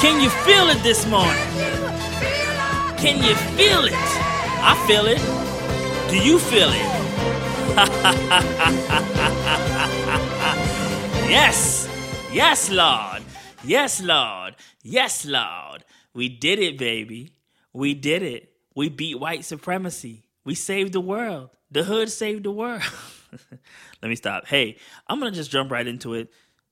Can 0.00 0.20
you 0.20 0.30
feel 0.30 0.68
it 0.68 0.80
this 0.84 1.04
morning? 1.06 1.34
Can 2.98 3.20
you 3.20 3.34
feel 3.56 3.84
it? 3.84 3.92
I 3.94 4.76
feel 4.86 5.06
it. 5.06 5.18
Do 6.08 6.16
you 6.16 6.38
feel 6.38 6.68
it? 6.68 7.78
yes. 11.28 11.88
Yes, 12.32 12.70
Lord. 12.70 13.24
Yes, 13.64 14.00
Lord. 14.00 14.54
Yes, 14.84 15.26
Lord. 15.26 15.84
We 16.14 16.28
did 16.28 16.60
it, 16.60 16.78
baby. 16.78 17.32
We 17.72 17.94
did 17.94 18.22
it. 18.22 18.52
We 18.76 18.90
beat 18.90 19.18
white 19.18 19.44
supremacy. 19.44 20.28
We 20.44 20.54
saved 20.54 20.92
the 20.92 21.00
world. 21.00 21.50
The 21.72 21.82
hood 21.82 22.08
saved 22.08 22.44
the 22.44 22.52
world. 22.52 22.82
Let 24.00 24.08
me 24.08 24.14
stop. 24.14 24.46
Hey, 24.46 24.76
I'm 25.08 25.18
going 25.18 25.32
to 25.32 25.36
just 25.36 25.50
jump 25.50 25.72
right 25.72 25.86
into 25.86 26.14
it. 26.14 26.30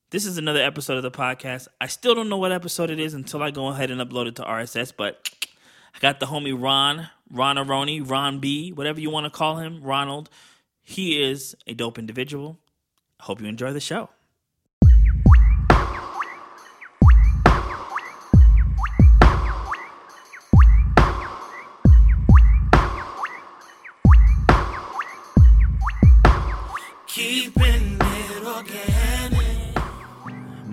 This 0.09 0.25
is 0.25 0.37
another 0.37 0.61
episode 0.61 0.95
of 0.95 1.03
the 1.03 1.11
podcast. 1.11 1.67
I 1.81 1.87
still 1.87 2.15
don't 2.15 2.29
know 2.29 2.37
what 2.37 2.53
episode 2.53 2.89
it 2.89 2.97
is 2.97 3.13
until 3.13 3.43
I 3.43 3.51
go 3.51 3.67
ahead 3.67 3.91
and 3.91 3.99
upload 3.99 4.27
it 4.27 4.37
to 4.37 4.41
RSS, 4.41 4.93
but 4.95 5.29
I 5.93 5.99
got 5.99 6.21
the 6.21 6.27
homie 6.27 6.57
Ron, 6.57 7.09
Ron 7.29 7.57
Aroni, 7.57 8.09
Ron 8.09 8.39
B, 8.39 8.71
whatever 8.71 9.01
you 9.01 9.09
want 9.09 9.25
to 9.25 9.29
call 9.29 9.57
him, 9.57 9.81
Ronald. 9.81 10.29
He 10.81 11.21
is 11.21 11.57
a 11.67 11.73
dope 11.73 11.99
individual. 11.99 12.57
I 13.19 13.23
hope 13.23 13.41
you 13.41 13.47
enjoy 13.47 13.73
the 13.73 13.81
show. 13.81 14.09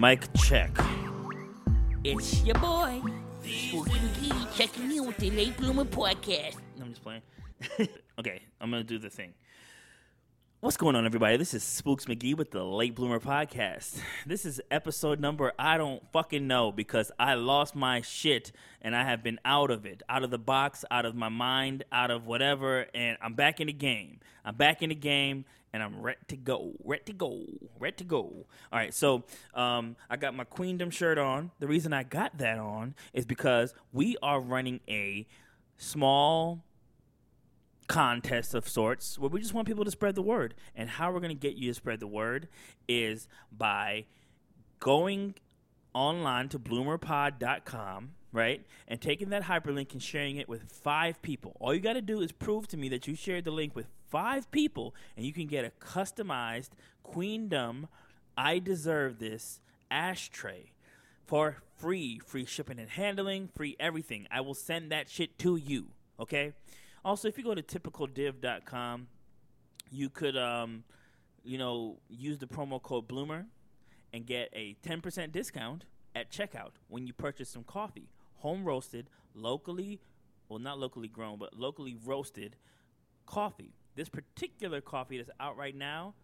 Mic 0.04 0.30
check. 0.34 0.70
It's 2.04 2.44
your 2.44 2.56
boy, 2.56 3.00
Spooky 3.40 3.90
McGee, 3.90 4.54
checking 4.54 4.92
in 4.92 5.06
with 5.06 5.16
the 5.16 5.30
Late 5.30 5.56
Bloomer 5.56 5.86
Podcast. 5.86 6.56
I'm 6.78 6.90
just 6.90 7.02
playing. 7.02 7.22
okay, 8.18 8.42
I'm 8.60 8.70
gonna 8.70 8.84
do 8.84 8.98
the 8.98 9.08
thing. 9.08 9.32
What's 10.60 10.76
going 10.76 10.94
on, 10.94 11.06
everybody? 11.06 11.38
This 11.38 11.54
is 11.54 11.62
Spooks 11.62 12.04
McGee 12.04 12.36
with 12.36 12.50
the 12.50 12.62
Late 12.62 12.94
Bloomer 12.94 13.18
Podcast. 13.18 13.98
This 14.26 14.44
is 14.44 14.60
episode 14.70 15.20
number 15.20 15.52
I 15.58 15.78
don't 15.78 16.02
fucking 16.12 16.46
know 16.46 16.70
because 16.70 17.10
I 17.18 17.32
lost 17.32 17.74
my 17.74 18.02
shit 18.02 18.52
and 18.82 18.94
I 18.94 19.04
have 19.04 19.22
been 19.22 19.40
out 19.42 19.70
of 19.70 19.86
it, 19.86 20.02
out 20.10 20.22
of 20.22 20.30
the 20.30 20.38
box, 20.38 20.84
out 20.90 21.06
of 21.06 21.14
my 21.14 21.30
mind, 21.30 21.82
out 21.90 22.10
of 22.10 22.26
whatever, 22.26 22.88
and 22.94 23.16
I'm 23.22 23.32
back 23.32 23.58
in 23.58 23.68
the 23.68 23.72
game. 23.72 24.20
I'm 24.44 24.56
back 24.56 24.82
in 24.82 24.90
the 24.90 24.94
game 24.94 25.46
and 25.74 25.82
I'm 25.82 26.00
ready 26.00 26.20
to 26.28 26.36
go, 26.36 26.72
ready 26.84 27.02
to 27.06 27.12
go, 27.12 27.46
ready 27.80 27.96
to 27.96 28.04
go. 28.04 28.16
All 28.16 28.46
right, 28.78 28.94
so 28.94 29.24
um, 29.54 29.96
I 30.08 30.16
got 30.16 30.32
my 30.32 30.44
Queendom 30.44 30.90
shirt 30.90 31.18
on. 31.18 31.50
The 31.58 31.66
reason 31.66 31.92
I 31.92 32.04
got 32.04 32.38
that 32.38 32.58
on 32.58 32.94
is 33.12 33.26
because 33.26 33.74
we 33.92 34.16
are 34.22 34.40
running 34.40 34.78
a 34.88 35.26
small 35.76 36.62
contest 37.88 38.54
of 38.54 38.68
sorts 38.68 39.18
where 39.18 39.28
we 39.28 39.40
just 39.40 39.52
want 39.52 39.66
people 39.66 39.84
to 39.84 39.90
spread 39.90 40.14
the 40.14 40.22
word. 40.22 40.54
And 40.76 40.88
how 40.88 41.10
we're 41.10 41.18
going 41.18 41.36
to 41.36 41.40
get 41.40 41.56
you 41.56 41.70
to 41.70 41.74
spread 41.74 41.98
the 41.98 42.06
word 42.06 42.46
is 42.86 43.26
by 43.50 44.04
going 44.78 45.34
online 45.92 46.50
to 46.50 46.58
bloomerpod.com, 46.60 48.12
right? 48.32 48.64
And 48.86 49.00
taking 49.00 49.30
that 49.30 49.42
hyperlink 49.42 49.90
and 49.92 50.00
sharing 50.00 50.36
it 50.36 50.48
with 50.48 50.70
five 50.70 51.20
people. 51.20 51.56
All 51.58 51.74
you 51.74 51.80
got 51.80 51.94
to 51.94 52.00
do 52.00 52.20
is 52.20 52.30
prove 52.30 52.68
to 52.68 52.76
me 52.76 52.88
that 52.90 53.08
you 53.08 53.16
shared 53.16 53.44
the 53.44 53.50
link 53.50 53.74
with 53.74 53.88
five 54.14 54.48
people 54.52 54.94
and 55.16 55.26
you 55.26 55.32
can 55.32 55.48
get 55.48 55.64
a 55.64 55.72
customized 55.84 56.68
Queendom 57.02 57.88
I 58.36 58.60
deserve 58.60 59.18
this 59.18 59.58
ashtray 59.90 60.70
for 61.26 61.56
free, 61.78 62.20
free 62.20 62.44
shipping 62.44 62.78
and 62.78 62.88
handling, 62.88 63.48
free 63.48 63.74
everything. 63.80 64.28
I 64.30 64.40
will 64.40 64.54
send 64.54 64.92
that 64.92 65.10
shit 65.10 65.36
to 65.40 65.56
you, 65.56 65.86
okay? 66.20 66.52
Also, 67.04 67.26
if 67.26 67.36
you 67.36 67.42
go 67.42 67.56
to 67.56 67.62
typicaldiv.com, 67.62 69.08
you 69.90 70.08
could, 70.10 70.36
um, 70.36 70.84
you 71.42 71.58
know, 71.58 71.96
use 72.08 72.38
the 72.38 72.46
promo 72.46 72.80
code 72.80 73.08
Bloomer 73.08 73.46
and 74.12 74.24
get 74.26 74.48
a 74.52 74.76
10% 74.86 75.32
discount 75.32 75.86
at 76.14 76.30
checkout 76.30 76.70
when 76.86 77.08
you 77.08 77.12
purchase 77.12 77.48
some 77.48 77.64
coffee. 77.64 78.08
Home 78.36 78.64
roasted, 78.64 79.10
locally, 79.34 80.00
well, 80.48 80.60
not 80.60 80.78
locally 80.78 81.08
grown, 81.08 81.36
but 81.36 81.58
locally 81.58 81.96
roasted 82.04 82.54
coffee. 83.26 83.74
This 83.94 84.08
particular 84.08 84.80
coffee 84.80 85.18
that's 85.18 85.30
out 85.38 85.56
right 85.56 85.74
now 85.74 86.14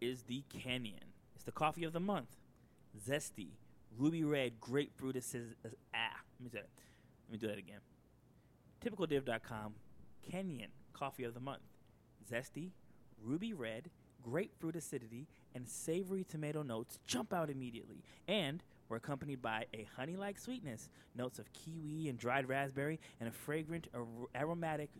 is 0.00 0.22
the 0.22 0.42
Kenyan. 0.52 1.12
It's 1.34 1.44
the 1.44 1.52
coffee 1.52 1.84
of 1.84 1.92
the 1.92 2.00
month. 2.00 2.36
Zesty, 3.06 3.48
ruby 3.98 4.24
red, 4.24 4.60
grapefruit. 4.60 5.16
It 5.16 5.24
says, 5.24 5.54
ah, 5.94 6.20
let 6.40 6.44
me 6.44 6.50
say 6.50 6.58
it. 6.58 6.70
Let 7.28 7.32
me 7.32 7.38
do 7.38 7.46
that 7.48 7.58
again. 7.58 7.80
Typicaldiv.com 8.84 9.74
Kenyan 10.30 10.68
coffee 10.92 11.24
of 11.24 11.34
the 11.34 11.40
month. 11.40 11.62
Zesty, 12.30 12.70
ruby 13.22 13.52
red, 13.52 13.90
grapefruit 14.22 14.76
acidity, 14.76 15.26
and 15.54 15.68
savory 15.68 16.24
tomato 16.24 16.62
notes 16.62 16.98
jump 17.06 17.32
out 17.32 17.50
immediately. 17.50 18.04
And 18.28 18.62
we're 18.88 18.98
accompanied 18.98 19.42
by 19.42 19.66
a 19.74 19.88
honey 19.96 20.16
like 20.16 20.38
sweetness, 20.38 20.88
notes 21.16 21.38
of 21.38 21.52
kiwi 21.52 22.08
and 22.08 22.18
dried 22.18 22.48
raspberry, 22.48 23.00
and 23.20 23.28
a 23.28 23.32
fragrant 23.32 23.88
ar- 23.94 24.06
aromatic 24.36 24.90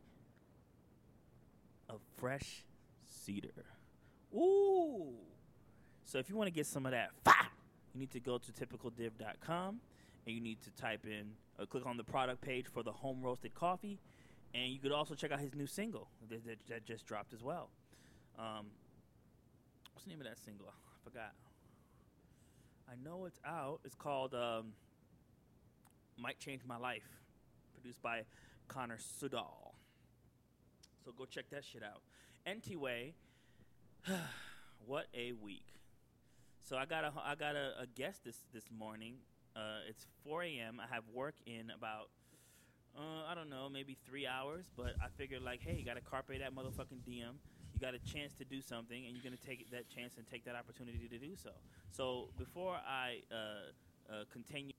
of 1.93 2.01
fresh 2.17 2.65
cedar. 3.07 3.49
Ooh! 4.35 5.13
So 6.05 6.19
if 6.19 6.29
you 6.29 6.37
want 6.37 6.49
to 6.49 6.53
get 6.53 6.67
some 6.67 6.87
of 6.87 6.93
that, 6.93 7.11
fire, 7.25 7.35
you 7.95 8.01
need 8.01 8.11
to 8.13 8.21
go 8.21 8.39
to 8.39 8.53
typicaldiv.com 8.53 9.81
and 10.27 10.35
you 10.35 10.41
need 10.41 10.61
to 10.63 10.71
type 10.71 11.07
in, 11.07 11.33
uh, 11.59 11.67
click 11.67 11.87
on 11.87 11.97
the 11.97 12.05
product 12.05 12.41
page 12.41 12.67
for 12.67 12.83
the 12.83 12.93
home 12.93 13.23
roasted 13.23 13.55
coffee 13.55 13.99
and 14.55 14.73
you 14.73 14.79
could 14.79 14.93
also 14.93 15.15
check 15.15 15.33
out 15.33 15.41
his 15.41 15.55
new 15.55 15.67
single 15.67 16.09
that, 16.29 16.45
that, 16.47 16.59
that 16.69 16.85
just 16.85 17.07
dropped 17.07 17.33
as 17.33 17.43
well. 17.43 17.71
Um, 18.39 18.67
what's 19.93 20.05
the 20.05 20.11
name 20.11 20.21
of 20.21 20.27
that 20.27 20.39
single? 20.39 20.67
I 20.69 21.05
forgot. 21.05 21.33
I 22.91 22.95
know 23.03 23.25
it's 23.25 23.41
out. 23.47 23.81
It's 23.85 23.95
called 23.95 24.35
um, 24.35 24.73
"Might 26.19 26.39
Change 26.39 26.63
My 26.67 26.77
Life," 26.77 27.09
produced 27.75 28.03
by 28.03 28.23
Connor 28.69 28.99
Sudall. 28.99 29.72
So 31.05 31.13
go 31.17 31.25
check 31.25 31.47
that 31.51 31.65
shit 31.65 31.83
out. 31.83 32.03
Anyway, 32.47 33.15
what 34.87 35.07
a 35.15 35.33
week. 35.33 35.67
So 36.61 36.77
I 36.77 36.85
got 36.85 37.05
a 37.05 37.13
I 37.25 37.35
got 37.35 37.57
a, 37.57 37.81
a 37.81 37.87
guest 37.87 38.25
this 38.25 38.39
this 38.53 38.65
morning. 38.77 39.15
Uh, 39.55 39.81
it's 39.89 40.07
4 40.25 40.45
a.m. 40.45 40.81
I 40.81 40.95
have 40.95 41.05
work 41.13 41.35
in 41.47 41.71
about 41.77 42.09
uh, 42.97 43.31
I 43.31 43.35
don't 43.35 43.51
know, 43.51 43.69
maybe 43.71 43.97
three 44.07 44.27
hours. 44.27 44.67
But 44.77 44.95
I 45.03 45.09
figured, 45.17 45.43
like, 45.43 45.61
hey, 45.63 45.77
you 45.77 45.85
got 45.85 45.95
to 45.95 46.01
carpe 46.01 46.29
that 46.29 46.55
motherfucking 46.55 47.03
DM. 47.09 47.35
You 47.75 47.81
got 47.81 47.95
a 47.95 47.99
chance 47.99 48.35
to 48.35 48.45
do 48.45 48.61
something, 48.61 49.07
and 49.07 49.15
you're 49.15 49.25
gonna 49.25 49.37
take 49.37 49.71
that 49.71 49.89
chance 49.89 50.17
and 50.19 50.27
take 50.31 50.45
that 50.45 50.55
opportunity 50.55 51.09
to 51.09 51.19
do 51.19 51.35
so. 51.35 51.51
So 51.91 52.29
before 52.39 52.77
I 52.87 53.23
uh, 53.33 54.13
uh, 54.13 54.25
continue. 54.31 54.73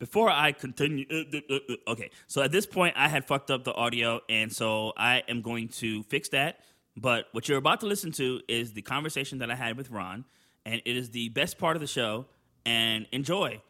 Before 0.00 0.30
I 0.30 0.52
continue, 0.52 1.04
uh, 1.10 1.36
uh, 1.36 1.58
uh, 1.68 1.92
okay. 1.92 2.10
So 2.26 2.40
at 2.40 2.50
this 2.50 2.64
point, 2.64 2.94
I 2.96 3.06
had 3.06 3.26
fucked 3.26 3.50
up 3.50 3.64
the 3.64 3.74
audio, 3.74 4.20
and 4.30 4.50
so 4.50 4.94
I 4.96 5.22
am 5.28 5.42
going 5.42 5.68
to 5.68 6.02
fix 6.04 6.30
that. 6.30 6.60
But 6.96 7.26
what 7.32 7.48
you're 7.48 7.58
about 7.58 7.80
to 7.80 7.86
listen 7.86 8.10
to 8.12 8.40
is 8.48 8.72
the 8.72 8.80
conversation 8.80 9.38
that 9.38 9.50
I 9.50 9.54
had 9.54 9.76
with 9.76 9.90
Ron, 9.90 10.24
and 10.64 10.80
it 10.86 10.96
is 10.96 11.10
the 11.10 11.28
best 11.28 11.58
part 11.58 11.76
of 11.76 11.80
the 11.80 11.86
show. 11.86 12.26
And 12.64 13.06
enjoy. 13.12 13.62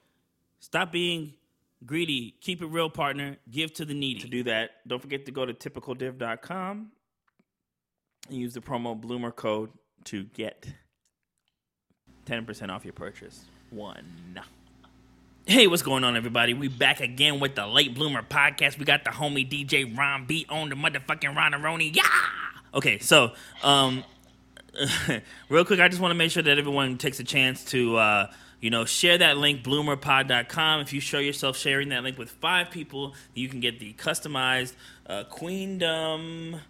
Stop 0.60 0.92
being 0.92 1.34
greedy, 1.84 2.36
keep 2.41 2.62
it 2.62 2.66
real, 2.66 2.91
partner. 2.91 3.36
Give 3.50 3.72
to 3.74 3.84
the 3.84 3.94
needy. 3.94 4.20
To 4.20 4.28
do 4.28 4.44
that, 4.44 4.86
don't 4.86 5.02
forget 5.02 5.26
to 5.26 5.32
go 5.32 5.44
to 5.47 5.52
typicaldiv.com 5.52 6.92
and 8.28 8.38
use 8.38 8.54
the 8.54 8.60
promo 8.60 9.00
Bloomer 9.00 9.32
code 9.32 9.70
to 10.04 10.24
get 10.24 10.66
10% 12.26 12.70
off 12.70 12.84
your 12.84 12.92
purchase. 12.92 13.44
One. 13.70 14.04
Hey, 15.47 15.66
what's 15.66 15.83
going 15.83 16.04
on, 16.04 16.16
everybody? 16.16 16.54
We 16.54 16.69
back 16.69 17.01
again 17.01 17.41
with 17.41 17.54
the 17.54 17.66
Late 17.66 17.95
Bloomer 17.95 18.22
podcast. 18.22 18.78
We 18.78 18.84
got 18.84 19.04
the 19.04 19.10
homie 19.10 19.48
DJ 19.48 19.97
Ron 19.97 20.27
B 20.27 20.47
on 20.48 20.69
the 20.69 20.77
motherfucking 20.77 21.34
Ron 21.34 21.53
Aroni. 21.53 21.97
Yeah! 21.97 22.03
Okay, 22.75 22.98
so, 22.98 23.33
um, 23.63 24.04
real 25.48 25.65
quick, 25.65 25.81
I 25.81 25.89
just 25.89 26.01
want 26.01 26.13
to 26.13 26.15
make 26.15 26.31
sure 26.31 26.42
that 26.42 26.59
everyone 26.59 26.98
takes 26.98 27.19
a 27.21 27.25
chance 27.25 27.65
to, 27.66 27.97
uh, 27.97 28.31
you 28.60 28.71
know, 28.71 28.84
share 28.84 29.19
that 29.19 29.39
link, 29.39 29.65
bloomerpod.com. 29.65 30.81
If 30.83 30.92
you 30.92 31.01
show 31.01 31.19
yourself 31.19 31.57
sharing 31.57 31.89
that 31.89 32.04
link 32.04 32.19
with 32.19 32.31
five 32.31 32.71
people, 32.71 33.15
you 33.34 33.48
can 33.48 33.60
get 33.60 33.81
the 33.81 33.95
customized 33.95 34.75
uh, 35.07 35.25
Queendom 35.25 36.60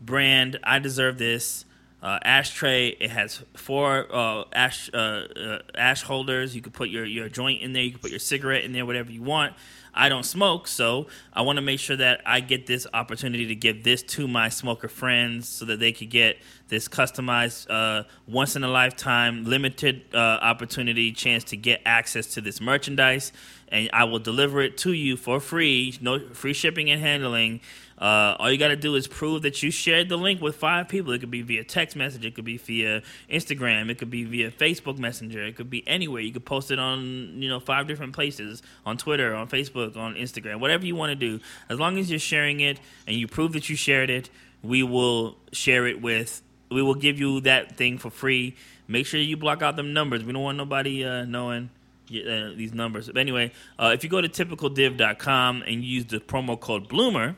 brand. 0.00 0.60
I 0.62 0.78
deserve 0.78 1.18
this. 1.18 1.64
Uh, 2.04 2.18
ashtray. 2.22 2.88
It 2.88 3.10
has 3.12 3.42
four 3.56 4.06
uh, 4.14 4.44
ash 4.52 4.90
uh, 4.92 4.96
uh, 4.96 5.58
ash 5.74 6.02
holders. 6.02 6.54
You 6.54 6.60
can 6.60 6.70
put 6.70 6.90
your, 6.90 7.06
your 7.06 7.30
joint 7.30 7.62
in 7.62 7.72
there. 7.72 7.82
You 7.82 7.92
can 7.92 8.00
put 8.00 8.10
your 8.10 8.20
cigarette 8.20 8.62
in 8.62 8.72
there, 8.72 8.84
whatever 8.84 9.10
you 9.10 9.22
want. 9.22 9.54
I 9.94 10.08
don't 10.08 10.24
smoke, 10.24 10.66
so 10.66 11.06
I 11.32 11.42
want 11.42 11.56
to 11.56 11.62
make 11.62 11.78
sure 11.80 11.96
that 11.96 12.20
I 12.26 12.40
get 12.40 12.66
this 12.66 12.86
opportunity 12.92 13.46
to 13.46 13.54
give 13.54 13.84
this 13.84 14.02
to 14.02 14.26
my 14.26 14.48
smoker 14.48 14.88
friends 14.88 15.48
so 15.48 15.64
that 15.66 15.78
they 15.78 15.92
could 15.92 16.10
get 16.10 16.38
this 16.68 16.88
customized, 16.88 17.70
uh, 17.70 18.02
once 18.26 18.56
in 18.56 18.64
a 18.64 18.68
lifetime, 18.68 19.44
limited 19.44 20.02
uh, 20.12 20.18
opportunity 20.18 21.12
chance 21.12 21.44
to 21.44 21.56
get 21.56 21.80
access 21.86 22.26
to 22.34 22.40
this 22.40 22.60
merchandise. 22.60 23.32
And 23.68 23.88
I 23.92 24.04
will 24.04 24.18
deliver 24.18 24.60
it 24.60 24.76
to 24.78 24.92
you 24.92 25.16
for 25.16 25.40
free, 25.40 25.96
no 26.00 26.18
free 26.30 26.52
shipping 26.52 26.90
and 26.90 27.00
handling. 27.00 27.60
Uh, 27.98 28.36
all 28.38 28.50
you 28.50 28.58
got 28.58 28.68
to 28.68 28.76
do 28.76 28.96
is 28.96 29.06
prove 29.06 29.42
that 29.42 29.62
you 29.62 29.70
shared 29.70 30.08
the 30.08 30.16
link 30.16 30.40
with 30.40 30.56
five 30.56 30.88
people. 30.88 31.12
It 31.12 31.20
could 31.20 31.30
be 31.30 31.42
via 31.42 31.62
text 31.62 31.96
message, 31.96 32.24
it 32.24 32.34
could 32.34 32.44
be 32.44 32.56
via 32.56 33.02
Instagram, 33.30 33.90
it 33.90 33.98
could 33.98 34.10
be 34.10 34.24
via 34.24 34.50
Facebook 34.50 34.98
Messenger, 34.98 35.44
it 35.44 35.56
could 35.56 35.70
be 35.70 35.86
anywhere. 35.86 36.20
You 36.20 36.32
could 36.32 36.44
post 36.44 36.70
it 36.70 36.78
on 36.78 37.40
you 37.40 37.48
know 37.48 37.60
five 37.60 37.86
different 37.86 38.12
places 38.12 38.62
on 38.84 38.96
Twitter, 38.96 39.34
on 39.34 39.48
Facebook, 39.48 39.96
on 39.96 40.14
Instagram, 40.14 40.60
whatever 40.60 40.84
you 40.84 40.96
want 40.96 41.10
to 41.10 41.16
do. 41.16 41.40
As 41.68 41.78
long 41.78 41.98
as 41.98 42.10
you're 42.10 42.18
sharing 42.18 42.60
it 42.60 42.80
and 43.06 43.16
you 43.16 43.28
prove 43.28 43.52
that 43.52 43.68
you 43.68 43.76
shared 43.76 44.10
it, 44.10 44.28
we 44.62 44.82
will 44.82 45.36
share 45.52 45.86
it 45.86 46.00
with. 46.00 46.42
We 46.70 46.82
will 46.82 46.94
give 46.94 47.20
you 47.20 47.40
that 47.42 47.76
thing 47.76 47.98
for 47.98 48.10
free. 48.10 48.56
Make 48.88 49.06
sure 49.06 49.20
you 49.20 49.36
block 49.36 49.62
out 49.62 49.76
them 49.76 49.92
numbers. 49.92 50.24
We 50.24 50.32
don't 50.32 50.42
want 50.42 50.58
nobody 50.58 51.04
uh, 51.04 51.24
knowing 51.24 51.70
uh, 52.10 52.50
these 52.56 52.74
numbers. 52.74 53.06
But 53.06 53.18
anyway, 53.18 53.52
uh, 53.78 53.92
if 53.94 54.02
you 54.02 54.10
go 54.10 54.20
to 54.20 54.28
typicaldiv.com 54.28 55.62
and 55.66 55.84
use 55.84 56.06
the 56.06 56.18
promo 56.18 56.58
code 56.58 56.88
Bloomer 56.88 57.36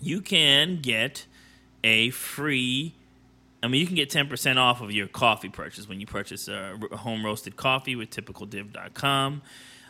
you 0.00 0.20
can 0.20 0.80
get 0.80 1.26
a 1.82 2.10
free 2.10 2.94
I 3.62 3.68
mean, 3.68 3.80
you 3.80 3.86
can 3.86 3.96
get 3.96 4.10
10% 4.10 4.58
off 4.58 4.80
of 4.80 4.92
your 4.92 5.08
coffee 5.08 5.48
purchase 5.48 5.88
when 5.88 5.98
you 5.98 6.06
purchase 6.06 6.46
a 6.46 6.78
home 6.92 7.24
roasted 7.24 7.56
coffee 7.56 7.96
with 7.96 8.10
typicaldiv.com. 8.10 9.42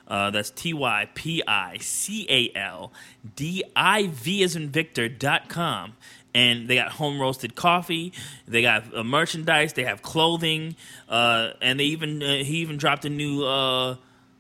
Uh, 0.09 0.31
that's 0.31 0.51
T 0.51 0.73
Y 0.73 1.09
P 1.15 1.43
I 1.47 1.79
C 1.79 2.27
A 2.31 2.57
L 2.57 2.93
D 3.35 3.65
I 3.75 4.07
V 4.07 4.45
as 4.45 4.55
in 4.55 4.71
Victor.com. 4.71 5.95
And 6.33 6.69
they 6.69 6.77
got 6.77 6.93
home 6.93 7.21
roasted 7.21 7.55
coffee, 7.55 8.13
they 8.47 8.63
got 8.63 8.95
uh, 8.95 9.03
merchandise, 9.03 9.73
they 9.73 9.85
have 9.85 10.03
clothing, 10.03 10.77
uh, 11.09 11.51
and 11.61 11.81
they 11.81 11.85
even 11.85 12.23
uh, 12.23 12.37
he 12.45 12.59
even 12.59 12.77
dropped 12.77 13.05
a 13.05 13.09
new 13.09 13.43
uh, 13.43 13.97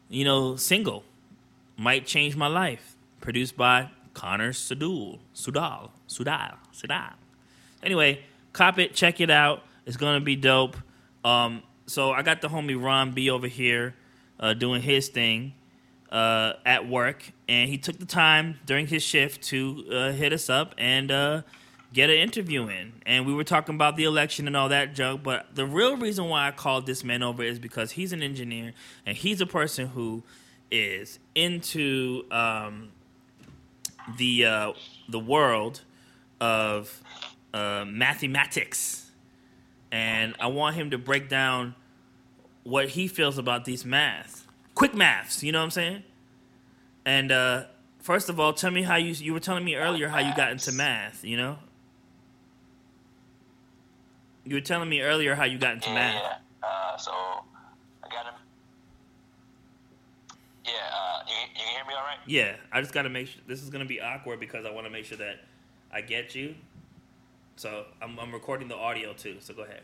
you 0.08 0.24
know 0.24 0.56
single, 0.56 1.04
"Might 1.76 2.06
Change 2.06 2.36
My 2.36 2.48
Life," 2.48 2.96
produced 3.20 3.56
by 3.56 3.88
Connor 4.16 4.52
Sudul, 4.52 5.18
Sudal, 5.34 5.90
Sudal, 6.08 6.54
Sudal. 6.72 7.12
Anyway, 7.82 8.24
cop 8.54 8.78
it, 8.78 8.94
check 8.94 9.20
it 9.20 9.28
out. 9.28 9.62
It's 9.84 9.98
gonna 9.98 10.22
be 10.22 10.36
dope. 10.36 10.78
Um, 11.22 11.62
so 11.84 12.12
I 12.12 12.22
got 12.22 12.40
the 12.40 12.48
homie 12.48 12.82
Ron 12.82 13.12
B 13.12 13.28
over 13.28 13.46
here 13.46 13.94
uh, 14.40 14.54
doing 14.54 14.80
his 14.80 15.08
thing 15.08 15.52
uh, 16.10 16.54
at 16.64 16.88
work, 16.88 17.30
and 17.46 17.68
he 17.68 17.76
took 17.76 17.98
the 17.98 18.06
time 18.06 18.58
during 18.64 18.86
his 18.86 19.02
shift 19.02 19.42
to 19.48 19.84
uh, 19.92 20.12
hit 20.12 20.32
us 20.32 20.48
up 20.48 20.74
and 20.78 21.10
uh, 21.10 21.42
get 21.92 22.08
an 22.08 22.16
interview 22.16 22.68
in. 22.68 22.94
And 23.04 23.26
we 23.26 23.34
were 23.34 23.44
talking 23.44 23.74
about 23.74 23.96
the 23.96 24.04
election 24.04 24.46
and 24.46 24.56
all 24.56 24.70
that 24.70 24.94
junk. 24.94 25.24
But 25.24 25.54
the 25.54 25.66
real 25.66 25.94
reason 25.94 26.24
why 26.24 26.48
I 26.48 26.52
called 26.52 26.86
this 26.86 27.04
man 27.04 27.22
over 27.22 27.42
is 27.42 27.58
because 27.58 27.92
he's 27.92 28.14
an 28.14 28.22
engineer 28.22 28.72
and 29.04 29.14
he's 29.14 29.42
a 29.42 29.46
person 29.46 29.88
who 29.88 30.22
is 30.70 31.18
into 31.34 32.24
um, 32.30 32.92
the 34.16 34.44
uh, 34.44 34.72
the 35.08 35.18
world 35.18 35.82
of 36.40 37.02
uh, 37.52 37.84
mathematics, 37.86 39.10
and 39.90 40.34
I 40.38 40.46
want 40.48 40.76
him 40.76 40.90
to 40.90 40.98
break 40.98 41.28
down 41.28 41.74
what 42.62 42.90
he 42.90 43.08
feels 43.08 43.38
about 43.38 43.64
these 43.64 43.84
math, 43.84 44.46
quick 44.74 44.94
maths. 44.94 45.42
You 45.42 45.52
know 45.52 45.58
what 45.60 45.64
I'm 45.64 45.70
saying? 45.70 46.02
And 47.04 47.30
uh, 47.30 47.64
first 48.00 48.28
of 48.28 48.40
all, 48.40 48.52
tell 48.52 48.70
me 48.70 48.82
how 48.82 48.96
you 48.96 49.12
you 49.12 49.32
were 49.32 49.40
telling 49.40 49.64
me 49.64 49.76
earlier 49.76 50.08
how 50.08 50.18
you 50.18 50.34
got 50.34 50.50
into 50.52 50.72
math. 50.72 51.24
You 51.24 51.36
know, 51.36 51.58
you 54.44 54.54
were 54.54 54.60
telling 54.60 54.88
me 54.88 55.00
earlier 55.00 55.34
how 55.34 55.44
you 55.44 55.58
got 55.58 55.74
into 55.74 55.88
yeah, 55.88 55.94
math. 55.94 56.14
Yeah. 56.14 56.68
Uh, 56.68 56.96
so 56.96 57.12
I 57.12 58.08
got 58.10 58.26
him. 58.26 58.34
Yeah. 60.66 60.72
Uh, 60.92 61.18
you, 61.28 61.34
you 61.34 61.54
can 61.54 61.74
hear 61.74 61.84
me 61.86 61.94
all 61.94 62.02
right? 62.02 62.18
Yeah, 62.26 62.56
I 62.72 62.80
just 62.80 62.92
got 62.92 63.02
to 63.02 63.08
make 63.08 63.28
sure 63.28 63.40
this 63.46 63.62
is 63.62 63.70
gonna 63.70 63.84
be 63.84 64.00
awkward 64.00 64.40
because 64.40 64.66
I 64.66 64.70
want 64.70 64.86
to 64.86 64.92
make 64.92 65.04
sure 65.04 65.18
that 65.18 65.40
I 65.92 66.00
get 66.00 66.34
you. 66.34 66.54
So 67.56 67.86
I'm, 68.02 68.18
I'm 68.18 68.32
recording 68.32 68.68
the 68.68 68.76
audio 68.76 69.12
too. 69.14 69.36
So 69.40 69.54
go 69.54 69.62
ahead. 69.62 69.82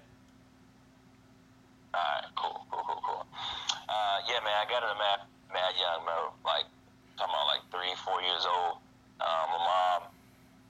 All 1.94 2.00
right. 2.00 2.25
Cool. 2.37 2.67
Cool. 2.70 2.84
Cool. 2.87 3.02
Cool. 3.05 3.26
Uh, 3.88 4.19
yeah, 4.29 4.40
man. 4.44 4.52
I 4.58 4.64
got 4.69 4.82
into 4.82 4.99
math 4.99 5.25
mad 5.52 5.73
young, 5.79 6.05
bro. 6.05 6.32
Like 6.44 6.67
talking 7.17 7.32
about 7.32 7.46
like 7.49 7.64
three, 7.70 7.94
four 8.05 8.20
years 8.23 8.44
old. 8.44 8.81
Um, 9.20 9.46
my 9.55 9.61
mom, 9.61 10.11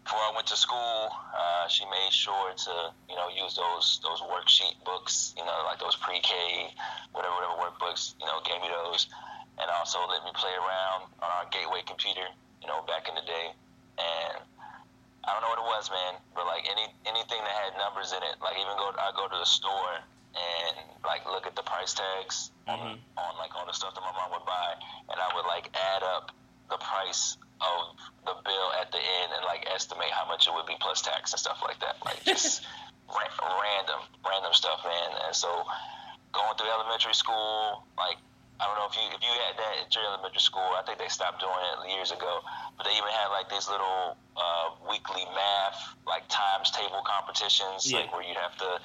before 0.04 0.18
I 0.18 0.32
went 0.34 0.46
to 0.48 0.56
school, 0.56 1.10
uh, 1.32 1.68
she 1.68 1.84
made 1.86 2.12
sure 2.12 2.52
to 2.52 2.92
you 3.08 3.16
know 3.16 3.28
use 3.30 3.56
those 3.56 4.00
those 4.02 4.20
worksheet 4.20 4.76
books. 4.84 5.34
You 5.38 5.44
know, 5.44 5.62
like 5.66 5.78
those 5.80 5.96
pre-K, 5.96 6.30
whatever 7.12 7.34
whatever 7.34 7.56
workbooks. 7.58 8.14
You 8.20 8.26
know, 8.26 8.38
gave 8.44 8.60
me 8.60 8.68
those 8.68 9.06
and 9.60 9.66
also 9.78 9.98
let 10.08 10.24
me 10.24 10.32
play 10.36 10.52
around 10.56 11.08
on 11.20 11.28
our 11.40 11.46
gateway 11.52 11.82
computer, 11.84 12.24
you 12.60 12.68
know, 12.68 12.80
back 12.88 13.08
in 13.08 13.14
the 13.14 13.24
day. 13.28 13.46
And 14.00 14.36
I 15.24 15.28
don't 15.36 15.42
know 15.44 15.52
what 15.54 15.60
it 15.62 15.68
was, 15.68 15.86
man, 15.92 16.14
but 16.34 16.46
like 16.48 16.64
any 16.66 16.86
anything 17.06 17.38
that 17.44 17.54
had 17.68 17.72
numbers 17.78 18.10
in 18.10 18.22
it, 18.24 18.34
like 18.42 18.56
even 18.58 18.74
go 18.80 18.90
I 18.96 19.12
go 19.14 19.28
to 19.28 19.38
the 19.38 19.46
store 19.46 20.02
and 20.34 20.74
like 21.04 21.22
look 21.28 21.46
at 21.46 21.54
the 21.54 21.62
price 21.62 21.92
tags 21.94 22.50
Mhm. 22.66 22.96
on, 22.96 22.98
on 23.20 23.32
like 23.38 23.52
all 23.54 23.66
the 23.66 23.74
stuff 23.76 23.94
that 23.94 24.00
my 24.02 24.12
mom 24.16 24.32
would 24.32 24.46
buy, 24.46 24.70
and 25.12 25.18
I 25.20 25.28
would 25.36 25.46
like 25.46 25.68
add 25.76 26.02
up 26.02 26.32
the 26.70 26.78
price 26.78 27.36
of 27.60 27.94
the 28.24 28.34
bill 28.42 28.68
at 28.80 28.90
the 28.90 28.98
end 28.98 29.30
and 29.36 29.44
like 29.44 29.68
estimate 29.70 30.10
how 30.10 30.26
much 30.26 30.48
it 30.48 30.54
would 30.54 30.66
be 30.66 30.74
plus 30.80 31.02
tax 31.02 31.32
and 31.32 31.38
stuff 31.38 31.60
like 31.62 31.78
that, 31.80 32.00
like 32.04 32.18
just 32.24 32.64
ra- 33.12 33.38
random 33.62 34.00
random 34.26 34.52
stuff, 34.54 34.80
man. 34.82 35.10
And 35.26 35.36
so 35.36 35.46
going 36.32 36.56
through 36.58 36.70
elementary 36.72 37.14
school, 37.14 37.84
like 37.98 38.16
I 38.62 38.70
don't 38.70 38.78
know 38.78 38.86
if 38.86 38.94
you 38.94 39.02
if 39.10 39.18
you 39.26 39.34
had 39.50 39.58
that 39.58 39.74
at 39.82 39.90
your 39.90 40.06
elementary 40.06 40.38
school. 40.38 40.62
I 40.78 40.86
think 40.86 41.02
they 41.02 41.10
stopped 41.10 41.42
doing 41.42 41.58
it 41.58 41.90
years 41.98 42.14
ago. 42.14 42.46
But 42.78 42.86
they 42.86 42.94
even 42.94 43.10
had 43.10 43.34
like 43.34 43.50
these 43.50 43.66
little 43.66 44.14
uh, 44.38 44.66
weekly 44.86 45.26
math 45.34 45.98
like 46.06 46.22
times 46.30 46.70
table 46.70 47.02
competitions, 47.02 47.90
Yeah. 47.90 48.06
like 48.06 48.14
where 48.14 48.22
you'd 48.22 48.38
have 48.38 48.54
to 48.62 48.78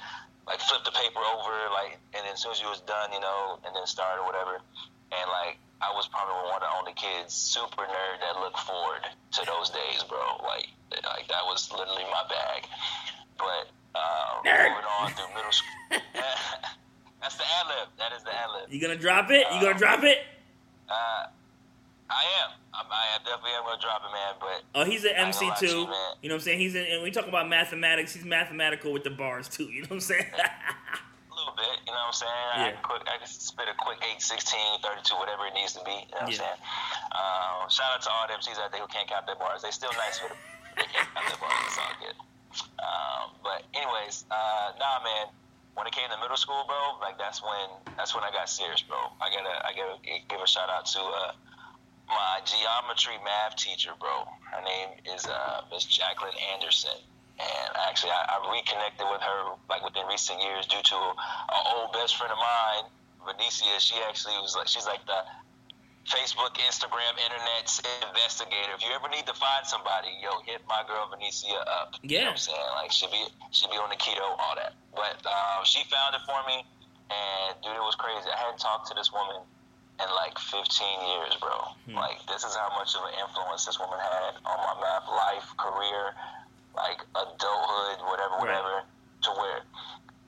like 0.50 0.58
flip 0.66 0.82
the 0.82 0.90
paper 0.96 1.20
over, 1.20 1.52
like, 1.76 2.00
and 2.16 2.24
then 2.26 2.32
as 2.34 2.40
soon 2.42 2.50
as 2.56 2.60
you 2.60 2.66
was 2.72 2.80
done, 2.88 3.12
you 3.12 3.20
know, 3.20 3.60
and 3.68 3.70
then 3.76 3.84
start 3.86 4.18
or 4.18 4.26
whatever. 4.26 4.58
And 5.14 5.26
like 5.30 5.62
I 5.78 5.94
was 5.94 6.10
probably 6.10 6.34
one 6.50 6.58
of 6.58 6.66
the 6.66 6.72
only 6.74 6.94
kids, 6.98 7.30
super 7.36 7.86
nerd, 7.86 8.18
that 8.24 8.34
looked 8.42 8.58
forward 8.66 9.06
to 9.06 9.40
those 9.46 9.70
days, 9.70 10.02
bro. 10.10 10.42
Like 10.42 10.66
like 11.06 11.30
that 11.30 11.46
was 11.46 11.70
literally 11.70 12.04
my 12.10 12.24
bag. 12.26 12.66
But 13.38 13.70
uh, 13.94 14.42
Nerd. 14.42 14.74
moving 14.74 14.90
on 14.98 15.06
through 15.14 15.30
middle 15.38 15.54
school. 15.54 15.70
That's 17.20 17.36
the 17.36 17.44
ad 17.44 17.66
lib. 17.68 17.88
That 17.98 18.12
is 18.16 18.22
the 18.22 18.30
ad 18.34 18.48
lib. 18.54 18.72
You 18.72 18.80
gonna 18.80 18.96
drop 18.96 19.30
it? 19.30 19.46
You 19.54 19.60
gonna 19.60 19.78
drop 19.78 20.02
it? 20.04 20.18
Uh, 20.88 21.26
I 22.10 22.24
am. 22.44 22.50
I 22.72 23.18
definitely 23.24 23.50
am 23.58 23.64
gonna 23.64 23.80
drop 23.82 24.00
it, 24.06 24.12
man. 24.14 24.34
But 24.40 24.62
Oh, 24.80 24.84
he's 24.84 25.04
an 25.04 25.12
MC 25.16 25.40
gonna 25.40 25.50
lie 25.52 25.56
to 25.58 25.66
too. 25.66 25.66
you. 25.66 25.80
You 26.22 26.28
know 26.30 26.34
what 26.34 26.34
I'm 26.34 26.40
saying? 26.40 26.58
He's 26.60 26.74
in, 26.74 26.86
and 26.86 27.02
we 27.02 27.10
talk 27.10 27.26
about 27.26 27.48
mathematics. 27.48 28.14
He's 28.14 28.24
mathematical 28.24 28.92
with 28.92 29.02
the 29.04 29.10
bars 29.10 29.48
too. 29.48 29.64
You 29.64 29.82
know 29.82 29.88
what 29.92 29.96
I'm 29.98 30.00
saying? 30.00 30.24
a 30.32 31.34
little 31.34 31.54
bit, 31.58 31.66
you 31.86 31.92
know 31.92 31.98
what 32.06 32.06
I'm 32.06 32.12
saying? 32.14 32.46
I 32.54 32.56
Yeah. 32.58 32.72
can 32.78 32.82
quick, 32.82 33.02
I 33.06 33.18
can 33.18 33.26
spit 33.26 33.66
a 33.68 33.74
quick 33.74 33.98
8, 34.02 34.22
16, 34.22 34.80
32, 34.82 35.14
whatever 35.16 35.46
it 35.46 35.54
needs 35.54 35.74
to 35.74 35.82
be. 35.84 35.90
You 35.90 36.14
know 36.16 36.26
what 36.26 36.32
Yeah. 36.32 36.42
I'm 36.48 36.54
saying? 36.54 36.60
Uh, 37.12 37.68
shout 37.68 37.90
out 37.94 38.02
to 38.02 38.10
all 38.10 38.26
the 38.28 38.34
MCs 38.34 38.58
out 38.62 38.70
there 38.72 38.80
who 38.80 38.86
can't 38.88 39.08
count 39.10 39.26
their 39.26 39.36
bars. 39.36 39.62
They 39.62 39.70
still 39.70 39.92
nice 39.98 40.22
with 40.22 40.32
it. 40.32 40.38
They 40.78 40.86
can't 40.94 41.08
count 41.14 41.26
their 41.28 41.36
bars. 41.42 41.66
It's 41.66 41.78
all 41.78 41.94
good. 41.98 42.16
Um, 42.78 43.26
but 43.42 43.62
anyways, 43.74 44.24
uh, 44.30 44.72
nah, 44.78 45.02
man. 45.02 45.26
When 45.78 45.86
it 45.86 45.94
came 45.94 46.10
to 46.10 46.18
middle 46.18 46.36
school, 46.36 46.66
bro, 46.66 46.98
like 46.98 47.22
that's 47.22 47.38
when 47.38 47.70
that's 47.94 48.10
when 48.10 48.26
I 48.26 48.34
got 48.34 48.50
serious, 48.50 48.82
bro. 48.82 48.98
I 49.22 49.30
gotta 49.30 49.54
I 49.62 49.70
gotta 49.78 50.02
give 50.02 50.42
a 50.42 50.48
shout 50.50 50.66
out 50.66 50.90
to 50.90 50.98
uh, 50.98 51.32
my 52.10 52.42
geometry 52.42 53.14
math 53.22 53.54
teacher, 53.54 53.94
bro. 53.94 54.26
Her 54.50 54.62
name 54.66 54.98
is 55.14 55.22
uh, 55.30 55.62
Miss 55.70 55.84
Jacqueline 55.86 56.34
Anderson. 56.52 56.98
And 57.38 57.70
actually, 57.86 58.10
I, 58.10 58.26
I 58.26 58.36
reconnected 58.50 59.06
with 59.06 59.22
her 59.22 59.54
like 59.70 59.86
within 59.86 60.02
recent 60.10 60.42
years 60.42 60.66
due 60.66 60.82
to 60.82 60.98
an 60.98 61.62
old 61.78 61.94
best 61.94 62.18
friend 62.18 62.34
of 62.34 62.42
mine, 62.42 62.90
Venicia. 63.22 63.78
She 63.78 63.94
actually 64.02 64.34
was 64.42 64.58
like, 64.58 64.66
she's 64.66 64.86
like 64.86 65.06
the 65.06 65.22
Facebook, 66.08 66.56
Instagram, 66.64 67.12
internet's 67.20 67.80
investigator. 68.08 68.72
If 68.74 68.82
you 68.82 68.92
ever 68.96 69.08
need 69.12 69.28
to 69.28 69.36
find 69.36 69.62
somebody, 69.68 70.08
yo, 70.24 70.40
hit 70.48 70.64
my 70.68 70.80
girl 70.88 71.08
Venicia 71.12 71.60
up. 71.80 71.94
You 72.02 72.16
Yeah. 72.16 72.32
know 72.32 72.36
what 72.36 72.40
I'm 72.40 72.48
saying? 72.48 72.70
Like, 72.80 72.92
she 72.92 73.06
be 73.12 73.20
she 73.52 73.66
be 73.68 73.76
on 73.76 73.88
the 73.92 73.96
keto, 74.00 74.24
all 74.24 74.54
that. 74.56 74.72
But 74.96 75.20
um, 75.28 75.64
she 75.64 75.84
found 75.92 76.14
it 76.16 76.22
for 76.24 76.40
me, 76.48 76.64
and 77.12 77.50
dude, 77.62 77.76
it 77.76 77.84
was 77.84 77.94
crazy. 77.96 78.24
I 78.28 78.36
hadn't 78.40 78.58
talked 78.58 78.88
to 78.88 78.94
this 78.94 79.12
woman 79.12 79.44
in 80.00 80.08
like 80.16 80.38
15 80.38 80.64
years, 80.64 81.34
bro. 81.40 81.56
Hmm. 81.86 81.96
Like, 82.00 82.24
this 82.26 82.44
is 82.44 82.54
how 82.56 82.70
much 82.78 82.94
of 82.96 83.04
an 83.04 83.14
influence 83.20 83.64
this 83.66 83.78
woman 83.78 83.98
had 84.00 84.40
on 84.48 84.58
my 84.64 84.74
math 84.80 85.08
life, 85.12 85.48
career, 85.60 86.14
like 86.76 87.00
adulthood, 87.16 87.98
whatever, 88.08 88.34
Right. 88.40 88.48
whatever. 88.56 88.76
To 89.28 89.30
where 89.34 89.60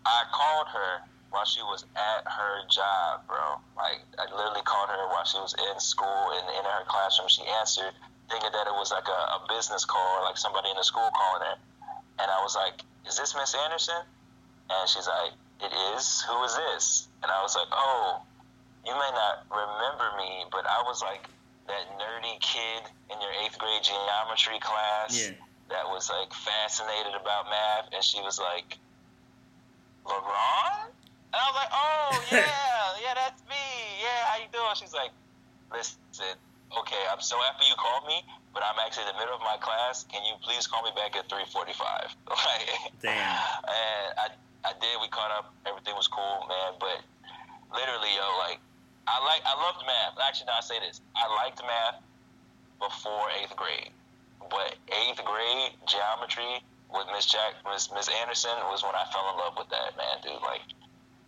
I 0.05 0.25
called 0.35 0.67
her 0.75 0.93
while 1.31 1.45
she 1.47 1.63
was 1.63 1.85
at 1.95 2.23
her 2.27 2.67
job, 2.69 3.27
bro. 3.27 3.59
Like 3.77 4.03
I 4.19 4.27
literally 4.35 4.63
called 4.67 4.91
her 4.91 5.07
while 5.15 5.25
she 5.25 5.39
was 5.39 5.55
in 5.55 5.81
school 5.81 6.35
and 6.39 6.47
in 6.59 6.65
her 6.65 6.83
classroom. 6.87 7.29
She 7.29 7.43
answered, 7.61 7.95
thinking 8.29 8.51
that 8.53 8.67
it 8.67 8.75
was 8.75 8.91
like 8.91 9.07
a, 9.07 9.21
a 9.39 9.47
business 9.49 9.85
call, 9.85 10.23
like 10.25 10.37
somebody 10.39 10.71
in 10.71 10.77
the 10.77 10.85
school 10.85 11.09
calling 11.15 11.43
her. 11.47 11.57
And 12.21 12.29
I 12.31 12.43
was 12.43 12.55
like, 12.55 12.83
"Is 13.07 13.17
this 13.17 13.35
Miss 13.35 13.55
Anderson?" 13.55 14.03
And 14.71 14.89
she's 14.89 15.07
like, 15.09 15.33
"It 15.63 15.73
is. 15.97 16.23
Who 16.29 16.37
is 16.45 16.55
this?" 16.55 17.09
And 17.23 17.31
I 17.31 17.43
was 17.43 17.55
like, 17.57 17.69
"Oh, 17.73 18.23
you 18.87 18.93
may 18.93 19.11
not 19.15 19.47
remember 19.51 20.17
me, 20.19 20.45
but 20.51 20.67
I 20.67 20.83
was 20.85 21.01
like 21.03 21.27
that 21.67 21.85
nerdy 21.99 22.39
kid 22.41 22.91
in 23.11 23.21
your 23.21 23.31
eighth 23.45 23.57
grade 23.59 23.83
geometry 23.83 24.59
class 24.59 25.15
Yeah. 25.15 25.35
that 25.71 25.87
was 25.87 26.11
like 26.11 26.33
fascinated 26.35 27.15
about 27.15 27.47
math." 27.47 27.89
And 27.95 28.03
she 28.05 28.21
was 28.21 28.39
like, 28.39 28.77
"LeBron?" 30.05 30.91
And 31.31 31.39
I 31.39 31.47
was 31.47 31.59
like, 31.59 31.73
"Oh 31.73 32.11
yeah, 32.35 33.03
yeah, 33.07 33.15
that's 33.15 33.43
me. 33.47 33.67
Yeah, 34.03 34.21
how 34.27 34.37
you 34.43 34.51
doing?" 34.51 34.75
She's 34.75 34.95
like, 34.95 35.15
"Listen, 35.71 36.35
okay, 36.75 37.03
I'm 37.11 37.23
so 37.23 37.39
happy 37.47 37.71
you 37.71 37.79
called 37.79 38.07
me, 38.11 38.19
but 38.51 38.67
I'm 38.67 38.79
actually 38.83 39.07
in 39.07 39.15
the 39.15 39.19
middle 39.23 39.39
of 39.39 39.45
my 39.47 39.59
class. 39.63 40.03
Can 40.11 40.27
you 40.27 40.35
please 40.43 40.67
call 40.67 40.83
me 40.83 40.91
back 40.99 41.15
at 41.15 41.31
3:45?" 41.31 42.11
Like, 42.31 42.67
Damn. 43.03 43.15
and 43.15 44.09
I, 44.19 44.27
I 44.67 44.73
did. 44.83 44.99
We 44.99 45.09
caught 45.09 45.31
up. 45.31 45.55
Everything 45.67 45.95
was 45.95 46.11
cool, 46.11 46.47
man. 46.51 46.75
But 46.83 46.99
literally, 47.71 48.11
yo, 48.15 48.27
like, 48.43 48.59
I 49.07 49.19
like, 49.23 49.43
I 49.47 49.55
loved 49.55 49.87
math. 49.87 50.19
Actually, 50.27 50.51
no, 50.51 50.59
I 50.59 50.65
say 50.67 50.79
this. 50.83 51.01
I 51.15 51.27
liked 51.43 51.63
math 51.63 52.03
before 52.83 53.31
eighth 53.39 53.55
grade, 53.55 53.93
but 54.51 54.75
eighth 54.91 55.23
grade 55.23 55.73
geometry 55.87 56.65
with 56.91 57.07
Miss 57.15 57.27
Jack, 57.27 57.55
Miss 57.71 57.91
Miss 57.95 58.09
Anderson 58.09 58.57
was 58.71 58.83
when 58.83 58.95
I 58.95 59.05
fell 59.13 59.31
in 59.31 59.37
love 59.39 59.55
with 59.59 59.71
that, 59.71 59.95
man, 59.97 60.19
dude. 60.23 60.43
Like, 60.43 60.63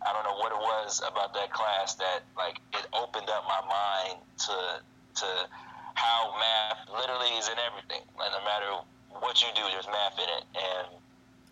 I 0.05 0.13
don't 0.13 0.23
know 0.23 0.37
what 0.37 0.51
it 0.51 0.57
was 0.59 1.01
about 1.07 1.33
that 1.33 1.51
class 1.51 1.95
that, 1.95 2.21
like, 2.37 2.59
it 2.73 2.85
opened 2.93 3.29
up 3.29 3.45
my 3.47 3.61
mind 3.67 4.19
to 4.47 4.81
to 5.21 5.27
how 5.95 6.33
math 6.39 6.89
literally 6.89 7.29
is 7.37 7.47
in 7.47 7.55
everything. 7.59 8.01
Like, 8.17 8.31
no 8.31 8.43
matter 8.43 8.83
what 9.19 9.41
you 9.41 9.47
do, 9.55 9.61
there's 9.71 9.87
math 9.87 10.17
in 10.17 10.29
it, 10.37 10.43
and 10.55 10.87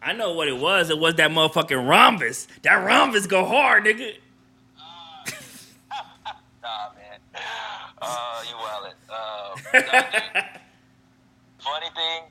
I 0.01 0.13
know 0.13 0.33
what 0.33 0.47
it 0.47 0.57
was. 0.57 0.89
It 0.89 0.97
was 0.97 1.15
that 1.15 1.29
motherfucking 1.31 1.87
rhombus. 1.87 2.47
That 2.63 2.83
rhombus 2.83 3.27
go 3.27 3.45
hard, 3.45 3.85
nigga. 3.85 4.15
Nah, 6.63 6.93
man. 6.93 7.19
Uh, 8.01 8.43
you 8.47 8.55
wildin'. 8.55 8.93
Uh, 9.11 9.55
nah. 9.73 10.41
Funny 11.59 11.89
thing, 11.95 12.23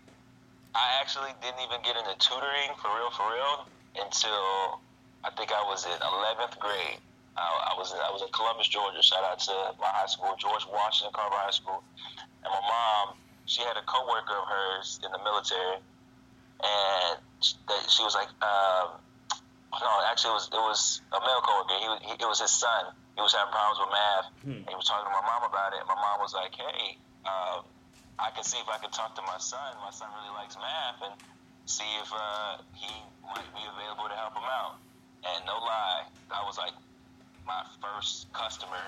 I 0.74 0.98
actually 1.00 1.30
didn't 1.42 1.60
even 1.60 1.82
get 1.84 1.96
into 1.96 2.14
tutoring 2.18 2.70
for 2.80 2.88
real, 2.88 3.10
for 3.10 3.26
real, 3.32 3.66
until 4.04 4.80
I 5.24 5.30
think 5.36 5.52
I 5.52 5.62
was 5.68 5.84
in 5.84 5.92
11th 5.92 6.58
grade. 6.58 7.00
I, 7.36 7.72
I 7.72 7.78
was 7.78 7.92
in, 7.92 7.98
I 8.00 8.10
was 8.10 8.22
in 8.22 8.28
Columbus, 8.32 8.68
Georgia. 8.68 9.02
Shout 9.02 9.24
out 9.24 9.38
to 9.48 9.54
my 9.80 9.88
high 9.92 10.08
school, 10.08 10.32
George 10.38 10.64
Washington 10.68 11.12
Carver 11.12 11.36
High 11.36 11.54
School. 11.54 11.84
And 12.44 12.50
my 12.50 12.64
mom, 12.64 13.16
she 13.44 13.62
had 13.62 13.76
a 13.76 13.84
coworker 13.84 14.36
of 14.36 14.46
hers 14.48 15.00
in 15.04 15.12
the 15.12 15.20
military, 15.20 15.80
and 16.60 17.14
she, 17.40 17.54
that 17.68 17.84
she 17.88 18.02
was 18.04 18.16
like, 18.16 18.28
um, 18.40 18.96
no, 19.78 19.90
actually, 20.08 20.34
it 20.34 20.38
was 20.40 20.46
it 20.50 20.64
was 20.64 20.80
a 21.14 21.20
male 21.20 21.42
coworker. 21.44 21.76
He, 21.78 21.86
he 22.10 22.14
it 22.18 22.28
was 22.28 22.40
his 22.40 22.50
son. 22.50 22.90
He 23.14 23.22
was 23.22 23.32
having 23.36 23.52
problems 23.52 23.78
with 23.78 23.92
math. 23.92 24.26
Hmm. 24.42 24.60
And 24.64 24.70
he 24.72 24.76
was 24.76 24.88
talking 24.88 25.06
to 25.06 25.14
my 25.14 25.24
mom 25.24 25.46
about 25.46 25.76
it. 25.76 25.84
My 25.86 25.94
mom 25.94 26.18
was 26.18 26.34
like, 26.34 26.52
"Hey, 26.56 26.98
um, 27.28 27.62
I 28.18 28.34
can 28.34 28.42
see 28.42 28.58
if 28.58 28.68
I 28.68 28.80
can 28.82 28.90
talk 28.90 29.14
to 29.14 29.24
my 29.24 29.38
son. 29.38 29.76
My 29.84 29.94
son 29.94 30.10
really 30.16 30.34
likes 30.34 30.58
math, 30.58 31.00
and 31.06 31.14
see 31.70 31.88
if 32.02 32.10
uh, 32.10 32.58
he 32.74 32.90
might 33.22 33.46
be 33.54 33.62
available 33.62 34.10
to 34.10 34.16
help 34.18 34.34
him 34.34 34.48
out." 34.48 34.80
And 35.24 35.46
no 35.46 35.52
lie, 35.52 36.04
that 36.30 36.44
was 36.44 36.58
like 36.58 36.72
my 37.46 37.64
first 37.80 38.32
customer. 38.32 38.78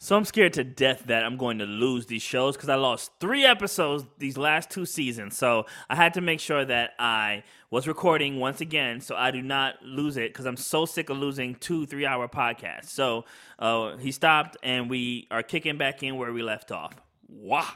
So 0.00 0.16
I'm 0.16 0.24
scared 0.24 0.52
to 0.52 0.62
death 0.62 1.04
that 1.06 1.24
I'm 1.24 1.36
going 1.36 1.58
to 1.58 1.64
lose 1.64 2.06
these 2.06 2.22
shows 2.22 2.56
because 2.56 2.68
I 2.68 2.76
lost 2.76 3.10
three 3.18 3.44
episodes 3.44 4.04
these 4.18 4.36
last 4.38 4.70
two 4.70 4.86
seasons. 4.86 5.36
So 5.36 5.66
I 5.90 5.96
had 5.96 6.14
to 6.14 6.20
make 6.20 6.38
sure 6.38 6.64
that 6.64 6.92
I 7.00 7.42
was 7.70 7.88
recording 7.88 8.38
once 8.38 8.60
again 8.60 9.00
so 9.00 9.16
I 9.16 9.32
do 9.32 9.42
not 9.42 9.82
lose 9.82 10.16
it 10.16 10.32
because 10.32 10.46
I'm 10.46 10.56
so 10.56 10.86
sick 10.86 11.10
of 11.10 11.18
losing 11.18 11.56
two 11.56 11.84
three 11.84 12.06
hour 12.06 12.28
podcasts. 12.28 12.90
So 12.90 13.24
uh, 13.58 13.96
he 13.96 14.12
stopped 14.12 14.56
and 14.62 14.88
we 14.88 15.26
are 15.32 15.42
kicking 15.42 15.76
back 15.78 16.04
in 16.04 16.16
where 16.16 16.32
we 16.32 16.42
left 16.42 16.70
off. 16.70 16.94
Wow. 17.28 17.66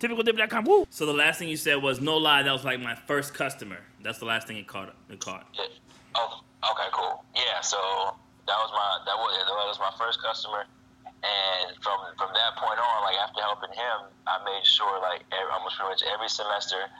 TypicalDiv.com. 0.00 0.64
Woo. 0.64 0.86
So 0.88 1.04
the 1.04 1.12
last 1.12 1.38
thing 1.38 1.48
you 1.48 1.56
said 1.58 1.82
was 1.82 2.00
no 2.00 2.16
lie. 2.16 2.42
That 2.42 2.52
was 2.52 2.64
like 2.64 2.80
my 2.80 2.94
first 2.94 3.34
customer. 3.34 3.78
That's 4.02 4.18
the 4.18 4.24
last 4.24 4.46
thing 4.46 4.56
it 4.56 4.66
caught. 4.66 4.94
It 5.10 5.20
caught. 5.20 5.46
Oh, 6.14 6.40
okay, 6.72 6.90
cool. 6.92 7.24
Yeah, 7.34 7.60
so 7.60 7.78
that 8.46 8.58
was 8.62 8.70
my 8.72 8.88
that 9.04 9.16
was 9.18 9.30
that 9.36 9.68
was 9.68 9.78
my 9.78 9.92
first 9.98 10.22
customer, 10.22 10.64
and 11.22 11.76
from 11.82 11.98
from 12.18 12.30
that 12.34 12.56
point 12.56 12.78
on, 12.78 12.96
like 13.02 13.18
after 13.18 13.42
helping 13.42 13.74
him, 13.74 13.98
I 14.26 14.38
made 14.46 14.64
sure 14.64 15.00
like 15.02 15.26
every, 15.34 15.50
almost 15.52 15.76
pretty 15.76 15.90
much 15.90 16.04
every 16.06 16.28
semester. 16.28 16.90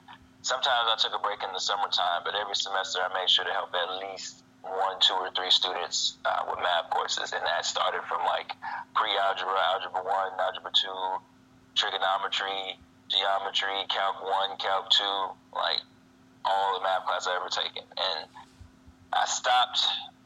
Sometimes 0.42 0.86
I 0.86 0.96
took 0.98 1.10
a 1.10 1.22
break 1.22 1.42
in 1.42 1.50
the 1.50 1.58
summertime, 1.58 2.22
but 2.22 2.38
every 2.38 2.54
semester 2.54 3.02
I 3.02 3.10
made 3.10 3.26
sure 3.26 3.44
to 3.44 3.50
help 3.50 3.74
at 3.74 3.98
least 3.98 4.46
one, 4.62 4.98
two, 5.02 5.14
or 5.14 5.30
three 5.34 5.50
students 5.50 6.18
uh, 6.24 6.46
with 6.50 6.58
math 6.62 6.90
courses, 6.90 7.34
and 7.34 7.42
that 7.46 7.66
started 7.66 8.02
from 8.06 8.22
like 8.26 8.54
pre-algebra, 8.94 9.58
algebra 9.74 10.02
one, 10.02 10.30
algebra 10.38 10.70
two, 10.74 11.00
trigonometry, 11.74 12.78
geometry, 13.10 13.86
calc 13.90 14.22
one, 14.22 14.58
calc 14.58 14.90
two, 14.90 15.18
like 15.54 15.82
all 16.44 16.78
the 16.78 16.82
math 16.82 17.06
classes 17.06 17.26
I 17.30 17.36
ever 17.38 17.50
taken, 17.50 17.82
and 17.98 18.26
I 19.12 19.24
stopped 19.26 19.80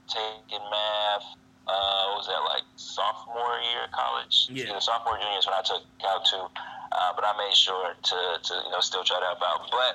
taking 0.09 0.63
math. 0.71 1.27
Uh, 1.69 2.19
was 2.19 2.27
that 2.27 2.43
like 2.51 2.65
sophomore 2.77 3.61
year 3.71 3.85
of 3.87 3.93
college? 3.93 4.49
Yeah. 4.51 4.71
Either 4.71 4.81
sophomore 4.81 5.15
or 5.15 5.21
junior 5.23 5.39
is 5.39 5.47
when 5.47 5.55
I 5.55 5.63
took 5.63 5.83
Calc 6.01 6.25
two. 6.27 6.43
Uh, 6.91 7.13
but 7.15 7.23
I 7.23 7.33
made 7.39 7.55
sure 7.55 7.95
to, 7.95 8.19
to 8.43 8.53
you 8.67 8.71
know 8.73 8.81
still 8.81 9.05
try 9.05 9.21
to 9.21 9.27
help 9.27 9.39
out. 9.43 9.71
But 9.71 9.95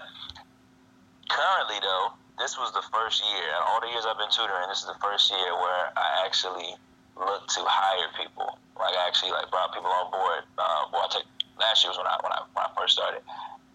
currently 1.29 1.79
though, 1.81 2.13
this 2.39 2.55
was 2.57 2.71
the 2.71 2.83
first 2.93 3.23
year. 3.23 3.47
and 3.51 3.63
All 3.67 3.81
the 3.81 3.91
years 3.91 4.05
I've 4.07 4.17
been 4.17 4.31
tutoring, 4.31 4.69
this 4.69 4.79
is 4.79 4.87
the 4.87 4.99
first 5.03 5.31
year 5.31 5.51
where 5.59 5.91
I 5.97 6.23
actually 6.25 6.75
looked 7.19 7.51
to 7.55 7.61
hire 7.67 8.07
people. 8.15 8.59
Like 8.79 8.95
I 8.95 9.07
actually 9.07 9.31
like 9.31 9.49
brought 9.51 9.73
people 9.73 9.91
on 9.91 10.11
board. 10.11 10.43
Uh, 10.57 10.87
well, 10.95 11.07
I 11.07 11.19
took 11.19 11.25
last 11.59 11.83
year 11.83 11.91
was 11.91 11.97
when 11.99 12.07
I 12.07 12.15
when 12.23 12.31
I 12.31 12.39
when 12.55 12.63
I 12.63 12.69
first 12.79 12.95
started. 12.95 13.21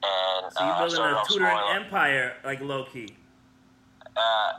And 0.00 0.52
So 0.52 0.64
you're 0.64 0.72
uh, 0.72 0.88
building 0.88 1.04
a 1.04 1.22
tutoring 1.28 1.60
empire, 1.76 2.32
like 2.44 2.60
low 2.64 2.84
key. 2.88 3.12
uh, 4.16 4.52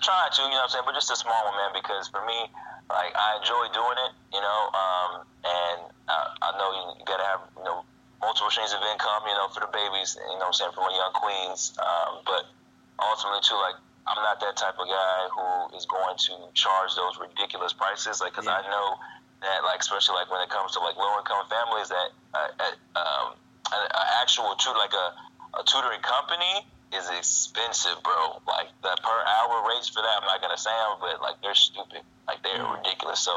try 0.00 0.28
to, 0.32 0.42
you 0.42 0.50
know 0.56 0.64
what 0.64 0.72
I'm 0.72 0.72
saying, 0.72 0.86
but 0.88 0.94
just 0.96 1.12
a 1.12 1.18
small 1.18 1.38
one, 1.46 1.56
man, 1.56 1.72
because 1.76 2.08
for 2.08 2.24
me, 2.24 2.48
like, 2.90 3.12
I 3.14 3.38
enjoy 3.38 3.70
doing 3.70 3.98
it, 4.08 4.12
you 4.34 4.42
know, 4.42 4.60
um, 4.74 5.10
and 5.46 5.80
uh, 6.08 6.28
I 6.42 6.50
know 6.58 6.68
you, 6.74 6.84
you 7.00 7.04
gotta 7.06 7.24
have, 7.24 7.42
you 7.56 7.64
know, 7.64 7.84
multiple 8.20 8.50
streams 8.50 8.74
of 8.74 8.82
income, 8.92 9.22
you 9.28 9.36
know, 9.36 9.48
for 9.54 9.60
the 9.64 9.70
babies, 9.72 10.18
you 10.18 10.36
know 10.40 10.50
what 10.50 10.52
I'm 10.52 10.58
saying, 10.58 10.72
for 10.74 10.84
my 10.84 10.92
young 10.92 11.14
queens, 11.14 11.72
um, 11.78 12.20
but 12.26 12.50
ultimately, 12.98 13.40
too, 13.46 13.56
like, 13.60 13.78
I'm 14.08 14.20
not 14.26 14.40
that 14.42 14.56
type 14.58 14.74
of 14.80 14.88
guy 14.90 15.18
who 15.30 15.76
is 15.76 15.86
going 15.86 16.16
to 16.28 16.34
charge 16.52 16.96
those 16.98 17.20
ridiculous 17.20 17.72
prices, 17.72 18.18
like, 18.20 18.32
because 18.34 18.48
Yeah. 18.48 18.58
I 18.58 18.62
know 18.68 18.98
that, 19.44 19.64
like, 19.64 19.80
especially, 19.80 20.16
like, 20.18 20.28
when 20.32 20.42
it 20.42 20.50
comes 20.50 20.72
to, 20.76 20.80
like, 20.80 20.96
low-income 20.96 21.46
families, 21.46 21.88
that 21.88 22.08
uh, 22.34 22.48
uh, 22.60 23.00
um, 23.00 23.26
an 23.72 23.86
actual, 24.20 24.54
tu- 24.56 24.76
like, 24.76 24.92
a, 24.92 25.06
a 25.60 25.62
tutoring 25.64 26.02
company 26.02 26.66
is 26.92 27.06
expensive, 27.10 28.02
bro. 28.02 28.42
Like 28.46 28.68
the 28.82 28.92
per 29.02 29.18
hour 29.38 29.62
rates 29.68 29.88
for 29.90 30.02
that, 30.02 30.16
I'm 30.22 30.26
not 30.26 30.42
gonna 30.42 30.58
say 30.58 30.74
them, 30.74 30.98
but 31.00 31.22
like 31.22 31.38
they're 31.42 31.54
stupid. 31.54 32.02
Like 32.26 32.42
they're 32.42 32.58
Mm. 32.62 32.78
ridiculous. 32.78 33.20
So 33.20 33.32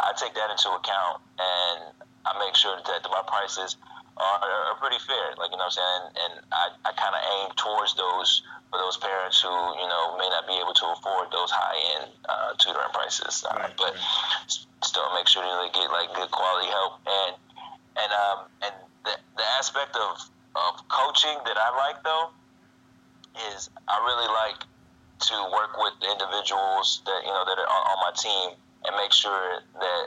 I 0.00 0.12
take 0.16 0.34
that 0.34 0.50
into 0.50 0.70
account 0.70 1.18
and 1.38 1.94
I 2.26 2.38
make 2.42 2.54
sure 2.56 2.74
that 2.76 3.02
my 3.10 3.22
prices 3.26 3.76
are, 4.16 4.38
are 4.72 4.76
pretty 4.82 4.98
fair. 4.98 5.34
Like 5.38 5.50
you 5.50 5.58
know 5.58 5.66
what 5.70 5.78
I'm 5.78 5.82
saying, 5.82 6.04
and 6.24 6.32
I, 6.52 6.66
I 6.88 6.92
kind 6.98 7.14
of 7.14 7.22
aim 7.38 7.48
towards 7.56 7.94
those 7.94 8.42
for 8.70 8.78
those 8.82 8.96
parents 8.98 9.40
who 9.40 9.50
you 9.50 9.86
know 9.86 10.16
may 10.18 10.28
not 10.30 10.46
be 10.46 10.58
able 10.58 10.74
to 10.74 10.86
afford 10.98 11.30
those 11.30 11.50
high 11.50 11.78
end 12.02 12.10
uh, 12.28 12.50
tutoring 12.58 12.90
prices, 12.92 13.44
uh, 13.46 13.54
Right, 13.54 13.74
but 13.78 13.94
right. 13.94 14.56
still 14.82 15.06
make 15.14 15.28
sure 15.28 15.42
that 15.46 15.58
they 15.62 15.70
get 15.78 15.90
like 15.90 16.10
good 16.14 16.30
quality 16.30 16.66
help 16.70 16.98
and 17.06 17.34
and 18.02 18.10
um 18.12 18.38
and 18.66 18.74
the, 19.04 19.14
the 19.36 19.46
aspect 19.58 19.94
of 19.94 20.14
of 20.56 20.72
coaching 20.88 21.38
that 21.44 21.56
I 21.56 21.70
like 21.86 22.02
though 22.02 22.30
is 23.52 23.70
I 23.88 23.96
really 24.04 24.30
like 24.32 24.60
to 25.30 25.36
work 25.52 25.76
with 25.80 25.94
the 26.00 26.08
individuals 26.12 27.00
that 27.08 27.20
you 27.24 27.32
know 27.32 27.44
that 27.48 27.56
are 27.56 27.68
on, 27.68 27.98
my 28.04 28.12
team 28.12 28.52
and 28.84 28.92
make 29.00 29.12
sure 29.12 29.64
that 29.80 30.04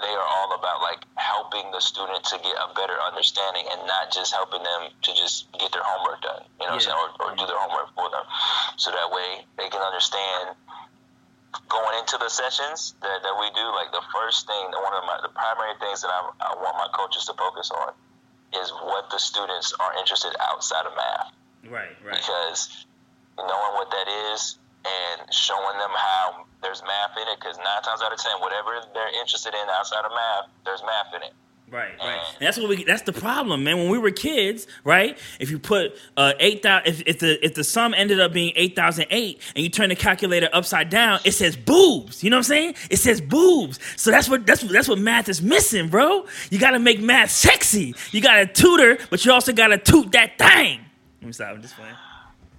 they 0.00 0.12
are 0.12 0.28
all 0.38 0.52
about 0.58 0.82
like 0.82 1.00
helping 1.16 1.70
the 1.70 1.80
student 1.80 2.22
to 2.24 2.36
get 2.42 2.54
a 2.58 2.68
better 2.74 2.98
understanding 3.08 3.64
and 3.72 3.86
not 3.86 4.12
just 4.12 4.34
helping 4.34 4.62
them 4.62 4.90
to 5.02 5.10
just 5.14 5.48
get 5.56 5.70
their 5.72 5.82
homework 5.86 6.20
done, 6.20 6.42
you 6.60 6.66
know, 6.66 6.74
Yeah. 6.74 6.90
saying, 6.90 6.98
or, 6.98 7.08
or 7.24 7.36
do 7.36 7.46
their 7.46 7.58
homework 7.58 7.94
for 7.94 8.10
them, 8.10 8.26
so 8.76 8.90
that 8.90 9.08
way 9.10 9.46
they 9.56 9.68
can 9.70 9.80
understand 9.80 10.56
going 11.70 11.98
into 11.98 12.18
the 12.18 12.28
sessions 12.28 12.94
that, 13.00 13.22
that 13.22 13.34
we 13.38 13.48
do. 13.54 13.66
Like 13.72 13.92
the 13.92 14.02
first 14.12 14.46
thing, 14.46 14.64
one 14.74 14.94
of 14.94 15.04
my 15.06 15.18
the 15.22 15.32
primary 15.32 15.74
things 15.80 16.02
that 16.02 16.10
I, 16.10 16.20
I 16.42 16.52
want 16.60 16.76
my 16.76 16.90
coaches 16.92 17.24
to 17.26 17.34
focus 17.34 17.70
on 17.70 17.94
is 18.60 18.70
what 18.84 19.10
the 19.10 19.18
students 19.18 19.72
are 19.80 19.94
interested 19.98 20.34
outside 20.38 20.86
of 20.86 20.94
math 20.94 21.32
Right, 21.70 21.96
right. 22.04 22.16
because 22.16 22.86
knowing 23.38 23.74
what 23.74 23.90
that 23.90 24.08
is 24.32 24.58
and 24.84 25.32
showing 25.32 25.78
them 25.78 25.90
how 25.94 26.44
there's 26.62 26.82
math 26.82 27.16
in 27.16 27.28
it 27.28 27.40
because 27.40 27.56
nine 27.58 27.82
times 27.82 28.02
out 28.02 28.12
of 28.12 28.18
ten, 28.18 28.40
whatever 28.40 28.80
they're 28.92 29.20
interested 29.20 29.54
in 29.54 29.68
outside 29.70 30.04
of 30.04 30.12
math, 30.12 30.50
there's 30.64 30.82
math 30.82 31.14
in 31.14 31.22
it. 31.22 31.32
Right, 31.70 31.92
right. 31.98 32.20
And 32.38 32.46
that's 32.46 32.58
what 32.58 32.68
we. 32.68 32.84
That's 32.84 33.02
the 33.02 33.12
problem, 33.12 33.64
man. 33.64 33.78
When 33.78 33.88
we 33.88 33.98
were 33.98 34.10
kids, 34.10 34.66
right? 34.84 35.18
If 35.40 35.50
you 35.50 35.58
put 35.58 35.96
uh, 36.16 36.34
eight 36.38 36.62
thousand, 36.62 36.86
if, 36.86 37.02
if 37.06 37.18
the 37.18 37.44
if 37.44 37.54
the 37.54 37.64
sum 37.64 37.94
ended 37.94 38.20
up 38.20 38.32
being 38.32 38.52
eight 38.54 38.76
thousand 38.76 39.06
eight, 39.10 39.40
and 39.56 39.64
you 39.64 39.70
turn 39.70 39.88
the 39.88 39.96
calculator 39.96 40.48
upside 40.52 40.90
down, 40.90 41.20
it 41.24 41.32
says 41.32 41.56
boobs. 41.56 42.22
You 42.22 42.30
know 42.30 42.36
what 42.36 42.40
I'm 42.40 42.44
saying? 42.44 42.74
It 42.90 42.98
says 42.98 43.20
boobs. 43.20 43.80
So 43.96 44.10
that's 44.10 44.28
what 44.28 44.46
that's 44.46 44.62
what 44.62 44.72
that's 44.72 44.88
what 44.88 44.98
math 44.98 45.28
is 45.28 45.40
missing, 45.40 45.88
bro. 45.88 46.26
You 46.50 46.58
got 46.58 46.72
to 46.72 46.78
make 46.78 47.00
math 47.00 47.30
sexy. 47.30 47.94
You 48.12 48.20
got 48.20 48.36
to 48.36 48.46
tutor, 48.46 48.98
but 49.08 49.24
you 49.24 49.32
also 49.32 49.52
got 49.52 49.68
to 49.68 49.78
toot 49.78 50.12
that 50.12 50.38
thing. 50.38 50.80
Let 51.24 51.28
me 51.28 51.32
stop. 51.32 51.54
I'm 51.54 51.62
just 51.62 51.74
playing. 51.74 51.94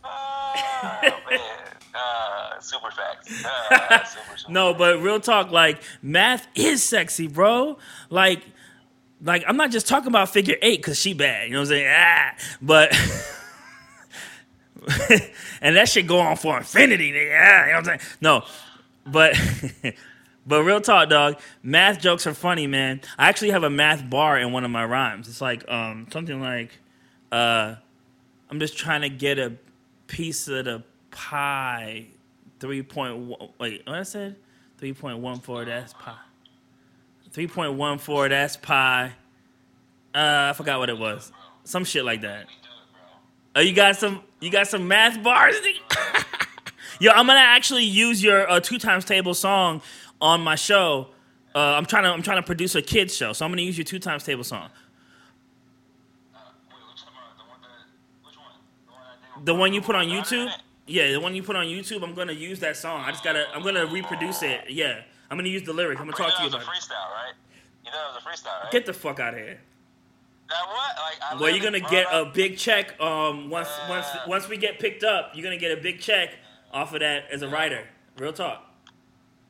Oh 0.04 1.02
man, 1.30 1.40
uh, 1.94 2.60
super 2.60 2.90
facts. 2.90 3.46
Uh, 3.46 4.04
super, 4.04 4.38
super. 4.38 4.52
No, 4.52 4.74
but 4.74 5.04
real 5.04 5.20
talk, 5.20 5.52
like 5.52 5.84
math 6.02 6.48
is 6.56 6.82
sexy, 6.82 7.28
bro. 7.28 7.78
Like, 8.10 8.42
like 9.22 9.44
I'm 9.48 9.56
not 9.56 9.70
just 9.70 9.88
talking 9.88 10.08
about 10.08 10.30
figure 10.30 10.56
eight 10.64 10.80
because 10.80 11.00
she 11.00 11.14
bad. 11.14 11.48
You 11.48 11.54
know 11.54 11.60
what 11.60 11.66
I'm 11.66 11.76
saying? 11.76 11.94
Ah, 11.96 12.32
but 12.60 12.92
and 15.62 15.76
that 15.76 15.88
shit 15.88 16.08
go 16.08 16.18
on 16.18 16.36
for 16.38 16.58
infinity, 16.58 17.12
nigga. 17.12 17.40
Ah, 17.40 17.66
you 17.66 17.72
know 17.72 17.78
what 17.78 17.78
I'm 17.78 18.00
saying? 18.00 18.00
No, 18.20 18.44
but 19.06 19.94
but 20.48 20.64
real 20.64 20.82
talk, 20.82 21.08
dog. 21.10 21.40
Math 21.62 22.02
jokes 22.02 22.26
are 22.26 22.34
funny, 22.34 22.66
man. 22.66 23.02
I 23.20 23.30
actually 23.30 23.52
have 23.52 23.64
a 23.64 23.70
math 23.70 24.10
bar 24.10 24.40
in 24.40 24.52
one 24.52 24.66
of 24.66 24.72
my 24.72 24.86
rhymes. 24.86 25.28
It's 25.28 25.40
like 25.40 25.70
um 25.70 26.08
something 26.12 26.42
like 26.42 26.72
uh 27.32 27.76
I'm 28.50 28.60
just 28.60 28.78
trying 28.78 29.02
to 29.02 29.10
get 29.10 29.40
a 29.40 29.54
piece 30.08 30.48
of 30.48 30.66
the 30.66 30.84
pie. 31.12 32.08
Three 32.60 32.84
point 32.84 33.18
one. 33.18 33.50
Wait, 33.60 33.86
what 33.86 33.98
I 33.98 34.04
said? 34.04 34.36
Three 34.78 34.94
point 34.94 35.20
one 35.20 35.40
four. 35.40 35.66
That's 35.66 35.94
pie. 35.94 36.18
Three 37.32 37.48
point 37.48 37.74
one 37.74 37.98
four. 37.98 38.30
That's 38.30 38.58
pie. 38.58 39.14
Uh, 40.14 40.50
I 40.52 40.54
forgot 40.54 40.80
what 40.80 40.90
it 40.90 40.98
was. 40.98 41.32
Some 41.66 41.84
shit 41.84 42.06
like 42.06 42.22
that. 42.22 42.46
Oh, 43.56 43.62
you 43.62 43.74
got 43.74 43.96
some. 43.98 44.22
You 44.40 44.52
got 44.52 44.68
some 44.68 44.88
math 44.88 45.22
bars. 45.24 45.56
Yo, 47.00 47.12
I'm 47.12 47.28
gonna 47.28 47.40
actually 47.40 47.84
use 47.84 48.24
your 48.24 48.50
uh, 48.50 48.60
two 48.62 48.78
times 48.78 49.04
table 49.04 49.34
song 49.34 49.82
on 50.22 50.42
my 50.42 50.56
show. 50.56 51.08
Uh, 51.54 51.60
I'm 51.60 51.86
trying 51.86 52.04
to. 52.04 52.10
I'm 52.10 52.22
trying 52.22 52.38
to 52.42 52.46
produce 52.46 52.76
a 52.76 52.82
kids 52.82 53.14
show, 53.16 53.34
so 53.34 53.46
I'm 53.46 53.52
gonna 53.52 53.64
use 53.64 53.78
your 53.78 53.86
two 53.86 54.00
times 54.00 54.24
table 54.24 54.44
song. 54.44 54.70
Wait, 56.34 56.40
which 56.90 57.04
one? 57.06 57.14
The 57.38 57.44
one 57.44 57.60
that, 57.62 58.26
which 58.26 58.38
one? 58.38 58.46
The 58.86 58.92
one 58.92 59.02
I 59.02 59.16
did. 59.35 59.35
The 59.46 59.54
one 59.54 59.74
you 59.74 59.82
put 59.82 59.96
on 59.96 60.08
YouTube? 60.08 60.52
Yeah, 60.88 61.12
the 61.12 61.20
one 61.20 61.36
you 61.36 61.44
put 61.44 61.56
on 61.56 61.66
YouTube. 61.68 62.04
I'm 62.04 62.14
gonna 62.16 62.34
use 62.34 62.60
that 62.60 62.76
song. 62.78 63.02
I 63.02 63.12
just 63.12 63.24
gotta. 63.24 63.46
I'm 63.54 63.64
gonna 63.64 63.86
reproduce 63.86 64.42
it. 64.44 64.62
Yeah, 64.70 65.02
I'm 65.30 65.38
gonna 65.38 65.50
use 65.50 65.64
the 65.64 65.74
lyrics. 65.74 66.02
I'm 66.02 66.08
gonna 66.08 66.18
talk 66.18 66.36
to 66.38 66.44
you 66.44 66.50
about 66.50 66.62
it. 66.62 66.68
a 66.68 66.70
freestyle, 66.70 67.12
right? 67.12 67.34
You 67.86 67.92
know 67.92 67.98
it 68.10 68.16
was 68.16 68.24
a 68.24 68.28
freestyle, 68.28 68.64
right? 68.64 68.72
Get 68.72 68.86
the 68.88 68.94
fuck 68.94 69.20
out 69.20 69.34
of 69.36 69.40
here. 69.40 69.60
that 70.50 70.56
what? 70.68 70.96
Like, 70.98 71.18
I 71.22 71.36
Well, 71.40 71.50
you're 71.52 71.64
gonna 71.64 71.80
get 71.80 72.08
a 72.12 72.26
big 72.26 72.58
check. 72.58 73.00
Um, 73.00 73.50
once 73.52 73.68
Uh. 73.70 73.86
once 73.90 74.08
once 74.28 74.48
we 74.50 74.58
get 74.58 74.80
picked 74.80 75.04
up, 75.04 75.32
you're 75.36 75.44
gonna 75.44 75.58
get 75.58 75.78
a 75.78 75.82
big 75.82 76.02
check 76.02 76.36
off 76.74 76.94
of 76.94 77.00
that 77.02 77.30
as 77.32 77.42
a 77.44 77.48
writer. 77.48 77.88
Real 78.18 78.34
talk. 78.34 78.64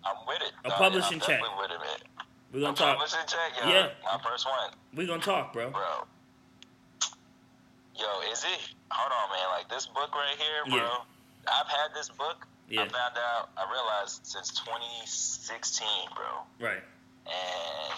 I'm 0.03 0.15
with 0.27 0.41
it. 0.41 0.51
a 0.65 0.69
dog. 0.69 0.77
publishing 0.77 1.21
I'm 1.21 1.27
check. 1.27 1.41
with 1.41 1.71
it, 1.71 1.79
man. 1.79 1.99
We're 2.53 2.61
gonna 2.61 2.75
talk. 2.75 2.97
publishing 2.97 3.19
check, 3.27 3.51
yo. 3.63 3.69
Yeah. 3.69 3.89
My 4.03 4.19
first 4.29 4.45
one, 4.45 4.71
We're 4.93 5.07
gonna 5.07 5.21
talk, 5.21 5.53
bro. 5.53 5.69
bro. 5.71 6.07
Yo, 7.97 8.31
is 8.31 8.43
it? 8.43 8.74
Hold 8.91 9.11
on, 9.11 9.29
man. 9.33 9.47
Like 9.51 9.69
this 9.69 9.87
book 9.87 10.13
right 10.13 10.37
here, 10.37 10.61
bro. 10.69 10.85
Yeah. 10.85 11.49
I've 11.51 11.67
had 11.67 11.93
this 11.93 12.09
book. 12.09 12.45
Yeah. 12.69 12.81
I 12.81 12.89
found 12.89 13.17
out. 13.17 13.49
I 13.57 13.69
realized 13.69 14.25
since 14.25 14.49
2016, 14.65 15.87
bro. 16.15 16.41
Right. 16.59 16.81
And 17.25 17.93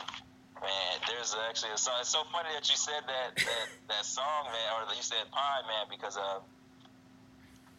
man, 0.61 0.93
there's 1.07 1.35
actually 1.47 1.71
a 1.71 1.77
song. 1.77 1.95
It's 1.99 2.09
so 2.09 2.23
funny 2.31 2.49
that 2.53 2.67
you 2.69 2.75
said 2.75 3.03
that 3.07 3.35
that, 3.35 3.67
that 3.89 4.05
song, 4.05 4.47
man, 4.51 4.67
or 4.75 4.87
that 4.87 4.95
you 4.95 5.03
said 5.03 5.27
pie, 5.31 5.61
man, 5.67 5.87
because 5.89 6.17
uh, 6.17 6.39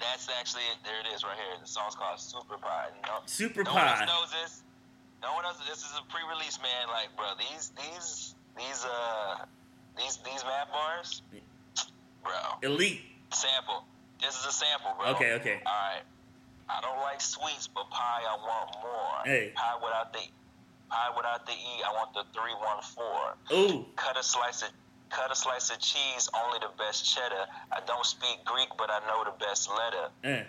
that's 0.00 0.29
actually 0.38 0.65
there. 0.85 1.00
It 1.00 1.15
is 1.15 1.25
right 1.25 1.37
here. 1.37 1.57
The 1.61 1.67
song's 1.69 1.95
called 1.95 2.21
Super 2.21 2.57
Pie. 2.59 2.88
No, 3.05 3.21
Super 3.27 3.65
no 3.65 3.73
one 3.75 3.83
pie. 3.83 4.00
else 4.00 4.09
knows 4.09 4.31
this. 4.33 4.62
No 5.23 5.35
one 5.35 5.45
else. 5.45 5.59
This 5.69 5.83
is 5.83 5.93
a 5.99 6.05
pre-release, 6.12 6.59
man. 6.62 6.88
Like, 6.88 7.09
bro, 7.17 7.35
these 7.37 7.73
these 7.77 8.35
these 8.57 8.85
uh 8.85 9.45
these 9.97 10.19
these 10.25 10.45
math 10.45 10.71
bars, 10.73 11.23
bro. 12.29 12.71
Elite. 12.71 13.01
Sample. 13.33 13.85
This 14.21 14.38
is 14.38 14.47
a 14.47 14.53
sample, 14.53 14.93
bro. 14.99 15.12
Okay, 15.17 15.33
okay. 15.35 15.61
All 15.64 15.73
right. 15.73 16.05
I 16.69 16.81
don't 16.83 17.01
like 17.01 17.21
sweets, 17.21 17.67
but 17.67 17.88
pie 17.91 18.23
I 18.29 18.37
want 18.37 18.71
more. 18.83 19.25
Hey. 19.25 19.53
Pie 19.55 19.79
without 19.83 20.12
the 20.12 20.21
pie 20.91 21.11
without 21.17 21.47
the 21.47 21.53
e. 21.53 21.83
I 21.87 21.93
want 21.93 22.12
the 22.12 22.25
three 22.35 22.55
one 22.61 22.83
four. 22.83 23.57
Ooh. 23.57 23.87
Cut 23.97 24.19
a 24.19 24.23
slice 24.23 24.62
of 24.62 24.69
cut 25.09 25.33
a 25.33 25.37
slice 25.37 25.71
of 25.71 25.79
cheese. 25.79 26.29
Only 26.35 26.59
the 26.59 26.71
best 26.77 27.09
cheddar. 27.09 27.47
I 27.73 27.81
don't 27.87 28.05
speak 28.05 28.45
Greek, 28.45 28.69
but 28.77 28.91
I 28.91 29.01
know 29.07 29.25
the 29.25 29.45
best 29.45 29.71
letter. 29.71 30.11
Eh. 30.25 30.45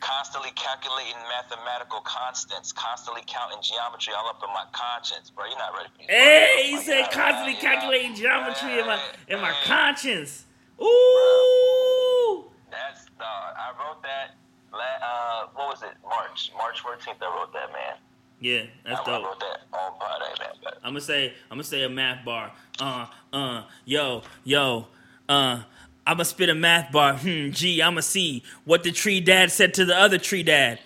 Constantly 0.00 0.50
calculating 0.54 1.16
mathematical 1.28 2.00
constants. 2.00 2.70
Constantly 2.72 3.22
counting 3.26 3.58
geometry 3.62 4.12
all 4.16 4.28
up 4.28 4.40
in 4.46 4.52
my 4.52 4.64
conscience, 4.72 5.30
bro. 5.30 5.46
You're 5.46 5.58
not 5.58 5.72
ready 5.74 5.88
for 5.90 5.98
these. 5.98 6.08
Hey, 6.10 6.70
he 6.70 6.76
said 6.78 7.10
constantly 7.10 7.54
yeah. 7.54 7.60
calculating 7.60 8.14
geometry 8.14 8.78
in 8.80 8.86
my 8.86 9.00
in 9.28 9.40
my 9.40 9.52
Hey. 9.52 9.66
conscience. 9.66 10.44
Ooh. 10.80 12.44
That's 12.70 13.06
dog. 13.18 13.54
I 13.56 13.72
wrote 13.78 14.02
that. 14.02 14.34
Uh, 14.72 15.46
what 15.54 15.68
was 15.68 15.82
it? 15.82 15.96
March, 16.04 16.52
March 16.56 16.82
14th. 16.82 17.14
I 17.22 17.34
wrote 17.34 17.52
that, 17.54 17.72
man. 17.72 17.96
Yeah, 18.40 18.64
that's 18.84 19.02
the. 19.04 19.10
I 19.12 19.14
dope. 19.16 19.24
wrote 19.24 19.40
that 19.40 19.60
Friday, 19.70 20.34
man. 20.38 20.72
I'm 20.84 20.90
gonna 20.90 21.00
say 21.00 21.32
I'm 21.50 21.56
gonna 21.56 21.64
say 21.64 21.82
a 21.84 21.88
math 21.88 22.24
bar. 22.24 22.52
Uh 22.78 23.06
uh 23.32 23.62
yo 23.86 24.22
yo 24.44 24.88
uh 25.28 25.62
I'm 26.06 26.14
gonna 26.16 26.24
spit 26.24 26.48
a 26.48 26.54
math 26.54 26.92
bar. 26.92 27.14
Hmm. 27.14 27.50
Gee, 27.50 27.82
I'm 27.82 27.92
gonna 27.92 28.02
see 28.02 28.42
what 28.64 28.82
the 28.84 28.92
tree 28.92 29.20
dad 29.20 29.50
said 29.50 29.74
to 29.74 29.84
the 29.84 29.96
other 29.98 30.18
tree 30.18 30.42
dad. 30.44 30.78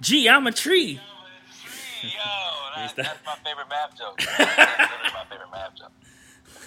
Gee, 0.00 0.28
I'm 0.28 0.46
a 0.46 0.52
tree. 0.52 1.00
Yo, 2.02 2.08
that, 2.76 2.84
Is 2.86 2.92
that- 2.94 3.04
that's 3.06 3.26
my 3.26 3.34
favorite 3.44 3.68
math 3.68 3.98
joke. 3.98 4.20
That's 4.38 5.14
my 5.14 5.24
favorite 5.28 5.50
math 5.50 5.74
joke. 5.76 5.92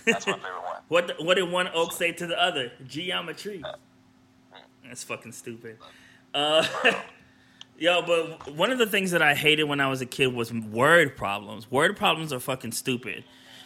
That's 0.05 0.27
my 0.27 0.33
favorite 0.33 0.51
one. 0.63 0.77
What 0.89 1.07
the, 1.07 1.23
what 1.23 1.35
did 1.35 1.49
one 1.49 1.69
oak 1.73 1.93
say 1.93 2.11
to 2.11 2.27
the 2.27 2.37
other? 2.41 2.73
Gee, 2.85 3.11
I'm 3.13 3.29
a 3.29 3.33
tree. 3.33 3.63
That's 4.85 5.05
fucking 5.05 5.31
stupid. 5.31 5.77
Uh, 6.33 6.67
yo, 7.79 8.01
but 8.01 8.53
one 8.55 8.71
of 8.71 8.77
the 8.77 8.85
things 8.87 9.11
that 9.11 9.21
I 9.21 9.35
hated 9.35 9.63
when 9.65 9.79
I 9.79 9.87
was 9.87 10.01
a 10.01 10.05
kid 10.05 10.33
was 10.33 10.51
word 10.51 11.15
problems. 11.15 11.71
Word 11.71 11.95
problems 11.95 12.33
are 12.33 12.41
fucking 12.41 12.73
stupid. 12.73 13.23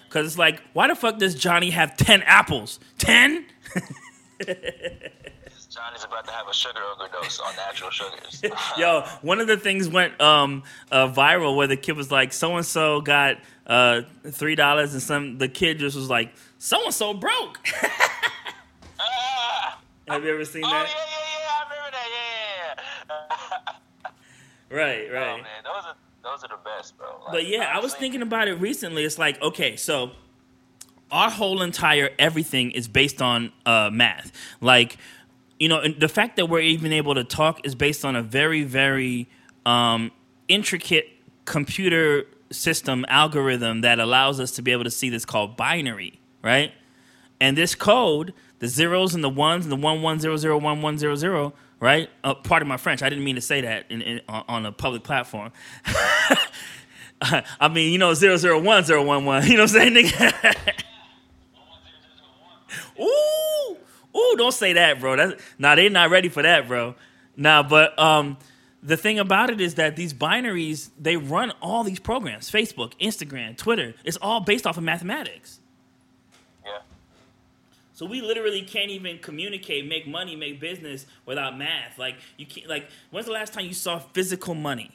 Cause 0.10 0.28
it's 0.28 0.38
like, 0.38 0.62
why 0.74 0.88
the 0.88 0.94
fuck 0.96 1.18
does 1.18 1.34
Johnny 1.34 1.72
have 1.72 1.98
ten 1.98 2.22
apples? 2.22 2.80
Ten? 3.00 3.46
Johnny's 4.40 6.04
about 6.04 6.26
to 6.26 6.32
have 6.32 6.48
a 6.48 6.54
sugar 6.54 6.80
overdose 6.94 7.40
on 7.40 7.56
natural 7.56 7.90
sugars. 7.90 8.42
Yo, 8.78 9.02
one 9.22 9.40
of 9.40 9.48
the 9.48 9.58
things 9.58 9.88
went 9.90 10.20
um 10.22 10.64
uh, 10.92 11.08
viral 11.10 11.56
where 11.56 11.68
the 11.68 11.78
kid 11.78 11.94
was 11.98 12.12
like, 12.12 12.34
so 12.34 12.56
and 12.56 12.66
so 12.66 13.02
got 13.02 13.38
uh 13.68 14.02
three 14.30 14.56
dollars, 14.56 14.94
and 14.94 15.02
some 15.02 15.38
the 15.38 15.48
kid 15.48 15.80
just 15.80 15.96
was 15.96 16.10
like, 16.10 16.34
so 16.58 16.84
and 16.86 16.94
so 16.94 17.14
broke. 17.14 17.60
ah! 19.00 19.80
Have 20.08 20.24
you 20.24 20.34
ever 20.34 20.46
seen 20.46 20.64
Oh 20.64 20.70
yeah, 20.70 20.84
that? 20.84 20.90
yeah, 20.90 20.96
yeah. 21.40 21.50
I 21.50 21.64
remember 21.70 21.92
that. 21.92 22.10
Yeah, 22.12 22.84
yeah. 24.06 24.12
Right, 24.78 25.08
yeah. 25.08 25.14
right. 25.18 25.40
Oh 25.40 25.44
man, 25.44 25.64
those 25.64 25.86
are 25.86 25.96
those 26.24 26.44
are 26.44 26.48
the 26.48 26.60
best, 26.64 26.98
bro. 26.98 27.08
Like, 27.26 27.32
But 27.32 27.48
yeah, 27.48 27.72
I 27.74 27.80
was 27.80 27.94
thinking 27.96 28.22
about 28.22 28.48
it 28.48 28.56
recently. 28.56 29.04
It's 29.04 29.20
like, 29.20 29.42
okay, 29.42 29.76
so 29.76 30.12
our 31.12 31.30
whole 31.30 31.62
entire 31.62 32.10
everything 32.20 32.72
is 32.72 32.88
based 32.88 33.22
on 33.22 33.52
uh, 33.66 33.90
math. 33.92 34.32
Like, 34.62 34.98
you 35.60 35.70
know, 35.70 35.88
the 35.88 36.10
fact 36.10 36.36
that 36.38 36.48
we're 36.48 36.60
even 36.62 36.92
able 36.92 37.16
to 37.16 37.24
talk 37.24 37.66
is 37.66 37.76
based 37.76 38.04
on 38.04 38.16
a 38.16 38.22
very, 38.22 38.64
very 38.64 39.28
um, 39.66 40.12
intricate 40.48 41.08
computer 41.46 42.26
system 42.52 43.06
algorithm 43.08 43.82
that 43.82 44.00
allows 44.00 44.40
us 44.40 44.52
to 44.52 44.62
be 44.62 44.72
able 44.72 44.84
to 44.84 44.92
see 44.92 45.10
this 45.10 45.26
called 45.26 45.56
binary, 45.56 46.20
right? 46.44 46.72
And 47.40 47.58
this 47.58 47.76
code, 47.76 48.34
the 48.60 48.68
zeros 48.68 49.14
and 49.14 49.24
the 49.24 49.30
ones 49.30 49.66
and 49.66 49.72
the 49.72 49.78
one 49.78 50.02
one 50.02 50.20
zero 50.20 50.38
zero 50.38 50.58
one 50.58 50.82
one 50.82 50.98
zero 50.98 51.16
zero, 51.16 51.54
right? 51.80 52.10
Uh, 52.24 52.34
pardon 52.34 52.68
my 52.68 52.78
French. 52.78 53.02
I 53.04 53.10
didn't 53.10 53.24
mean 53.24 53.36
to 53.36 53.42
say 53.42 53.62
that 53.62 53.86
in, 53.90 54.02
in, 54.02 54.22
on, 54.28 54.44
on 54.48 54.66
a 54.66 54.72
public 54.72 55.04
platform. 55.04 55.52
I 57.22 57.70
mean, 57.70 57.92
you 57.92 57.98
know, 57.98 58.14
zero 58.14 58.38
zero 58.38 58.60
one 58.60 58.84
zero 58.84 59.04
one 59.04 59.26
one. 59.26 59.44
You 59.48 59.58
know 59.58 59.64
what 59.64 59.76
I'm 59.76 59.94
saying, 59.94 59.94
nigga? 59.94 60.74
ooh, 63.00 63.78
ooh, 64.16 64.36
don't 64.38 64.54
say 64.54 64.74
that, 64.74 65.00
bro. 65.00 65.16
That's 65.16 65.42
nah, 65.58 65.76
they're 65.76 65.90
not 65.90 66.10
ready 66.10 66.30
for 66.30 66.42
that, 66.42 66.68
bro. 66.68 66.96
Nah, 67.38 67.64
but 67.64 67.98
um, 68.00 68.38
the 68.82 68.98
thing 68.98 69.20
about 69.20 69.50
it 69.50 69.60
is 69.60 69.76
that 69.76 69.96
these 69.96 70.14
binaries 70.14 70.90
they 71.00 71.18
run 71.18 71.52
all 71.62 71.84
these 71.84 72.00
programs: 72.00 72.50
Facebook, 72.50 72.94
Instagram, 73.00 73.58
Twitter. 73.58 73.94
It's 74.04 74.18
all 74.18 74.40
based 74.40 74.66
off 74.66 74.78
of 74.78 74.84
mathematics. 74.84 75.60
Yeah. 76.64 76.80
So 77.94 78.06
we 78.06 78.22
literally 78.22 78.62
can't 78.62 78.92
even 78.92 79.18
communicate, 79.20 79.88
make 79.88 80.08
money, 80.08 80.36
make 80.36 80.60
business 80.60 81.06
without 81.26 81.58
math. 81.58 81.98
Like 81.98 82.16
you 82.38 82.46
can't. 82.46 82.68
Like 82.68 82.88
when's 83.12 83.26
the 83.26 83.34
last 83.34 83.54
time 83.54 83.66
you 83.66 83.74
saw 83.74 84.00
physical 84.00 84.56
money? 84.56 84.95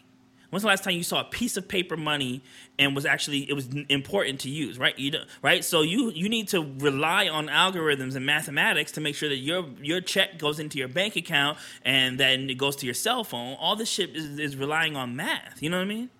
When's 0.50 0.62
the 0.62 0.68
last 0.68 0.82
time 0.84 0.94
you 0.94 1.04
saw 1.04 1.20
a 1.20 1.24
piece 1.24 1.56
of 1.56 1.68
paper 1.68 1.96
money 1.96 2.42
and 2.78 2.94
was 2.94 3.06
actually 3.06 3.48
it 3.48 3.54
was 3.54 3.68
important 3.88 4.40
to 4.40 4.50
use, 4.50 4.78
right? 4.78 4.98
You 4.98 5.12
know, 5.12 5.24
right? 5.42 5.64
So 5.64 5.82
you 5.82 6.10
you 6.10 6.28
need 6.28 6.48
to 6.48 6.60
rely 6.78 7.28
on 7.28 7.46
algorithms 7.46 8.16
and 8.16 8.26
mathematics 8.26 8.92
to 8.92 9.00
make 9.00 9.14
sure 9.14 9.28
that 9.28 9.36
your 9.36 9.66
your 9.80 10.00
check 10.00 10.38
goes 10.38 10.58
into 10.58 10.78
your 10.78 10.88
bank 10.88 11.14
account 11.16 11.58
and 11.84 12.18
then 12.18 12.50
it 12.50 12.58
goes 12.58 12.76
to 12.76 12.86
your 12.86 12.94
cell 12.94 13.22
phone. 13.22 13.56
All 13.60 13.76
this 13.76 13.88
shit 13.88 14.16
is, 14.16 14.38
is 14.38 14.56
relying 14.56 14.96
on 14.96 15.14
math. 15.14 15.62
You 15.62 15.70
know 15.70 15.78
what 15.78 15.84
I 15.84 15.86
mean? 15.86 16.10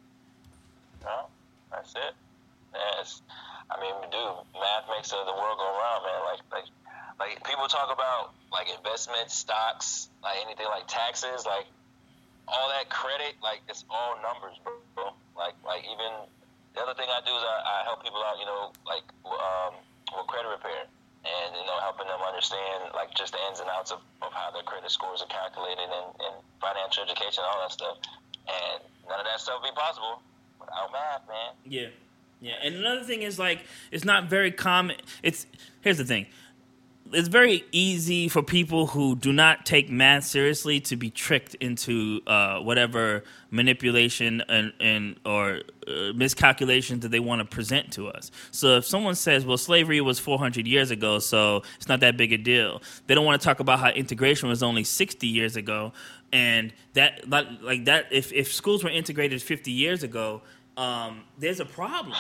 No, 1.03 1.27
that's 1.71 1.93
it. 1.95 2.14
Yes. 2.73 3.23
I 3.71 3.81
mean, 3.81 3.95
dude, 4.11 4.37
math 4.55 4.85
makes 4.95 5.11
the 5.11 5.16
world 5.16 5.59
go 5.59 5.79
round, 5.79 6.05
man. 6.05 6.21
Like, 6.25 6.40
like, 6.53 6.64
like 7.19 7.45
people 7.47 7.66
talk 7.66 7.93
about 7.93 8.33
like 8.53 8.69
investments, 8.77 9.35
stocks, 9.37 10.09
like 10.23 10.38
anything 10.45 10.66
like 10.66 10.87
taxes, 10.88 11.47
like 11.47 11.66
all 12.51 12.69
that 12.75 12.91
credit, 12.91 13.39
like 13.43 13.63
it's 13.69 13.85
all 13.89 14.19
numbers, 14.23 14.59
bro. 14.63 15.15
Like, 15.39 15.55
like 15.65 15.87
even 15.87 16.27
the 16.75 16.81
other 16.83 16.95
thing 16.95 17.09
I 17.09 17.23
do 17.23 17.33
is 17.33 17.43
I, 17.43 17.57
I 17.63 17.79
help 17.87 18.03
people 18.03 18.21
out, 18.27 18.37
you 18.39 18.47
know, 18.47 18.75
like 18.87 19.07
um, 19.27 19.79
with 20.13 20.27
credit 20.27 20.51
repair, 20.51 20.87
and 21.25 21.49
you 21.55 21.65
know, 21.67 21.79
helping 21.81 22.07
them 22.07 22.21
understand 22.21 22.91
like 22.95 23.15
just 23.15 23.33
the 23.33 23.41
ins 23.51 23.61
and 23.61 23.71
outs 23.71 23.91
of, 23.91 24.03
of 24.23 24.33
how 24.35 24.51
their 24.51 24.67
credit 24.67 24.91
scores 24.91 25.23
are 25.23 25.31
calculated 25.31 25.87
and, 25.87 26.09
and 26.21 26.35
financial 26.61 27.07
education, 27.07 27.47
all 27.47 27.63
that 27.63 27.73
stuff. 27.73 27.97
And 28.47 28.83
none 29.07 29.21
of 29.21 29.27
that 29.27 29.41
stuff 29.41 29.63
would 29.63 29.71
be 29.71 29.77
possible 29.79 30.23
without 30.59 30.91
math, 30.93 31.25
man. 31.29 31.55
Yeah. 31.65 31.95
Yeah, 32.41 32.55
and 32.65 32.75
another 32.75 33.05
thing 33.05 33.21
is 33.21 33.39
like 33.39 33.65
it's 33.91 34.05
not 34.05 34.31
very 34.31 34.51
common. 34.51 34.97
It's 35.23 35.47
here's 35.83 35.99
the 35.99 36.07
thing. 36.07 36.25
It's 37.12 37.29
very 37.29 37.64
easy 37.73 38.29
for 38.29 38.42
people 38.42 38.87
who 38.87 39.16
do 39.16 39.33
not 39.33 39.66
take 39.66 39.90
math 39.90 40.25
seriously 40.25 40.81
to 40.81 40.96
be 40.96 41.11
tricked 41.11 41.55
into 41.57 42.20
uh, 42.27 42.61
whatever 42.61 43.25
manipulation 43.51 44.42
and, 44.49 44.73
and 44.79 45.16
or 45.27 45.62
uh, 45.88 46.12
miscalculations 46.14 47.03
that 47.03 47.11
they 47.11 47.18
want 47.18 47.40
to 47.40 47.44
present 47.44 47.92
to 47.94 48.09
us. 48.09 48.31
So 48.53 48.77
if 48.77 48.85
someone 48.85 49.16
says, 49.16 49.44
"Well, 49.44 49.59
slavery 49.59 50.01
was 50.01 50.18
400 50.18 50.66
years 50.66 50.90
ago, 50.90 51.18
so 51.18 51.62
it's 51.77 51.88
not 51.88 52.01
that 52.01 52.16
big 52.16 52.33
a 52.33 52.38
deal," 52.38 52.81
they 53.07 53.14
don't 53.14 53.25
want 53.25 53.40
to 53.40 53.44
talk 53.44 53.61
about 53.61 53.81
how 53.81 53.90
integration 53.90 54.49
was 54.49 54.62
only 54.62 54.85
60 54.85 55.27
years 55.27 55.57
ago, 55.57 55.92
and 56.33 56.73
that 56.94 57.29
like 57.29 57.87
that 57.87 58.07
if 58.12 58.33
if 58.33 58.53
schools 58.53 58.85
were 58.85 58.90
integrated 58.90 59.42
50 59.42 59.73
years 59.73 60.03
ago, 60.03 60.42
um, 60.77 61.25
there's 61.38 61.61
a 61.61 61.64
problem. 61.64 62.16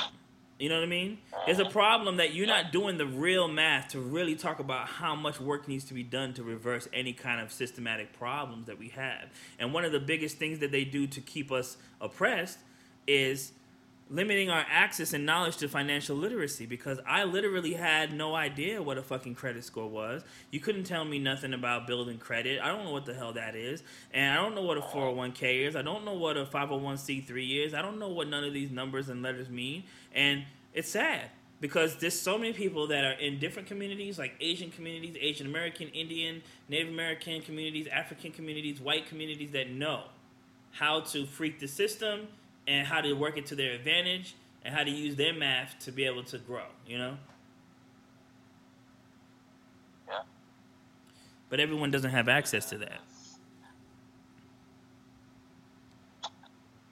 You 0.60 0.68
know 0.68 0.74
what 0.74 0.84
I 0.84 0.88
mean? 0.88 1.18
There's 1.46 1.58
a 1.58 1.62
uh-huh. 1.62 1.70
problem 1.70 2.16
that 2.18 2.34
you're 2.34 2.46
not 2.46 2.70
doing 2.70 2.98
the 2.98 3.06
real 3.06 3.48
math 3.48 3.88
to 3.88 4.00
really 4.00 4.36
talk 4.36 4.60
about 4.60 4.88
how 4.88 5.14
much 5.14 5.40
work 5.40 5.66
needs 5.66 5.86
to 5.86 5.94
be 5.94 6.02
done 6.02 6.34
to 6.34 6.42
reverse 6.42 6.86
any 6.92 7.14
kind 7.14 7.40
of 7.40 7.50
systematic 7.50 8.12
problems 8.12 8.66
that 8.66 8.78
we 8.78 8.88
have. 8.88 9.30
And 9.58 9.72
one 9.72 9.86
of 9.86 9.92
the 9.92 10.00
biggest 10.00 10.36
things 10.36 10.58
that 10.58 10.70
they 10.70 10.84
do 10.84 11.06
to 11.06 11.20
keep 11.22 11.50
us 11.50 11.78
oppressed 11.98 12.58
is 13.06 13.52
limiting 14.10 14.50
our 14.50 14.66
access 14.68 15.12
and 15.12 15.24
knowledge 15.24 15.56
to 15.58 15.68
financial 15.68 16.16
literacy 16.16 16.66
because 16.66 16.98
I 17.06 17.22
literally 17.24 17.74
had 17.74 18.12
no 18.12 18.34
idea 18.34 18.82
what 18.82 18.98
a 18.98 19.02
fucking 19.02 19.36
credit 19.36 19.64
score 19.64 19.88
was. 19.88 20.24
You 20.50 20.58
couldn't 20.58 20.84
tell 20.84 21.04
me 21.04 21.20
nothing 21.20 21.54
about 21.54 21.86
building 21.86 22.18
credit. 22.18 22.60
I 22.60 22.68
don't 22.68 22.84
know 22.84 22.90
what 22.90 23.06
the 23.06 23.14
hell 23.14 23.32
that 23.34 23.54
is. 23.54 23.84
And 24.12 24.36
I 24.36 24.42
don't 24.42 24.56
know 24.56 24.62
what 24.62 24.76
a 24.76 24.80
uh-huh. 24.80 24.98
401k 24.98 25.68
is. 25.68 25.76
I 25.76 25.82
don't 25.82 26.04
know 26.04 26.14
what 26.14 26.36
a 26.36 26.44
501c3 26.44 27.66
is. 27.66 27.72
I 27.72 27.80
don't 27.82 28.00
know 28.00 28.08
what 28.08 28.28
none 28.28 28.42
of 28.42 28.52
these 28.52 28.72
numbers 28.72 29.08
and 29.08 29.22
letters 29.22 29.48
mean. 29.48 29.84
And 30.14 30.44
it's 30.74 30.88
sad 30.88 31.30
because 31.60 31.96
there's 31.96 32.18
so 32.18 32.38
many 32.38 32.52
people 32.52 32.86
that 32.88 33.04
are 33.04 33.12
in 33.12 33.38
different 33.38 33.68
communities 33.68 34.18
like 34.18 34.34
Asian 34.40 34.70
communities, 34.70 35.16
Asian 35.20 35.46
American, 35.46 35.88
Indian, 35.88 36.42
Native 36.68 36.88
American 36.88 37.42
communities, 37.42 37.86
African 37.86 38.32
communities, 38.32 38.80
white 38.80 39.06
communities 39.06 39.50
that 39.52 39.70
know 39.70 40.04
how 40.72 41.00
to 41.00 41.26
freak 41.26 41.60
the 41.60 41.68
system 41.68 42.28
and 42.66 42.86
how 42.86 43.00
to 43.00 43.12
work 43.12 43.36
it 43.36 43.46
to 43.46 43.54
their 43.54 43.72
advantage 43.72 44.34
and 44.64 44.74
how 44.74 44.84
to 44.84 44.90
use 44.90 45.16
their 45.16 45.34
math 45.34 45.78
to 45.80 45.92
be 45.92 46.04
able 46.04 46.22
to 46.24 46.38
grow, 46.38 46.66
you 46.86 46.96
know? 46.96 47.16
Yeah. 50.08 50.20
But 51.48 51.60
everyone 51.60 51.90
doesn't 51.90 52.10
have 52.10 52.28
access 52.28 52.68
to 52.70 52.78
that. 52.78 53.00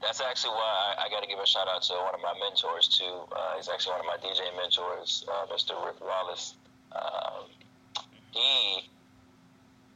That's 0.01 0.21
actually 0.21 0.55
why 0.55 0.95
I, 0.95 1.07
I 1.07 1.09
got 1.11 1.23
to 1.23 1.29
give 1.29 1.39
a 1.39 1.47
shout 1.47 1.67
out 1.67 1.83
to 1.83 1.95
one 1.95 2.15
of 2.15 2.23
my 2.23 2.35
mentors 2.39 2.89
too. 2.89 3.27
Uh, 3.35 3.57
he's 3.57 3.69
actually 3.69 3.99
one 3.99 4.01
of 4.01 4.07
my 4.07 4.19
DJ 4.23 4.47
mentors, 4.57 5.25
uh, 5.27 5.47
Mr. 5.51 5.75
Rick 5.85 6.01
Wallace. 6.01 6.55
Um, 6.93 7.51
he, 8.31 8.89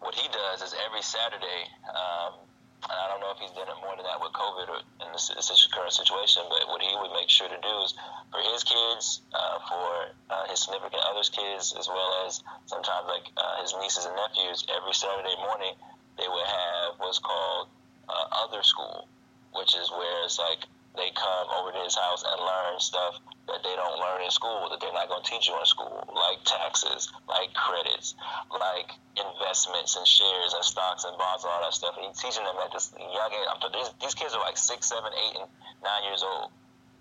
what 0.01 0.15
he 0.15 0.27
does 0.29 0.63
is 0.63 0.75
every 0.87 1.03
Saturday, 1.03 1.71
um, 1.87 2.35
and 2.83 2.99
I 2.99 3.07
don't 3.07 3.23
know 3.23 3.31
if 3.31 3.39
he's 3.39 3.55
done 3.55 3.71
it 3.71 3.79
more 3.79 3.95
than 3.95 4.03
that 4.03 4.19
with 4.19 4.35
COVID 4.35 4.67
or 4.67 4.83
in 5.07 5.13
this, 5.15 5.31
current 5.71 5.93
situation, 5.93 6.43
but 6.51 6.67
what 6.67 6.83
he 6.83 6.91
would 6.99 7.15
make 7.15 7.31
sure 7.31 7.49
to 7.49 7.61
do 7.63 7.75
is 7.87 7.95
for 8.31 8.43
his 8.43 8.65
kids, 8.65 9.23
uh, 9.33 9.59
for 9.71 10.11
uh, 10.31 10.51
his 10.51 10.67
significant 10.67 11.01
other's 11.09 11.31
kids, 11.31 11.75
as 11.79 11.87
well 11.87 12.27
as 12.27 12.43
sometimes 12.67 13.07
like 13.07 13.31
uh, 13.39 13.63
his 13.63 13.73
nieces 13.81 14.05
and 14.05 14.17
nephews, 14.17 14.67
every 14.69 14.93
Saturday 14.93 15.37
morning 15.39 15.75
they 16.19 16.27
would 16.29 16.47
have 16.47 16.99
what's 16.99 17.19
called 17.19 17.69
uh, 18.09 18.45
other 18.45 18.63
school, 18.63 19.09
which 19.55 19.77
is 19.77 19.91
where 19.91 20.25
it's 20.25 20.39
like 20.39 20.65
they 20.97 21.09
come 21.17 21.49
over 21.57 21.73
to 21.73 21.81
his 21.85 21.97
house 21.97 22.21
and 22.25 22.37
learn 22.37 22.77
stuff 22.79 23.17
that 23.49 23.65
they 23.65 23.75
don't 23.75 23.97
learn 23.99 24.21
in 24.23 24.31
school, 24.31 24.69
that 24.71 24.79
they're 24.81 24.93
not 24.93 25.09
going 25.09 25.25
to 25.25 25.29
teach 25.31 25.49
you 25.49 25.57
in 25.59 25.65
school, 25.65 26.05
like 26.15 26.39
taxes, 26.45 27.09
like 27.29 27.49
credits, 27.57 28.15
like 28.53 28.93
investments 29.17 29.97
and 29.97 30.07
shares 30.07 30.53
and 30.53 30.63
stocks 30.65 31.05
and 31.05 31.17
bonds 31.17 31.43
and 31.45 31.51
all 31.53 31.63
that 31.65 31.73
stuff. 31.75 31.97
And 31.97 32.07
he's 32.13 32.21
teaching 32.21 32.45
them 32.45 32.55
at 32.61 32.71
this 32.73 32.93
young 32.97 33.33
age. 33.33 33.49
These, 33.73 33.91
these 34.05 34.15
kids 34.15 34.35
are 34.37 34.41
like 34.45 34.57
six, 34.57 34.89
seven, 34.89 35.11
eight, 35.17 35.37
and 35.41 35.49
nine 35.83 36.05
years 36.05 36.23
old. 36.23 36.53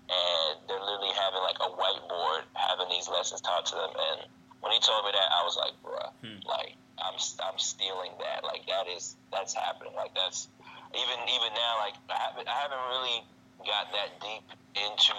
And 0.08 0.58
they're 0.68 0.80
literally 0.82 1.14
having 1.14 1.44
like 1.44 1.60
a 1.60 1.70
whiteboard, 1.72 2.48
having 2.56 2.88
these 2.90 3.08
lessons 3.08 3.40
taught 3.40 3.66
to 3.70 3.74
them. 3.76 3.92
And 3.92 4.18
when 4.60 4.72
he 4.72 4.80
told 4.80 5.04
me 5.04 5.12
that, 5.12 5.28
I 5.30 5.44
was 5.44 5.56
like, 5.56 5.76
bruh, 5.84 6.10
Hmm. 6.24 6.40
like, 6.48 6.74
I'm, 6.98 7.16
I'm 7.44 7.58
stealing 7.58 8.12
that. 8.18 8.44
Like, 8.44 8.66
that 8.66 8.88
is, 8.88 9.16
that's 9.32 9.54
happening. 9.54 9.92
Like, 9.94 10.14
that's, 10.14 10.48
even, 10.94 11.18
even 11.28 11.50
now, 11.56 11.72
like, 11.80 11.96
I 12.08 12.18
haven't, 12.18 12.48
I 12.48 12.56
haven't 12.56 12.84
really 12.92 13.24
got 13.66 13.92
that 13.94 14.18
deep 14.20 14.46
into 14.74 15.16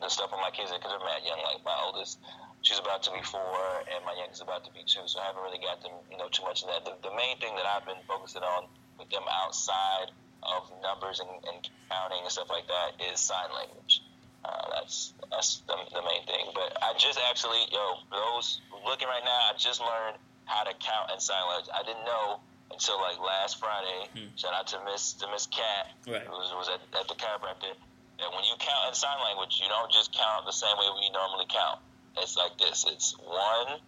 the 0.00 0.08
stuff 0.08 0.30
with 0.32 0.40
my 0.40 0.52
kids 0.52 0.70
because 0.72 0.92
they're 0.92 1.06
mad 1.06 1.24
young. 1.24 1.40
Like 1.40 1.64
my 1.64 1.76
oldest, 1.84 2.20
she's 2.60 2.78
about 2.78 3.02
to 3.08 3.12
be 3.12 3.22
four, 3.24 3.56
and 3.88 4.04
my 4.04 4.12
youngest 4.16 4.40
is 4.40 4.44
about 4.44 4.64
to 4.68 4.72
be 4.72 4.84
two. 4.84 5.04
So 5.08 5.20
I 5.20 5.32
haven't 5.32 5.42
really 5.42 5.62
got 5.62 5.80
them, 5.80 5.96
you 6.10 6.18
know, 6.18 6.28
too 6.28 6.44
much 6.44 6.62
in 6.62 6.68
that. 6.68 6.84
The, 6.84 6.94
the 7.00 7.14
main 7.16 7.40
thing 7.40 7.56
that 7.56 7.64
I've 7.64 7.86
been 7.88 8.00
focusing 8.04 8.44
on 8.44 8.68
with 8.98 9.08
them 9.08 9.24
outside 9.28 10.12
of 10.44 10.68
numbers 10.82 11.20
and, 11.20 11.32
and 11.48 11.58
counting 11.88 12.22
and 12.22 12.32
stuff 12.32 12.52
like 12.52 12.68
that 12.68 13.00
is 13.10 13.20
sign 13.20 13.48
language. 13.56 14.02
Uh, 14.44 14.78
that's 14.78 15.12
that's 15.32 15.64
the, 15.66 15.74
the 15.90 16.02
main 16.04 16.22
thing. 16.28 16.52
But 16.54 16.76
I 16.82 16.94
just 16.98 17.18
actually, 17.28 17.66
yo, 17.72 18.04
those 18.12 18.60
looking 18.84 19.08
right 19.08 19.24
now, 19.24 19.50
I 19.50 19.58
just 19.58 19.80
learned 19.80 20.20
how 20.44 20.62
to 20.62 20.74
count 20.78 21.10
in 21.10 21.18
sign 21.18 21.40
language. 21.48 21.72
I 21.74 21.82
didn't 21.82 22.04
know 22.04 22.38
until 22.70 23.00
like 23.00 23.18
last 23.20 23.58
Friday. 23.58 24.08
Hmm. 24.14 24.28
Shout 24.36 24.52
out 24.54 24.66
to 24.68 24.78
Miss 24.84 25.12
to 25.14 25.26
Miss 25.30 25.46
Cat, 25.46 25.92
Right. 26.06 26.22
who 26.22 26.32
was, 26.32 26.52
was 26.54 26.68
at, 26.68 26.80
at 27.00 27.08
the 27.08 27.14
chiropractor. 27.14 27.72
And 28.18 28.28
when 28.34 28.44
you 28.44 28.54
count 28.58 28.88
in 28.88 28.94
sign 28.94 29.18
language, 29.22 29.60
you 29.62 29.68
don't 29.68 29.92
just 29.92 30.12
count 30.12 30.46
the 30.46 30.52
same 30.52 30.76
way 30.78 30.86
we 31.00 31.10
normally 31.10 31.46
count. 31.48 31.80
It's 32.16 32.36
like 32.36 32.56
this. 32.58 32.84
It's 32.88 33.12
one, 33.18 33.78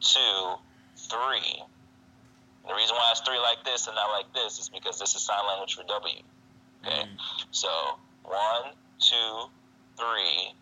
two, 0.00 0.54
three. 0.96 1.62
And 1.62 2.70
the 2.70 2.74
reason 2.74 2.96
why 2.96 3.08
it's 3.12 3.20
three 3.20 3.38
like 3.38 3.62
this 3.64 3.86
and 3.86 3.94
not 3.94 4.10
like 4.10 4.32
this 4.34 4.58
is 4.58 4.68
because 4.68 4.98
this 4.98 5.14
is 5.14 5.22
sign 5.22 5.38
language 5.46 5.74
for 5.76 5.84
W. 5.84 6.18
Okay. 6.84 7.02
Mm. 7.02 7.06
So 7.52 7.68
one, 8.24 8.74
two, 8.98 9.46
three, 9.96 10.52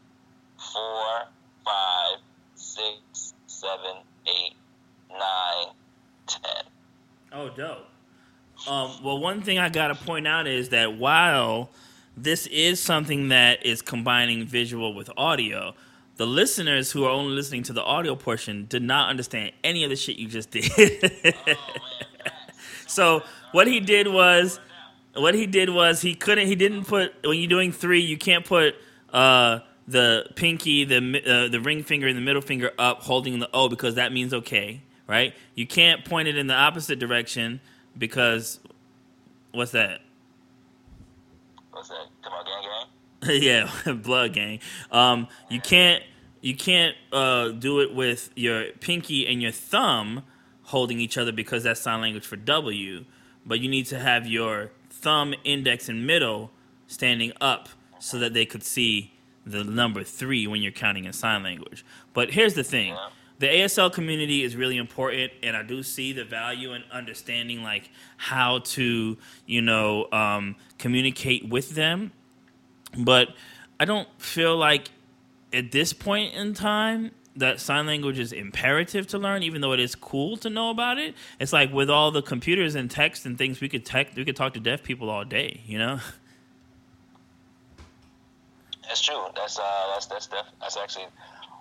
four, 0.73 1.25
five, 1.65 2.19
six, 2.57 3.33
seven, 3.47 4.05
eight, 4.27 4.53
nine, 5.11 5.73
ten. 6.27 6.65
Oh, 7.35 7.49
dope. 7.49 7.89
Um, 8.69 9.03
well, 9.03 9.19
one 9.19 9.43
thing 9.43 9.59
I 9.59 9.69
got 9.69 9.89
to 9.89 9.97
point 9.97 10.29
out 10.29 10.47
is 10.47 10.69
that 10.69 10.97
while 10.97 11.71
this 12.17 12.47
is 12.47 12.81
something 12.81 13.29
that 13.29 13.67
is 13.67 13.83
combining 13.83 14.47
visual 14.47 14.95
with 14.95 15.11
audio, 15.17 15.75
the 16.17 16.27
listeners 16.27 16.93
who 16.93 17.05
are 17.05 17.11
only 17.11 17.33
listening 17.33 17.65
to 17.65 17.73
the 17.73 17.83
audio 17.83 18.15
portion 18.15 18.67
did 18.69 18.83
not 18.83 19.11
understand 19.11 19.51
any 19.65 19.83
of 19.83 19.91
the 19.91 19.97
shit 19.97 20.17
you 20.17 20.29
just 20.29 20.51
did. 20.53 21.35
so 22.87 23.23
what 23.51 23.67
he 23.67 23.81
did 23.81 24.07
was, 24.07 24.61
what 25.15 25.35
he 25.35 25.47
did 25.47 25.71
was 25.71 26.03
he 26.03 26.15
couldn't, 26.15 26.47
he 26.47 26.55
didn't 26.55 26.85
put 26.85 27.15
when 27.25 27.41
you're 27.41 27.49
doing 27.49 27.73
three, 27.73 28.01
you 28.01 28.17
can't 28.17 28.45
put 28.45 28.77
uh, 29.13 29.59
the 29.89 30.27
pinky, 30.37 30.85
the 30.85 30.99
uh, 30.99 31.49
the 31.49 31.61
ring 31.61 31.83
finger, 31.83 32.07
and 32.07 32.17
the 32.17 32.23
middle 32.23 32.43
finger 32.43 32.71
up, 32.79 33.03
holding 33.03 33.41
the 33.41 33.49
O 33.53 33.69
because 33.69 33.97
that 33.97 34.13
means 34.13 34.33
okay, 34.33 34.83
right? 35.07 35.35
You 35.55 35.67
can't 35.67 36.05
point 36.05 36.29
it 36.29 36.37
in 36.37 36.47
the 36.47 36.55
opposite 36.55 36.99
direction 36.99 37.61
because 37.97 38.61
what's 39.53 39.73
that? 39.73 40.01
What's 41.71 41.89
that? 41.89 42.07
Come 42.23 42.33
on, 42.33 42.45
gang, 42.45 42.63
gang. 42.63 43.43
yeah, 43.87 43.95
blood 44.03 44.33
gang. 44.33 44.61
Um, 44.91 45.29
you 45.49 45.61
can't 45.61 46.03
you 46.41 46.55
can't 46.55 46.95
uh, 47.13 47.49
do 47.49 47.81
it 47.81 47.95
with 47.95 48.31
your 48.37 48.67
pinky 48.81 49.27
and 49.27 49.41
your 49.41 49.53
thumb 49.53 50.25
holding 50.65 51.01
each 51.01 51.17
other 51.17 51.33
because 51.33 51.63
that's 51.63 51.81
sign 51.81 52.01
language 52.01 52.27
for 52.27 52.37
W. 52.37 53.05
But 53.47 53.61
you 53.61 53.69
need 53.69 53.87
to 53.87 53.99
have 53.99 54.27
your 54.27 54.71
thumb, 54.91 55.35
index, 55.45 55.89
and 55.89 56.07
middle 56.07 56.51
standing 56.87 57.33
up 57.41 57.69
so 57.99 58.19
that 58.19 58.35
they 58.35 58.45
could 58.45 58.63
see 58.63 59.13
the 59.47 59.65
number 59.65 60.03
three 60.05 60.47
when 60.47 60.63
you're 60.63 60.73
counting 60.73 61.05
in 61.05 61.13
sign 61.13 61.43
language. 61.43 61.85
But 62.13 62.33
here's 62.33 62.55
the 62.55 62.65
thing. 62.65 62.89
Yeah. 62.89 63.09
The 63.39 63.47
ASL 63.47 63.93
community 63.93 64.43
is 64.43 64.55
really 64.55 64.77
important, 64.77 65.33
and 65.43 65.57
I 65.57 65.63
do 65.63 65.83
see 65.83 66.13
the 66.13 66.25
value 66.25 66.73
in 66.73 66.85
understanding 66.93 67.63
like 67.63 67.91
how 68.17 68.61
to, 68.61 69.19
you 69.47 69.63
know, 69.63 70.09
um, 70.13 70.57
communicate 70.79 71.49
with 71.49 71.71
them. 71.71 72.13
But 72.97 73.31
I 73.81 73.85
don't 73.85 74.09
feel 74.19 74.57
like 74.57 74.91
at 75.53 75.73
this 75.73 75.93
point 75.93 76.35
in 76.35 76.55
time 76.55 77.11
that 77.37 77.61
sign 77.61 77.87
language 77.87 78.19
is 78.19 78.33
imperative 78.33 79.07
to 79.09 79.19
learn, 79.19 79.43
even 79.43 79.61
though 79.61 79.73
it 79.73 79.81
is 79.81 79.95
cool 79.97 80.37
to 80.39 80.49
know 80.49 80.71
about 80.71 80.99
it. 80.99 81.15
It's 81.41 81.53
like 81.53 81.73
with 81.73 81.91
all 81.91 82.13
the 82.13 82.23
computers 82.23 82.77
and 82.77 82.91
text 82.91 83.27
and 83.27 83.37
things, 83.37 83.61
we 83.61 83.69
could 83.69 83.85
tech, 83.85 84.15
we 84.15 84.25
could 84.25 84.37
talk 84.37 84.55
to 84.55 84.61
deaf 84.61 84.83
people 84.85 85.11
all 85.11 85.25
day, 85.25 85.61
you 85.67 85.79
know. 85.79 85.99
That's 88.89 89.01
true. 89.01 89.25
That's 89.35 89.59
uh, 89.59 89.63
that's 89.95 90.07
that's 90.07 90.27
def- 90.27 90.53
that's 90.61 90.77
actually 90.77 91.07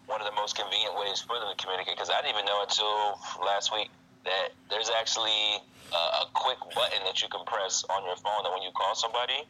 one 0.08 0.22
of 0.22 0.28
the 0.28 0.36
most 0.36 0.56
convenient 0.56 0.96
ways 1.00 1.22
for 1.22 1.40
them 1.40 1.48
to 1.50 1.58
communicate. 1.58 1.96
Because 1.96 2.10
I 2.10 2.22
didn't 2.22 2.36
even 2.36 2.46
know 2.46 2.62
until 2.62 3.20
last 3.44 3.74
week 3.74 3.90
that 4.26 4.56
there's 4.70 4.90
actually 4.90 5.62
a, 5.92 6.24
a 6.24 6.26
quick 6.34 6.60
button 6.76 7.04
that 7.06 7.22
you 7.22 7.28
can 7.30 7.44
press 7.46 7.84
on 7.90 8.04
your 8.06 8.16
phone 8.18 8.44
that 8.44 8.52
when 8.52 8.62
you 8.62 8.72
call 8.76 8.96
somebody 8.96 9.44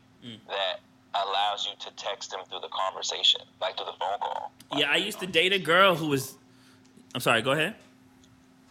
that 0.48 0.80
allows 1.14 1.68
you 1.68 1.74
to 1.80 1.96
text 1.96 2.32
them 2.32 2.42
through 2.50 2.60
the 2.62 2.70
conversation, 2.70 3.42
like 3.62 3.78
through 3.78 3.86
the 3.86 3.98
phone 4.00 4.20
call. 4.20 4.52
Yeah, 4.76 4.90
I 4.90 4.98
used 4.98 5.20
to 5.20 5.28
date 5.28 5.54
a 5.54 5.60
girl 5.60 5.96
who 5.96 6.08
was. 6.08 6.38
I'm 7.14 7.22
sorry. 7.22 7.42
Go 7.42 7.52
ahead. 7.52 7.76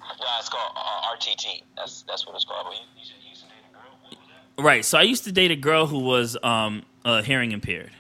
No, 0.01 0.27
it's 0.38 0.49
called 0.49 0.73
uh, 0.77 1.14
RTT. 1.16 1.62
That's 1.77 2.03
that's 2.03 2.27
what 2.27 2.35
it's 2.35 2.45
called. 2.45 2.66
But 2.68 2.75
you, 2.75 2.81
you, 2.99 3.05
said 3.05 3.14
you 3.23 3.31
used 3.31 3.42
to 3.42 3.49
date 3.49 3.55
a 3.68 3.73
girl. 3.73 3.83
What 4.03 4.18
was 4.18 4.29
that? 4.57 4.62
Right. 4.62 4.85
So 4.85 4.99
I 4.99 5.03
used 5.03 5.25
to 5.25 5.33
date 5.33 5.51
a 5.51 5.57
girl 5.57 5.87
who 5.87 6.01
was 6.01 6.37
um, 6.42 6.83
uh, 7.05 7.23
hearing 7.23 7.53
impaired. 7.53 7.92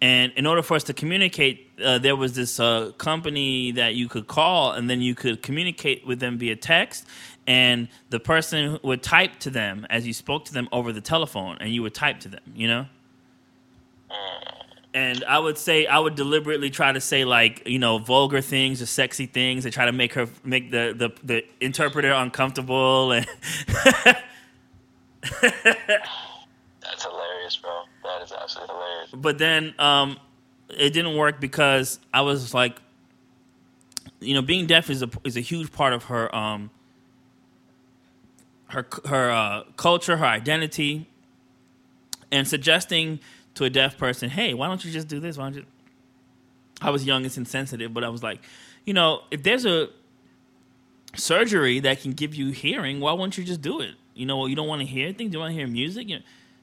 And 0.00 0.32
in 0.36 0.46
order 0.46 0.62
for 0.62 0.74
us 0.74 0.84
to 0.84 0.94
communicate, 0.94 1.63
uh, 1.82 1.98
there 1.98 2.16
was 2.16 2.34
this 2.34 2.60
uh, 2.60 2.92
company 2.98 3.72
that 3.72 3.94
you 3.94 4.08
could 4.08 4.26
call, 4.26 4.72
and 4.72 4.88
then 4.88 5.00
you 5.00 5.14
could 5.14 5.42
communicate 5.42 6.06
with 6.06 6.20
them 6.20 6.38
via 6.38 6.56
text. 6.56 7.06
And 7.46 7.88
the 8.10 8.20
person 8.20 8.78
would 8.82 9.02
type 9.02 9.38
to 9.40 9.50
them 9.50 9.86
as 9.90 10.06
you 10.06 10.12
spoke 10.12 10.46
to 10.46 10.52
them 10.52 10.68
over 10.72 10.92
the 10.92 11.00
telephone, 11.00 11.58
and 11.60 11.74
you 11.74 11.82
would 11.82 11.94
type 11.94 12.20
to 12.20 12.28
them, 12.28 12.42
you 12.54 12.68
know? 12.68 12.86
And 14.94 15.24
I 15.24 15.40
would 15.40 15.58
say 15.58 15.86
I 15.86 15.98
would 15.98 16.14
deliberately 16.14 16.70
try 16.70 16.92
to 16.92 17.00
say 17.00 17.24
like 17.24 17.66
you 17.66 17.80
know 17.80 17.98
vulgar 17.98 18.40
things 18.40 18.80
or 18.80 18.86
sexy 18.86 19.26
things 19.26 19.64
and 19.64 19.74
try 19.74 19.86
to 19.86 19.92
make 19.92 20.14
her 20.14 20.28
make 20.44 20.70
the 20.70 20.94
the, 20.96 21.10
the 21.24 21.44
interpreter 21.60 22.12
uncomfortable 22.12 23.10
and 23.10 23.26
That's 25.42 27.02
hilarious, 27.02 27.56
bro. 27.56 27.82
That 28.04 28.22
is 28.22 28.32
absolutely 28.32 28.74
hilarious. 28.74 29.10
but 29.12 29.38
then 29.38 29.74
um, 29.80 30.16
it 30.78 30.90
didn't 30.90 31.16
work 31.16 31.40
because 31.40 31.98
I 32.12 32.22
was 32.22 32.54
like, 32.54 32.80
you 34.20 34.34
know, 34.34 34.42
being 34.42 34.66
deaf 34.66 34.90
is 34.90 35.02
a 35.02 35.10
is 35.24 35.36
a 35.36 35.40
huge 35.40 35.72
part 35.72 35.92
of 35.92 36.04
her 36.04 36.34
um, 36.34 36.70
her 38.68 38.86
her 39.06 39.30
uh, 39.30 39.62
culture, 39.76 40.16
her 40.16 40.26
identity, 40.26 41.08
and 42.30 42.46
suggesting 42.46 43.20
to 43.54 43.64
a 43.64 43.70
deaf 43.70 43.98
person, 43.98 44.30
"Hey, 44.30 44.54
why 44.54 44.66
don't 44.66 44.84
you 44.84 44.90
just 44.90 45.08
do 45.08 45.20
this? 45.20 45.36
Why 45.36 45.44
don't 45.44 45.56
you?" 45.56 45.64
I 46.80 46.90
was 46.90 47.06
young 47.06 47.24
and 47.24 47.36
insensitive, 47.36 47.94
but 47.94 48.04
I 48.04 48.08
was 48.08 48.22
like, 48.22 48.40
you 48.84 48.92
know, 48.92 49.22
if 49.30 49.42
there's 49.42 49.64
a 49.64 49.88
surgery 51.16 51.80
that 51.80 52.00
can 52.00 52.12
give 52.12 52.34
you 52.34 52.50
hearing, 52.50 53.00
why 53.00 53.12
won't 53.12 53.38
you 53.38 53.44
just 53.44 53.62
do 53.62 53.80
it? 53.80 53.94
You 54.14 54.26
know, 54.26 54.46
you 54.46 54.56
don't 54.56 54.68
want 54.68 54.80
to 54.80 54.86
hear 54.86 55.12
things, 55.12 55.32
you 55.32 55.38
want 55.38 55.52
to 55.52 55.56
hear 55.56 55.66
music. 55.66 56.08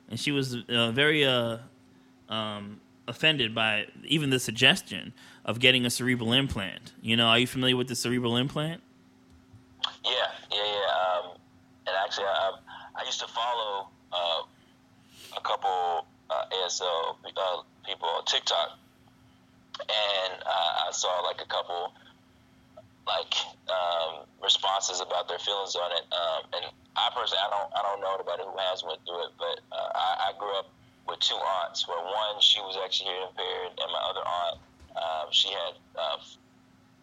And 0.10 0.20
she 0.20 0.32
was 0.32 0.56
uh, 0.70 0.92
very 0.92 1.26
uh, 1.26 1.58
um, 2.30 2.80
offended 3.12 3.54
by 3.54 3.86
even 4.06 4.32
the 4.32 4.40
suggestion 4.40 5.14
of 5.46 5.60
getting 5.60 5.86
a 5.86 5.90
cerebral 5.90 6.34
implant. 6.34 6.94
You 7.02 7.16
know, 7.18 7.28
are 7.28 7.38
you 7.38 7.46
familiar 7.46 7.76
with 7.76 7.88
the 7.88 7.96
cerebral 7.96 8.38
implant? 8.38 8.82
Yeah, 10.04 10.12
yeah, 10.52 10.58
yeah. 10.58 11.20
Um, 11.20 11.32
and 11.86 11.96
actually, 12.04 12.26
I, 12.26 12.54
I 12.96 13.04
used 13.06 13.20
to 13.20 13.28
follow 13.28 13.90
uh, 14.12 14.42
a 15.38 15.42
couple 15.42 16.08
uh, 16.30 16.46
ASL 16.54 17.18
uh, 17.26 17.62
people 17.86 18.08
on 18.08 18.26
TikTok, 18.26 18.80
and 19.80 20.34
uh, 20.42 20.88
I 20.88 20.90
saw 20.92 21.20
like 21.22 21.42
a 21.42 21.48
couple 21.48 21.94
like 23.08 23.34
um, 23.68 24.24
responses 24.42 25.02
about 25.02 25.28
their 25.28 25.40
feelings 25.40 25.76
on 25.76 25.92
it. 25.92 26.06
Um, 26.14 26.42
and 26.54 26.66
I 26.96 27.10
personally, 27.14 27.44
I 27.44 27.50
don't, 27.50 27.70
I 27.76 27.82
don't 27.82 28.00
know 28.00 28.14
anybody 28.16 28.44
who 28.46 28.56
has 28.58 28.84
went 28.84 29.04
through 29.06 29.26
it, 29.26 29.32
but 29.38 29.60
uh, 29.72 29.90
I, 29.96 30.30
I 30.30 30.40
grew 30.40 30.54
up 30.58 30.70
with 31.12 31.20
two 31.20 31.36
aunts. 31.36 31.88
Where 31.88 32.00
one, 32.00 32.40
she 32.40 32.64
was 32.64 32.80
actually 32.80 33.12
hearing 33.12 33.28
impaired, 33.28 33.76
and 33.76 33.88
my 33.92 34.02
other 34.08 34.24
aunt, 34.24 34.58
um, 34.96 35.28
she 35.36 35.52
had, 35.52 35.76
uh, 36.00 36.18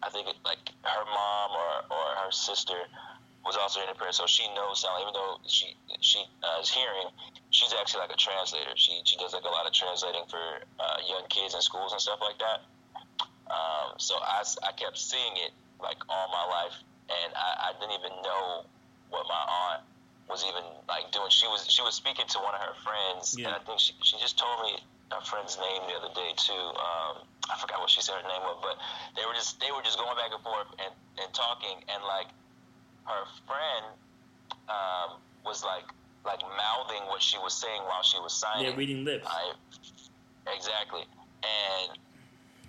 I 0.01 0.09
think, 0.09 0.27
it, 0.27 0.35
like 0.43 0.59
her 0.81 1.05
mom 1.05 1.49
or, 1.53 1.71
or 1.93 2.05
her 2.25 2.31
sister 2.33 2.89
was 3.45 3.55
also 3.55 3.79
hearing 3.79 3.93
impaired, 3.93 4.17
so 4.17 4.25
she 4.25 4.49
knows 4.57 4.81
sound. 4.81 4.99
Even 5.05 5.13
though 5.13 5.37
she 5.45 5.77
she 6.01 6.25
uh, 6.43 6.59
is 6.59 6.69
hearing, 6.69 7.13
she's 7.53 7.71
actually 7.77 8.01
like 8.01 8.11
a 8.11 8.19
translator. 8.19 8.73
She 8.75 8.99
she 9.05 9.15
does 9.15 9.31
like 9.31 9.45
a 9.45 9.53
lot 9.53 9.69
of 9.69 9.71
translating 9.71 10.25
for 10.27 10.41
uh, 10.81 10.97
young 11.07 11.23
kids 11.29 11.53
in 11.53 11.61
schools 11.61 11.93
and 11.93 12.01
stuff 12.01 12.19
like 12.19 12.41
that. 12.41 12.65
Um, 13.49 13.97
so 13.97 14.13
I 14.21 14.71
kept 14.77 14.97
seeing 14.97 15.33
it 15.41 15.53
like 15.81 15.97
all 16.09 16.27
my 16.29 16.45
life, 16.45 16.77
and 17.09 17.33
I, 17.33 17.69
I 17.69 17.79
didn't 17.79 17.97
even 17.97 18.13
know 18.21 18.65
what 19.09 19.25
my 19.25 19.41
aunt 19.41 19.88
was 20.29 20.45
even 20.45 20.63
like 20.87 21.11
doing. 21.11 21.29
She 21.29 21.47
was 21.47 21.65
she 21.67 21.81
was 21.81 21.95
speaking 21.95 22.25
to 22.29 22.37
one 22.39 22.53
of 22.53 22.61
her 22.61 22.77
friends, 22.85 23.33
and 23.35 23.49
Yeah. 23.49 23.57
I 23.57 23.59
think 23.65 23.79
she 23.79 23.93
she 24.01 24.17
just 24.21 24.37
told 24.37 24.61
me 24.61 24.77
her 25.11 25.21
friend's 25.25 25.57
name 25.57 25.81
the 25.89 25.97
other 25.97 26.13
day 26.13 26.31
too. 26.37 26.53
Um, 26.77 27.25
I 27.49 27.57
forgot 27.57 27.81
what 27.81 27.89
she 27.89 28.01
said 28.01 28.21
her 28.21 28.27
name 28.29 28.45
was, 28.45 28.61
but 28.61 28.77
they 29.17 29.25
were 29.25 29.33
just 29.33 29.59
they 29.59 29.71
were 29.73 29.81
just 29.81 29.97
going 29.97 30.15
back 30.15 30.29
and 30.31 30.43
forth 30.45 30.69
and, 30.77 30.93
and 31.17 31.29
talking, 31.33 31.81
and 31.89 32.03
like 32.05 32.29
her 33.09 33.25
friend 33.49 33.85
um, 34.69 35.17
was 35.43 35.65
like 35.65 35.89
like 36.25 36.41
mouthing 36.53 37.01
what 37.09 37.21
she 37.21 37.37
was 37.41 37.57
saying 37.57 37.81
while 37.89 38.03
she 38.03 38.19
was 38.19 38.33
signing. 38.33 38.69
Yeah, 38.69 38.77
reading 38.77 39.03
lips. 39.03 39.25
I, 39.25 39.53
exactly. 40.53 41.01
And 41.41 41.97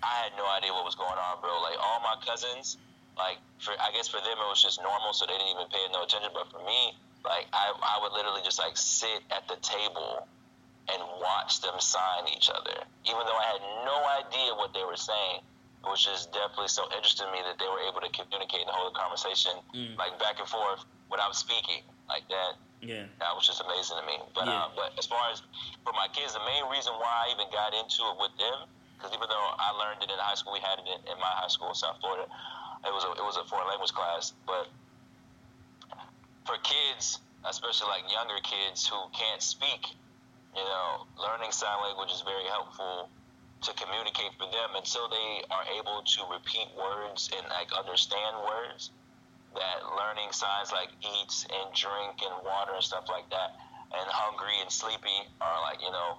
I 0.01 0.13
had 0.25 0.31
no 0.37 0.47
idea 0.49 0.73
what 0.73 0.85
was 0.85 0.95
going 0.95 1.13
on, 1.13 1.41
bro. 1.41 1.61
Like 1.61 1.77
all 1.77 2.01
my 2.01 2.17
cousins, 2.25 2.77
like 3.17 3.37
for 3.59 3.77
I 3.77 3.93
guess 3.93 4.07
for 4.07 4.17
them 4.17 4.33
it 4.33 4.49
was 4.49 4.63
just 4.63 4.81
normal, 4.81 5.13
so 5.13 5.29
they 5.29 5.37
didn't 5.37 5.53
even 5.53 5.69
pay 5.69 5.85
no 5.93 6.03
attention. 6.03 6.31
But 6.33 6.49
for 6.49 6.63
me, 6.65 6.97
like 7.25 7.45
I, 7.53 7.69
I 7.73 7.95
would 8.01 8.13
literally 8.13 8.41
just 8.43 8.57
like 8.59 8.73
sit 8.75 9.21
at 9.29 9.45
the 9.47 9.57
table 9.61 10.25
and 10.89 10.99
watch 11.21 11.61
them 11.61 11.77
sign 11.79 12.27
each 12.33 12.49
other, 12.49 12.75
even 13.05 13.21
though 13.23 13.37
I 13.39 13.47
had 13.53 13.61
no 13.85 13.97
idea 14.25 14.49
what 14.57 14.73
they 14.73 14.83
were 14.83 14.97
saying. 14.99 15.45
It 15.81 15.89
was 15.89 16.01
just 16.01 16.29
definitely 16.29 16.69
so 16.69 16.85
interesting 16.93 17.25
to 17.25 17.33
me 17.33 17.41
that 17.45 17.57
they 17.57 17.65
were 17.65 17.81
able 17.89 18.01
to 18.05 18.11
communicate 18.13 18.61
and 18.65 18.73
hold 18.73 18.93
a 18.93 18.95
conversation 18.97 19.53
Mm. 19.73 19.97
like 19.97 20.13
back 20.21 20.37
and 20.37 20.45
forth 20.49 20.85
without 21.09 21.33
speaking 21.33 21.81
like 22.09 22.27
that 22.29 22.57
Yeah. 22.85 23.05
that 23.21 23.31
was 23.37 23.45
just 23.45 23.61
amazing 23.61 23.97
to 23.97 24.05
me. 24.05 24.17
But 24.33 24.45
Yeah. 24.45 24.65
uh, 24.65 24.69
but 24.77 24.93
as 24.97 25.05
far 25.09 25.21
as 25.33 25.41
for 25.85 25.93
my 25.93 26.07
kids, 26.13 26.33
the 26.33 26.43
main 26.45 26.65
reason 26.69 26.93
why 27.01 27.25
I 27.25 27.31
even 27.33 27.49
got 27.49 27.73
into 27.73 28.01
it 28.13 28.17
with 28.17 28.33
them, 28.37 28.65
because 28.97 29.13
even 29.13 29.25
though 29.29 29.47
I 29.57 29.69
learned 29.81 30.01
it 30.05 30.09
in 30.11 30.17
high 30.21 30.35
school, 30.37 30.53
we 30.53 30.61
had 30.61 30.77
it 30.77 30.85
in, 30.85 30.99
in 31.13 31.17
my 31.17 31.33
high 31.41 31.49
school 31.49 31.69
in 31.69 31.75
South 31.77 31.97
Florida. 32.01 32.25
It 32.85 32.93
was 32.93 33.05
a 33.05 33.11
it 33.17 33.25
was 33.25 33.37
a 33.37 33.45
foreign 33.45 33.69
language 33.69 33.93
class, 33.93 34.33
but 34.45 34.69
for 36.45 36.57
kids, 36.63 37.19
especially 37.47 37.89
like 37.89 38.05
younger 38.11 38.39
kids 38.43 38.87
who 38.87 38.97
can't 39.13 39.41
speak, 39.41 39.81
you 40.55 40.63
know, 40.63 41.05
learning 41.17 41.51
sign 41.51 41.77
language 41.85 42.11
is 42.11 42.21
very 42.21 42.45
helpful 42.49 43.09
to 43.61 43.71
communicate 43.77 44.33
for 44.41 44.49
them 44.49 44.73
until 44.73 45.05
they 45.09 45.45
are 45.53 45.65
able 45.77 46.01
to 46.01 46.19
repeat 46.33 46.65
words 46.73 47.29
and 47.37 47.45
like 47.53 47.69
understand 47.77 48.33
words 48.41 48.89
that 49.53 49.85
learning 49.85 50.31
signs 50.33 50.71
like 50.73 50.89
eats 51.21 51.45
and 51.45 51.69
drink 51.75 52.17
and 52.25 52.33
water 52.41 52.73
and 52.73 52.81
stuff 52.81 53.05
like 53.05 53.27
that 53.29 53.53
and 53.93 54.07
hungry 54.09 54.55
and 54.63 54.71
sleepy 54.71 55.27
are 55.43 55.59
like 55.67 55.77
you 55.83 55.91
know 55.91 56.17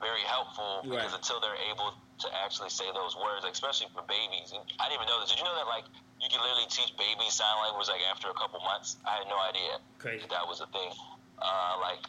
very 0.00 0.22
helpful 0.24 0.86
because 0.86 1.12
until 1.12 1.42
they're 1.42 1.58
able 1.68 1.90
to 2.22 2.28
actually 2.46 2.70
say 2.70 2.86
those 2.94 3.18
words 3.18 3.44
especially 3.44 3.90
for 3.92 4.06
babies. 4.06 4.54
And 4.54 4.62
i 4.78 4.86
didn't 4.88 5.02
even 5.02 5.10
know 5.10 5.18
this. 5.20 5.34
Did 5.34 5.42
you 5.42 5.46
know 5.46 5.58
that 5.58 5.68
like 5.68 5.84
you 6.20 6.28
can 6.30 6.40
literally 6.42 6.66
teach 6.68 6.92
babies 6.98 7.34
sign 7.34 7.46
language 7.64 7.88
like 7.88 8.00
after 8.10 8.28
a 8.28 8.34
couple 8.34 8.60
months 8.60 8.96
i 9.06 9.16
had 9.18 9.26
no 9.28 9.38
idea 9.48 9.78
Crazy. 9.98 10.20
that, 10.20 10.30
that 10.30 10.46
was 10.46 10.60
a 10.60 10.66
thing 10.66 10.90
uh, 11.38 11.74
like 11.80 12.04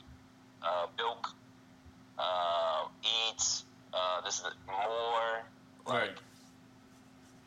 uh, 0.63 0.87
milk 0.97 1.27
uh, 2.17 2.85
eat 3.03 3.41
uh, 3.93 4.21
this 4.25 4.35
is 4.39 4.45
more 4.67 5.43
like 5.87 6.09
Right. 6.09 6.17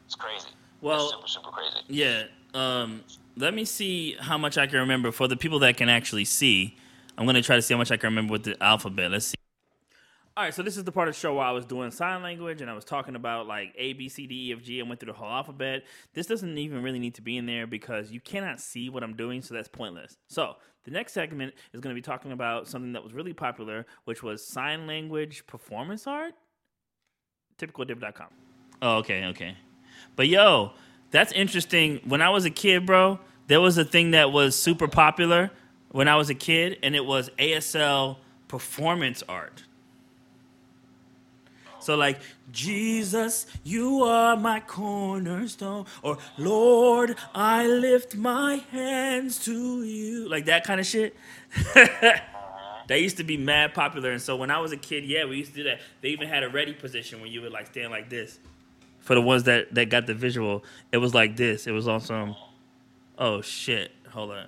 it's 0.07 0.15
crazy 0.15 0.49
Well- 0.81 1.03
it's 1.05 1.13
super 1.13 1.29
super 1.29 1.51
crazy 1.51 1.79
Yeah. 1.89 2.25
Um, 2.55 3.03
let 3.37 3.55
me 3.55 3.65
see 3.65 4.15
how 4.21 4.37
much 4.37 4.59
I 4.59 4.67
can 4.67 4.79
remember 4.81 5.11
for 5.11 5.27
the 5.27 5.37
people 5.39 5.59
that 5.61 5.79
can 5.79 5.89
actually 5.89 6.27
see. 6.27 6.77
I'm 7.17 7.25
gonna 7.25 7.41
try 7.41 7.57
to 7.57 7.63
see 7.63 7.73
how 7.73 7.79
much 7.79 7.91
I 7.91 7.97
can 7.97 8.09
remember 8.09 8.33
with 8.33 8.43
the 8.45 8.63
alphabet. 8.63 9.11
Let's 9.11 9.27
see. 9.29 9.35
All 10.35 10.45
right, 10.45 10.55
so 10.55 10.63
this 10.63 10.79
is 10.79 10.85
the 10.85 10.93
part 10.93 11.09
of 11.09 11.15
the 11.15 11.21
show 11.21 11.35
where 11.35 11.45
I 11.45 11.51
was 11.51 11.67
doing 11.67 11.91
sign 11.91 12.23
language 12.23 12.63
and 12.63 12.71
I 12.71 12.73
was 12.73 12.87
talking 12.87 13.17
about 13.17 13.47
like 13.47 13.75
A, 13.77 13.93
B, 13.93 14.09
C, 14.09 14.27
D, 14.27 14.49
E, 14.49 14.53
F, 14.55 14.63
G, 14.63 14.81
and 14.81 14.89
went 14.89 14.99
through 14.99 15.13
the 15.13 15.19
whole 15.19 15.29
alphabet. 15.29 15.83
This 16.15 16.27
doesn't 16.27 16.57
even 16.57 16.83
really 16.83 16.99
need 16.99 17.15
to 17.17 17.23
be 17.23 17.37
in 17.37 17.45
there 17.45 17.67
because 17.67 18.11
you 18.11 18.19
cannot 18.19 18.59
see 18.59 18.89
what 18.89 19.03
I'm 19.03 19.15
doing, 19.15 19.43
so 19.43 19.53
that's 19.53 19.69
pointless. 19.69 20.17
So 20.29 20.55
the 20.85 20.91
next 20.91 21.13
segment 21.13 21.53
is 21.75 21.83
going 21.83 21.95
to 21.95 21.99
be 21.99 22.03
talking 22.03 22.33
about 22.33 22.67
something 22.67 22.95
that 22.95 23.05
was 23.05 23.13
really 23.13 23.35
popular, 23.35 23.85
which 24.07 24.23
was 24.23 24.47
sign 24.47 24.87
language 24.87 25.47
performance 25.47 26.07
art. 26.07 26.33
TypicalDiv.com. 27.59 28.29
Oh, 28.81 28.97
okay, 28.99 29.27
okay. 29.27 29.59
But 30.17 30.29
yo, 30.29 30.73
that's 31.11 31.33
interesting. 31.33 32.01
When 32.07 32.23
I 32.23 32.31
was 32.31 32.47
a 32.47 32.51
kid, 32.51 32.87
bro, 32.87 33.21
there 33.49 33.61
was 33.61 33.77
a 33.77 33.85
thing 33.85 34.13
that 34.13 34.33
was 34.33 34.57
super 34.57 34.89
popular 34.89 35.51
when 35.91 36.09
I 36.09 36.17
was 36.17 36.31
a 36.31 36.35
kid, 36.35 36.79
and 36.83 36.97
it 36.97 37.05
was 37.05 37.29
ASL 37.39 38.17
performance 38.49 39.23
art. 39.29 39.65
So 41.83 41.97
like 41.97 42.21
Jesus, 42.53 43.47
you 43.65 44.05
are 44.05 44.37
my 44.37 44.61
cornerstone, 44.61 45.87
or 46.03 46.19
Lord, 46.39 47.17
I 47.35 47.67
lift 47.67 48.15
my 48.15 48.57
hands 48.71 49.45
to 49.47 49.83
you, 49.83 50.29
like 50.29 50.45
that 50.45 50.65
kind 50.65 50.79
of 50.79 50.87
shit. 50.87 51.17
that 51.75 52.21
used 53.01 53.17
to 53.17 53.25
be 53.25 53.37
mad 53.37 53.75
popular, 53.75 54.13
and 54.13 54.23
so 54.23 54.37
when 54.37 54.51
I 54.51 54.61
was 54.61 54.71
a 54.71 54.77
kid, 54.77 55.05
yeah, 55.05 55.25
we 55.25 55.39
used 55.39 55.51
to 55.53 55.57
do 55.57 55.65
that. 55.65 55.81
They 56.03 56.11
even 56.11 56.29
had 56.29 56.45
a 56.45 56.49
ready 56.49 56.73
position 56.73 57.21
where 57.21 57.29
you 57.29 57.43
would 57.43 57.53
like 57.53 57.67
stand 57.67 57.91
like 57.91 58.09
this. 58.09 58.39
For 59.01 59.17
the 59.17 59.23
ones 59.23 59.43
that 59.45 59.75
that 59.75 59.91
got 59.91 60.07
the 60.07 60.15
visual, 60.15 60.63
it 60.93 60.99
was 60.99 61.15
like 61.15 61.37
this. 61.37 61.67
It 61.67 61.73
was 61.73 61.89
on 61.89 62.01
some. 62.01 62.37
Oh 63.19 63.41
shit! 63.41 63.91
Hold 64.11 64.31
on, 64.31 64.47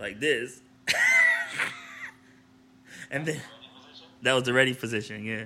like 0.00 0.18
this, 0.18 0.60
and 3.12 3.24
then 3.24 3.40
that 4.22 4.32
was 4.32 4.42
the 4.42 4.52
ready 4.52 4.74
position. 4.74 5.24
Yeah. 5.24 5.44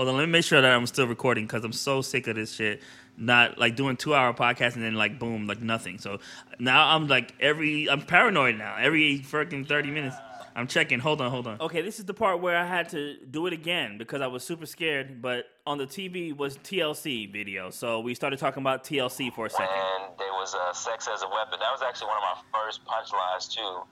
Hold 0.00 0.08
on, 0.08 0.16
let 0.16 0.24
me 0.24 0.32
make 0.32 0.44
sure 0.44 0.62
that 0.62 0.72
I'm 0.72 0.86
still 0.86 1.06
recording 1.06 1.44
because 1.44 1.62
I'm 1.62 1.74
so 1.74 2.00
sick 2.00 2.26
of 2.26 2.34
this 2.34 2.54
shit. 2.54 2.80
Not 3.18 3.58
like 3.58 3.76
doing 3.76 3.98
two 3.98 4.14
hour 4.14 4.32
podcast 4.32 4.74
and 4.74 4.82
then 4.82 4.94
like 4.94 5.18
boom, 5.18 5.46
like 5.46 5.60
nothing. 5.60 5.98
So 5.98 6.20
now 6.58 6.96
I'm 6.96 7.06
like 7.06 7.34
every 7.38 7.86
I'm 7.90 8.00
paranoid 8.00 8.56
now. 8.56 8.76
Every 8.80 9.18
freaking 9.18 9.68
thirty 9.68 9.90
minutes. 9.90 10.16
I'm 10.56 10.68
checking. 10.68 11.00
Hold 11.00 11.20
on, 11.20 11.30
hold 11.30 11.46
on. 11.46 11.60
Okay, 11.60 11.82
this 11.82 11.98
is 11.98 12.06
the 12.06 12.14
part 12.14 12.40
where 12.40 12.56
I 12.56 12.64
had 12.64 12.88
to 12.92 13.18
do 13.30 13.46
it 13.46 13.52
again 13.52 13.98
because 13.98 14.22
I 14.22 14.26
was 14.26 14.42
super 14.42 14.64
scared. 14.64 15.20
But 15.20 15.44
on 15.66 15.76
the 15.76 15.86
TV 15.86 16.34
was 16.34 16.56
TLC 16.56 17.30
video, 17.30 17.68
so 17.68 18.00
we 18.00 18.14
started 18.14 18.38
talking 18.38 18.62
about 18.62 18.84
TLC 18.84 19.30
for 19.30 19.44
a 19.44 19.50
second. 19.50 19.66
And 19.68 20.18
there 20.18 20.32
was 20.32 20.54
uh, 20.54 20.72
sex 20.72 21.10
as 21.12 21.20
a 21.20 21.28
weapon. 21.28 21.58
That 21.60 21.72
was 21.72 21.82
actually 21.86 22.08
one 22.08 22.16
of 22.16 22.22
my 22.22 22.58
first 22.58 22.80
punchlines 22.86 23.54
too. 23.54 23.82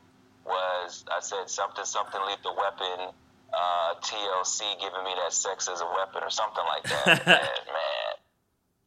Was 0.46 1.04
I 1.12 1.20
said 1.20 1.50
something 1.50 1.84
something 1.84 2.20
lethal 2.26 2.56
weapon 2.56 3.12
uh, 3.52 3.94
TLC 4.00 4.60
giving 4.80 5.04
me 5.04 5.10
that 5.22 5.32
sex 5.32 5.68
as 5.72 5.80
a 5.80 5.86
weapon 5.86 6.22
or 6.22 6.30
something 6.30 6.64
like 6.66 6.84
that. 6.84 7.06
man, 7.26 7.36
man. 7.36 8.14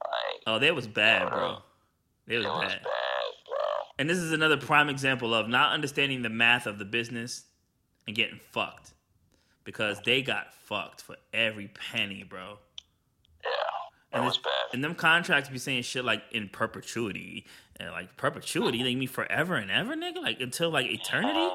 Like, 0.03 0.41
Oh, 0.47 0.59
that 0.59 0.75
was 0.75 0.87
bad, 0.87 1.29
bro. 1.29 1.57
It 2.27 2.37
was 2.37 2.45
it 2.45 2.49
was 2.49 2.61
bad. 2.73 2.83
bad, 2.83 3.31
bro. 3.47 3.57
And 3.99 4.09
this 4.09 4.17
is 4.17 4.31
another 4.31 4.57
prime 4.57 4.89
example 4.89 5.33
of 5.33 5.47
not 5.47 5.73
understanding 5.73 6.21
the 6.21 6.29
math 6.29 6.65
of 6.67 6.79
the 6.79 6.85
business 6.85 7.43
and 8.07 8.15
getting 8.15 8.39
fucked. 8.51 8.93
Because 9.63 10.01
they 10.05 10.21
got 10.23 10.53
fucked 10.53 11.01
for 11.01 11.15
every 11.33 11.67
penny, 11.91 12.23
bro. 12.23 12.57
Yeah, 13.43 13.49
that 14.11 14.19
And, 14.19 14.27
this- 14.27 14.37
bad. 14.37 14.51
and 14.73 14.83
them 14.83 14.95
contracts 14.95 15.49
be 15.49 15.59
saying 15.59 15.83
shit 15.83 16.03
like 16.05 16.23
in 16.31 16.49
perpetuity. 16.49 17.45
And 17.79 17.91
like 17.91 18.15
perpetuity, 18.17 18.81
they 18.83 18.95
mean 18.95 19.07
forever 19.07 19.55
and 19.55 19.69
ever, 19.71 19.95
nigga? 19.95 20.21
Like 20.21 20.39
until 20.41 20.69
like 20.71 20.87
eternity? 20.87 21.53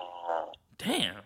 Damn. 0.78 1.16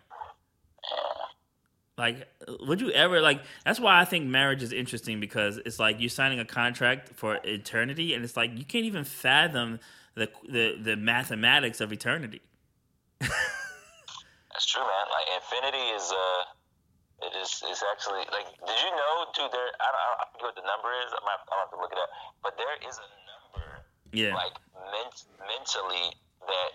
Like, 2.00 2.26
would 2.66 2.80
you 2.80 2.90
ever 2.92 3.20
like? 3.20 3.42
That's 3.66 3.78
why 3.78 4.00
I 4.00 4.06
think 4.06 4.24
marriage 4.24 4.62
is 4.62 4.72
interesting 4.72 5.20
because 5.20 5.58
it's 5.58 5.78
like 5.78 6.00
you're 6.00 6.08
signing 6.08 6.40
a 6.40 6.46
contract 6.46 7.10
for 7.14 7.38
eternity, 7.44 8.14
and 8.14 8.24
it's 8.24 8.38
like 8.38 8.56
you 8.56 8.64
can't 8.64 8.86
even 8.86 9.04
fathom 9.04 9.80
the 10.14 10.30
the, 10.48 10.78
the 10.80 10.96
mathematics 10.96 11.78
of 11.82 11.92
eternity. 11.92 12.40
That's 13.20 14.64
true, 14.64 14.80
man. 14.80 15.06
Like 15.12 15.26
infinity 15.44 15.84
is 15.92 16.08
uh, 16.10 17.26
it 17.28 17.32
is 17.36 17.62
it's 17.68 17.84
actually 17.92 18.24
like. 18.32 18.48
Did 18.48 18.78
you 18.80 18.90
know, 18.96 19.12
dude? 19.36 19.52
There, 19.52 19.60
I 19.60 19.88
don't, 19.92 20.00
I 20.00 20.24
don't 20.24 20.30
forget 20.32 20.46
what 20.48 20.56
the 20.56 20.64
number 20.64 20.88
is. 21.04 21.12
I'm 21.12 21.20
gonna 21.20 21.60
have 21.68 21.70
to 21.76 21.80
look 21.84 21.92
it 21.92 22.00
up. 22.00 22.08
But 22.42 22.56
there 22.56 22.80
is 22.88 22.96
a 22.96 23.08
number, 23.28 23.84
Yeah. 24.16 24.32
like 24.34 24.56
ment- 24.88 25.28
mentally, 25.44 26.16
that 26.48 26.70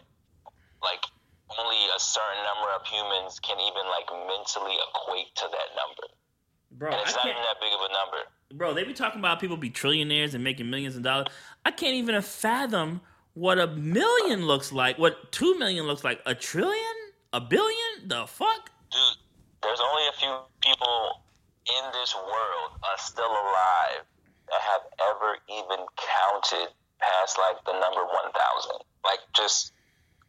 like 0.85 1.01
only 1.59 1.77
a 1.95 1.99
certain 1.99 2.43
number 2.43 2.69
of 2.75 2.85
humans 2.87 3.39
can 3.39 3.57
even 3.59 3.85
like 3.89 4.09
mentally 4.27 4.75
equate 4.89 5.33
to 5.35 5.45
that 5.51 5.69
number. 5.77 6.07
bro, 6.71 6.89
And 6.89 6.97
I 6.97 7.01
it's 7.03 7.13
not 7.13 7.23
can't, 7.23 7.35
even 7.37 7.43
that 7.43 7.59
big 7.61 7.73
of 7.73 7.79
a 7.81 7.91
number. 7.93 8.17
bro, 8.53 8.73
they 8.73 8.83
be 8.83 8.93
talking 8.93 9.19
about 9.19 9.39
people 9.39 9.57
be 9.57 9.69
trillionaires 9.69 10.33
and 10.33 10.43
making 10.43 10.69
millions 10.69 10.95
of 10.95 11.03
dollars. 11.03 11.27
I 11.65 11.71
can't 11.71 11.95
even 11.95 12.19
fathom 12.21 13.01
what 13.33 13.59
a 13.59 13.67
million 13.67 14.45
looks 14.47 14.71
like. 14.71 14.97
What 14.97 15.31
two 15.31 15.57
million 15.59 15.85
looks 15.87 16.03
like? 16.03 16.21
A 16.25 16.33
trillion? 16.33 16.95
A 17.33 17.41
billion? 17.41 18.07
The 18.07 18.25
fuck? 18.27 18.71
dude, 18.91 19.17
there's 19.61 19.79
only 19.81 20.07
a 20.07 20.13
few 20.17 20.33
people 20.61 21.21
in 21.67 21.91
this 21.91 22.15
world 22.15 22.71
are 22.83 22.97
still 22.97 23.25
alive 23.31 24.05
that 24.47 24.61
have 24.61 24.81
ever 25.09 25.35
even 25.49 25.85
counted 25.97 26.69
past 27.01 27.37
like 27.37 27.57
the 27.65 27.73
number 27.73 28.05
1,000. 28.05 28.77
Like 29.03 29.19
just 29.35 29.73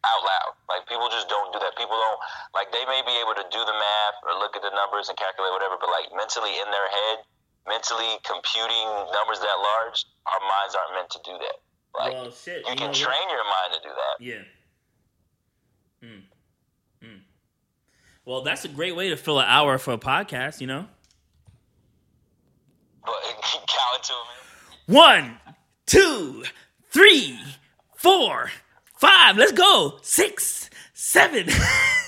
out 0.07 0.21
loud. 0.23 0.51
Like 0.71 0.87
people 0.87 1.11
just 1.11 1.27
don't 1.27 1.51
do 1.51 1.59
that. 1.59 1.75
People 1.75 1.99
don't 1.99 2.19
like 2.55 2.71
they 2.71 2.83
may 2.87 3.03
be 3.03 3.15
able 3.19 3.35
to 3.35 3.45
do 3.51 3.61
the 3.61 3.75
math 3.75 4.17
or 4.23 4.35
look 4.39 4.55
at 4.55 4.63
the 4.63 4.71
numbers 4.71 5.11
and 5.11 5.15
calculate 5.19 5.51
whatever, 5.51 5.75
but 5.79 5.91
like 5.91 6.07
mentally 6.15 6.55
in 6.55 6.67
their 6.71 6.89
head, 6.89 7.17
mentally 7.67 8.19
computing 8.23 8.87
numbers 9.11 9.39
that 9.43 9.57
large, 9.59 10.07
our 10.27 10.41
minds 10.41 10.73
aren't 10.75 10.93
meant 10.95 11.11
to 11.11 11.21
do 11.23 11.35
that. 11.35 11.57
Like 11.95 12.13
well, 12.13 12.31
shit. 12.31 12.63
you 12.63 12.71
you 12.71 12.79
can 12.79 12.91
what? 12.93 13.03
train 13.03 13.27
your 13.29 13.45
mind 13.45 13.69
to 13.75 13.81
do 13.83 13.93
that. 13.93 14.15
Yeah. 14.19 14.43
Mm. 16.03 16.21
Mm. 17.03 17.21
Well, 18.25 18.41
that's 18.41 18.65
a 18.65 18.67
great 18.67 18.95
way 18.95 19.09
to 19.09 19.17
fill 19.17 19.39
an 19.39 19.45
hour 19.47 19.77
for 19.77 19.93
a 19.93 19.97
podcast, 19.97 20.61
you 20.61 20.67
know? 20.67 20.85
But 23.05 23.15
count 23.41 24.03
to. 24.03 24.13
One, 24.85 25.37
two, 25.85 26.43
three, 26.91 27.39
four, 27.95 28.51
five. 28.99 29.37
Let's 29.37 29.51
go. 29.51 29.99
Six, 30.01 30.69
seven. 30.93 31.47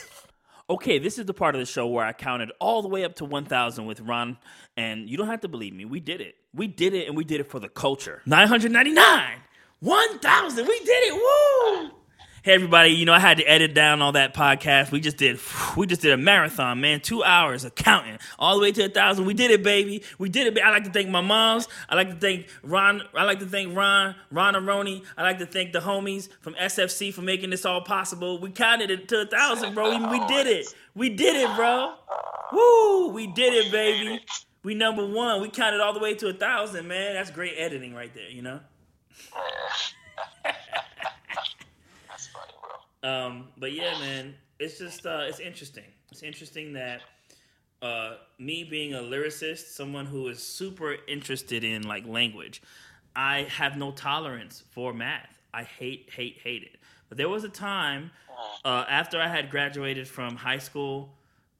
okay, 0.69 0.99
this 0.99 1.17
is 1.17 1.25
the 1.25 1.33
part 1.33 1.55
of 1.55 1.59
the 1.59 1.65
show 1.65 1.87
where 1.87 2.05
I 2.05 2.13
counted 2.13 2.51
all 2.59 2.81
the 2.81 2.87
way 2.87 3.03
up 3.03 3.15
to 3.15 3.25
1,000 3.25 3.85
with 3.85 4.01
Ron. 4.01 4.37
And 4.77 5.09
you 5.09 5.17
don't 5.17 5.27
have 5.27 5.41
to 5.41 5.47
believe 5.47 5.73
me. 5.73 5.85
We 5.85 5.99
did 5.99 6.21
it. 6.21 6.35
We 6.53 6.67
did 6.67 6.93
it, 6.93 7.07
and 7.07 7.15
we 7.15 7.23
did 7.23 7.39
it 7.39 7.49
for 7.49 7.59
the 7.59 7.69
culture. 7.69 8.21
999. 8.25 9.37
1,000. 9.81 10.67
We 10.67 10.79
did 10.79 10.89
it. 10.89 11.13
Woo! 11.13 11.98
Hey 12.41 12.53
everybody, 12.53 12.91
you 12.91 13.03
know 13.05 13.11
I 13.11 13.19
had 13.19 13.37
to 13.37 13.43
edit 13.43 13.73
down 13.73 14.01
all 14.01 14.13
that 14.13 14.33
podcast. 14.33 14.91
We 14.91 15.01
just 15.01 15.17
did 15.17 15.39
we 15.75 15.85
just 15.85 16.01
did 16.01 16.13
a 16.13 16.17
marathon, 16.17 16.79
man. 16.79 17.01
Two 17.01 17.21
hours 17.21 17.65
of 17.65 17.75
counting 17.75 18.17
all 18.37 18.55
the 18.55 18.61
way 18.61 18.71
to 18.71 18.85
a 18.85 18.89
thousand. 18.89 19.25
We 19.25 19.33
did 19.33 19.51
it, 19.51 19.61
baby. 19.61 20.03
We 20.17 20.29
did 20.29 20.47
it. 20.47 20.55
ba- 20.55 20.65
I 20.65 20.69
like 20.69 20.85
to 20.85 20.89
thank 20.89 21.09
my 21.09 21.19
moms. 21.19 21.67
I 21.89 21.95
like 21.95 22.09
to 22.11 22.15
thank 22.15 22.47
Ron. 22.63 23.01
I 23.13 23.23
like 23.25 23.39
to 23.39 23.45
thank 23.45 23.75
Ron, 23.75 24.15
Ron 24.31 24.53
Aroni. 24.53 25.03
I 25.17 25.23
like 25.23 25.39
to 25.39 25.45
thank 25.45 25.73
the 25.73 25.79
homies 25.79 26.29
from 26.39 26.53
SFC 26.55 27.13
for 27.13 27.21
making 27.21 27.49
this 27.49 27.65
all 27.65 27.81
possible. 27.81 28.39
We 28.39 28.51
counted 28.51 28.89
it 28.89 29.09
to 29.09 29.21
a 29.21 29.25
thousand, 29.25 29.73
bro. 29.73 29.89
We, 29.97 30.19
we 30.19 30.27
did 30.27 30.47
it. 30.47 30.73
We 30.95 31.09
did 31.09 31.35
it, 31.35 31.53
bro. 31.57 31.93
Woo! 32.53 33.09
We 33.09 33.27
did 33.27 33.53
it, 33.53 33.69
baby. 33.71 34.23
We 34.63 34.75
number 34.75 35.05
one. 35.05 35.41
We 35.41 35.49
counted 35.49 35.81
all 35.81 35.93
the 35.93 35.99
way 35.99 36.13
to 36.15 36.29
a 36.29 36.33
thousand, 36.33 36.87
man. 36.87 37.15
That's 37.15 37.31
great 37.31 37.55
editing 37.57 37.93
right 37.93 38.13
there, 38.13 38.29
you 38.29 38.41
know. 38.41 38.61
That's 42.09 42.27
funny, 42.27 42.51
bro. 42.61 42.71
Um, 43.03 43.47
but 43.57 43.73
yeah, 43.73 43.97
man, 43.99 44.35
it's 44.59 44.77
just 44.77 45.05
uh, 45.05 45.23
it's 45.27 45.39
interesting. 45.39 45.85
It's 46.11 46.23
interesting 46.23 46.73
that 46.73 47.01
uh, 47.81 48.15
me 48.37 48.63
being 48.63 48.93
a 48.93 48.99
lyricist, 48.99 49.73
someone 49.73 50.05
who 50.05 50.27
is 50.27 50.41
super 50.41 50.97
interested 51.07 51.63
in 51.63 51.83
like 51.83 52.05
language, 52.05 52.61
I 53.15 53.43
have 53.43 53.77
no 53.77 53.91
tolerance 53.91 54.63
for 54.71 54.93
math. 54.93 55.39
I 55.53 55.63
hate, 55.63 56.09
hate, 56.13 56.37
hate 56.43 56.63
it. 56.63 56.77
But 57.07 57.17
there 57.17 57.29
was 57.29 57.43
a 57.43 57.49
time 57.49 58.11
uh, 58.65 58.85
after 58.89 59.19
I 59.19 59.27
had 59.27 59.49
graduated 59.49 60.07
from 60.07 60.35
high 60.35 60.57
school, 60.57 61.13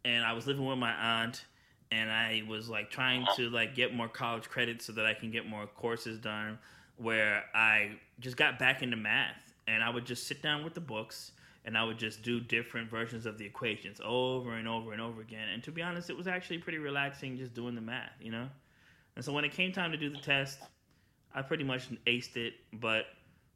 and 0.05 0.23
I 0.23 0.33
was 0.33 0.47
living 0.47 0.65
with 0.65 0.77
my 0.77 0.91
aunt, 0.91 1.45
and 1.91 2.11
I 2.11 2.43
was 2.47 2.69
like 2.69 2.89
trying 2.89 3.25
to 3.35 3.49
like 3.49 3.75
get 3.75 3.93
more 3.93 4.07
college 4.07 4.49
credits 4.49 4.85
so 4.85 4.93
that 4.93 5.05
I 5.05 5.13
can 5.13 5.31
get 5.31 5.47
more 5.47 5.67
courses 5.67 6.19
done. 6.19 6.59
Where 6.97 7.45
I 7.55 7.91
just 8.19 8.35
got 8.35 8.59
back 8.59 8.83
into 8.83 8.97
math, 8.97 9.48
and 9.69 9.83
I 9.83 9.89
would 9.89 10.05
just 10.05 10.27
sit 10.27 10.41
down 10.41 10.63
with 10.63 10.73
the 10.73 10.81
books, 10.81 11.31
and 11.65 11.77
I 11.77 11.83
would 11.83 11.97
just 11.97 12.23
do 12.23 12.39
different 12.39 12.89
versions 12.89 13.25
of 13.25 13.37
the 13.37 13.45
equations 13.45 14.01
over 14.03 14.53
and 14.53 14.67
over 14.67 14.91
and 14.93 15.01
over 15.01 15.21
again. 15.21 15.49
And 15.53 15.63
to 15.63 15.71
be 15.71 15.81
honest, 15.81 16.09
it 16.09 16.17
was 16.17 16.27
actually 16.27 16.57
pretty 16.59 16.79
relaxing 16.79 17.37
just 17.37 17.53
doing 17.53 17.75
the 17.75 17.81
math, 17.81 18.11
you 18.19 18.31
know. 18.31 18.47
And 19.15 19.23
so 19.23 19.33
when 19.33 19.45
it 19.45 19.51
came 19.51 19.71
time 19.71 19.91
to 19.91 19.97
do 19.97 20.09
the 20.09 20.17
test, 20.17 20.59
I 21.35 21.41
pretty 21.41 21.63
much 21.63 21.89
aced 22.07 22.37
it. 22.37 22.53
But 22.73 23.05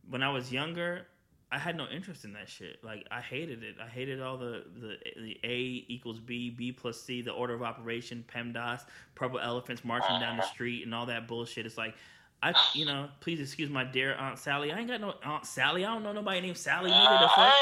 when 0.10 0.22
I 0.22 0.30
was 0.30 0.52
younger, 0.52 1.08
I 1.52 1.58
had 1.58 1.76
no 1.78 1.88
interest 1.88 2.26
in 2.26 2.34
that 2.34 2.50
shit. 2.50 2.84
Like 2.84 3.08
I 3.10 3.22
hated 3.22 3.64
it. 3.64 3.76
I 3.84 3.88
hated 3.88 4.22
all 4.22 4.38
the 4.38 4.66
the 4.80 4.98
the 5.16 5.40
A 5.44 5.86
equals 5.88 6.20
B, 6.20 6.50
B 6.50 6.72
plus 6.72 7.02
C, 7.02 7.22
the 7.22 7.32
order 7.32 7.54
of 7.54 7.64
operation, 7.64 8.26
PEMDAS, 8.34 8.86
purple 9.16 9.40
elephants 9.40 9.84
marching 9.86 10.20
down 10.20 10.38
the 10.38 10.46
street, 10.46 10.84
and 10.84 10.94
all 10.94 11.06
that 11.08 11.28
bullshit. 11.28 11.66
It's 11.66 11.78
like. 11.78 11.96
I, 12.44 12.54
you 12.74 12.84
know, 12.84 13.08
please 13.22 13.40
excuse 13.40 13.70
my 13.70 13.86
dear 13.86 14.16
Aunt 14.16 14.38
Sally. 14.38 14.74
I 14.74 14.78
ain't 14.78 14.90
got 14.90 15.00
no 15.00 15.16
Aunt 15.24 15.46
Sally. 15.46 15.86
I 15.86 15.94
don't 15.94 16.04
know 16.04 16.12
nobody 16.12 16.42
named 16.42 16.58
Sally. 16.58 16.92
Uh, 16.92 17.28
fuck. 17.30 17.54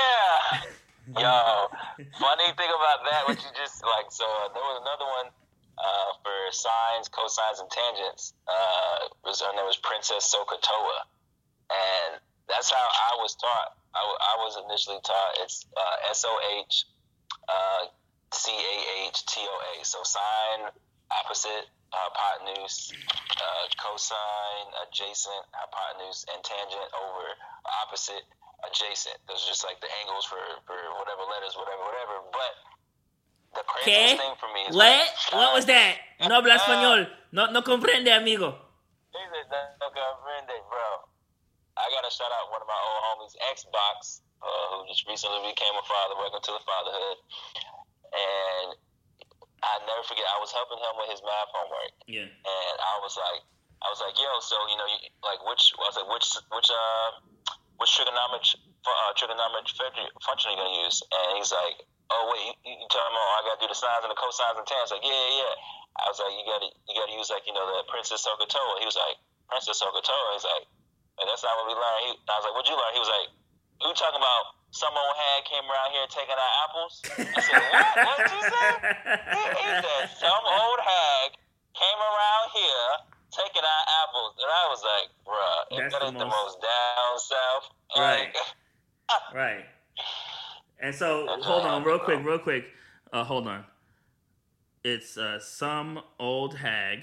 yeah. 1.14 1.22
Yo, 1.22 1.70
funny 2.20 2.50
thing 2.58 2.72
about 2.74 3.06
that, 3.06 3.22
what 3.30 3.38
you 3.38 3.52
just 3.54 3.84
like. 3.86 4.10
So 4.10 4.26
uh, 4.26 4.50
there 4.50 4.66
was 4.66 4.82
another 4.82 5.06
one 5.06 5.28
uh, 5.78 6.10
for 6.26 6.34
sines, 6.50 7.10
cosines, 7.14 7.62
and 7.62 7.70
tangents. 7.70 8.34
Uh, 8.50 9.14
was 9.24 9.42
her 9.42 9.54
name 9.54 9.70
was 9.70 9.78
Princess 9.78 10.34
SOHCAHTOA, 10.34 10.98
and 11.70 12.22
that's 12.50 12.72
how 12.72 12.82
I 12.82 13.22
was 13.22 13.36
taught. 13.36 13.78
I 13.94 14.36
was 14.40 14.58
initially 14.66 14.98
taught 15.04 15.32
it's 15.44 15.68
uh, 15.78 16.10
S 16.10 16.26
O 16.26 16.34
H 16.66 16.86
uh, 17.50 17.86
C 18.34 18.50
A 18.50 19.08
H 19.10 19.26
T 19.28 19.42
O 19.46 19.56
A. 19.78 19.86
So 19.86 20.00
sine, 20.04 20.72
opposite, 21.22 21.70
hypotenuse, 21.92 22.92
uh, 23.38 23.66
cosine, 23.80 24.70
adjacent, 24.88 25.44
hypotenuse, 25.54 26.26
and 26.34 26.40
tangent 26.44 26.88
over 26.96 27.26
opposite, 27.84 28.24
adjacent. 28.68 29.18
Those 29.28 29.44
are 29.46 29.50
just 29.52 29.64
like 29.64 29.80
the 29.82 29.92
angles 30.04 30.26
for, 30.26 30.40
for 30.66 30.78
whatever 31.00 31.24
letters, 31.28 31.56
whatever, 31.60 31.84
whatever. 31.84 32.16
But 32.32 32.54
the 33.60 33.64
¿Qué? 33.84 34.16
craziest 34.16 34.18
thing 34.24 34.36
for 34.40 34.50
me 34.56 34.62
is 34.68 34.76
What? 34.76 34.88
when- 34.88 35.40
What 35.40 35.54
was 35.54 35.66
that? 35.68 35.96
No 36.28 36.36
habla 36.36 36.56
español. 36.58 37.10
No, 37.32 37.48
no 37.52 37.62
comprende, 37.62 38.12
amigo. 38.12 38.56
"No 39.14 39.88
comprende, 39.92 40.56
bro." 40.70 40.88
I 41.78 41.90
gotta 41.96 42.12
shout 42.12 42.32
out 42.32 42.52
one 42.52 42.62
of 42.62 42.68
my 42.68 42.76
old 42.78 43.02
homies, 43.08 43.36
Xbox, 43.56 44.22
uh, 44.44 44.48
who 44.76 44.88
just 44.88 45.08
recently 45.08 45.40
became 45.50 45.74
a 45.76 45.84
father. 45.84 46.16
Welcome 46.16 46.42
to 46.42 46.52
the 46.52 46.60
fatherhood. 46.68 47.18
Forget, 50.12 50.28
I 50.28 50.40
was 50.44 50.52
helping 50.52 50.76
him 50.76 50.94
with 51.00 51.08
his 51.08 51.24
math 51.24 51.48
homework, 51.56 51.96
Yeah. 52.04 52.28
and 52.28 52.76
I 52.84 53.00
was 53.00 53.16
like, 53.16 53.48
I 53.80 53.88
was 53.88 54.04
like, 54.04 54.12
yo, 54.20 54.28
so 54.44 54.60
you 54.68 54.76
know, 54.76 54.88
you, 54.92 55.08
like 55.24 55.40
which, 55.48 55.72
I 55.80 55.88
was 55.88 55.96
like, 55.96 56.10
which, 56.12 56.28
which, 56.52 56.68
uh, 56.68 57.10
which 57.80 57.96
trigonomic, 57.96 58.44
uh, 58.84 59.12
trigonomic 59.16 59.72
function- 59.72 60.12
function 60.20 60.52
are 60.52 60.54
you 60.54 60.60
gonna 60.60 60.84
use? 60.84 61.00
And 61.16 61.40
he's 61.40 61.56
like, 61.56 61.80
oh 62.12 62.28
wait, 62.28 62.60
you, 62.68 62.76
you 62.76 62.86
telling 62.92 63.14
me, 63.16 63.20
oh, 63.24 63.38
I 63.40 63.42
gotta 63.48 63.62
do 63.64 63.72
the 63.72 63.80
sines 63.80 64.04
and 64.04 64.12
the 64.12 64.20
cosines 64.20 64.60
and 64.60 64.68
tans? 64.68 64.92
Like, 64.92 65.02
yeah, 65.02 65.16
yeah, 65.16 65.48
yeah. 65.48 65.56
I 66.04 66.12
was 66.12 66.20
like, 66.20 66.36
you 66.36 66.44
gotta, 66.44 66.68
you 66.92 66.94
gotta 66.94 67.16
use 67.16 67.32
like, 67.32 67.48
you 67.48 67.56
know, 67.56 67.64
the 67.64 67.88
Princess 67.88 68.22
SOHCAHTOA. 68.28 68.84
He 68.84 68.86
was 68.86 69.00
like, 69.00 69.16
Princess 69.48 69.80
SOHCAHTOA. 69.80 70.28
He's 70.36 70.44
like, 70.46 70.68
and 71.24 71.26
that's 71.32 71.44
not 71.44 71.56
what 71.56 71.72
we 71.72 71.76
learned. 71.80 72.04
He, 72.06 72.10
I 72.28 72.36
was 72.36 72.46
like, 72.52 72.56
what'd 72.60 72.68
you 72.68 72.76
learn? 72.76 72.94
He 72.96 73.02
was 73.02 73.10
like, 73.16 73.28
you 73.82 73.90
talking 73.96 74.20
about 74.20 74.44
some 74.72 74.94
old 74.96 75.16
hag 75.20 75.42
came 75.46 75.66
around 75.68 75.90
here 75.92 76.08
taking 76.10 76.36
our 76.40 76.54
apples? 76.68 76.94
I 77.06 77.42
said, 77.44 77.64
what? 77.72 77.92
What 78.08 78.18
did 78.24 78.32
you 78.32 78.44
say? 78.48 78.70
He, 79.60 79.68
said, 79.84 80.04
some 80.20 80.44
old 80.48 80.80
hag 80.80 81.30
came 81.76 82.00
around 82.00 82.46
here 82.56 82.90
taking 83.32 83.64
our 83.64 83.84
apples. 84.04 84.34
And 84.40 84.50
I 84.52 84.64
was 84.72 84.82
like, 84.84 85.08
bruh, 85.28 85.60
That's 85.80 85.94
that 85.94 86.00
the 86.02 86.08
ain't 86.08 86.20
the 86.20 86.26
most- 86.26 86.60
most 86.60 86.62
down 86.64 87.12
south. 87.20 87.66
Right. 87.98 88.32
Like, 88.34 88.36
Right. 89.36 89.66
And 90.80 90.96
so, 90.96 91.28
hold 91.42 91.66
on, 91.66 91.84
real 91.84 92.00
quick, 92.00 92.24
real 92.24 92.40
quick. 92.40 92.66
Uh, 93.14 93.24
hold 93.24 93.48
on. 93.48 93.66
It's 94.84 95.18
uh, 95.18 95.38
some 95.40 96.00
old 96.18 96.56
hag. 96.56 97.00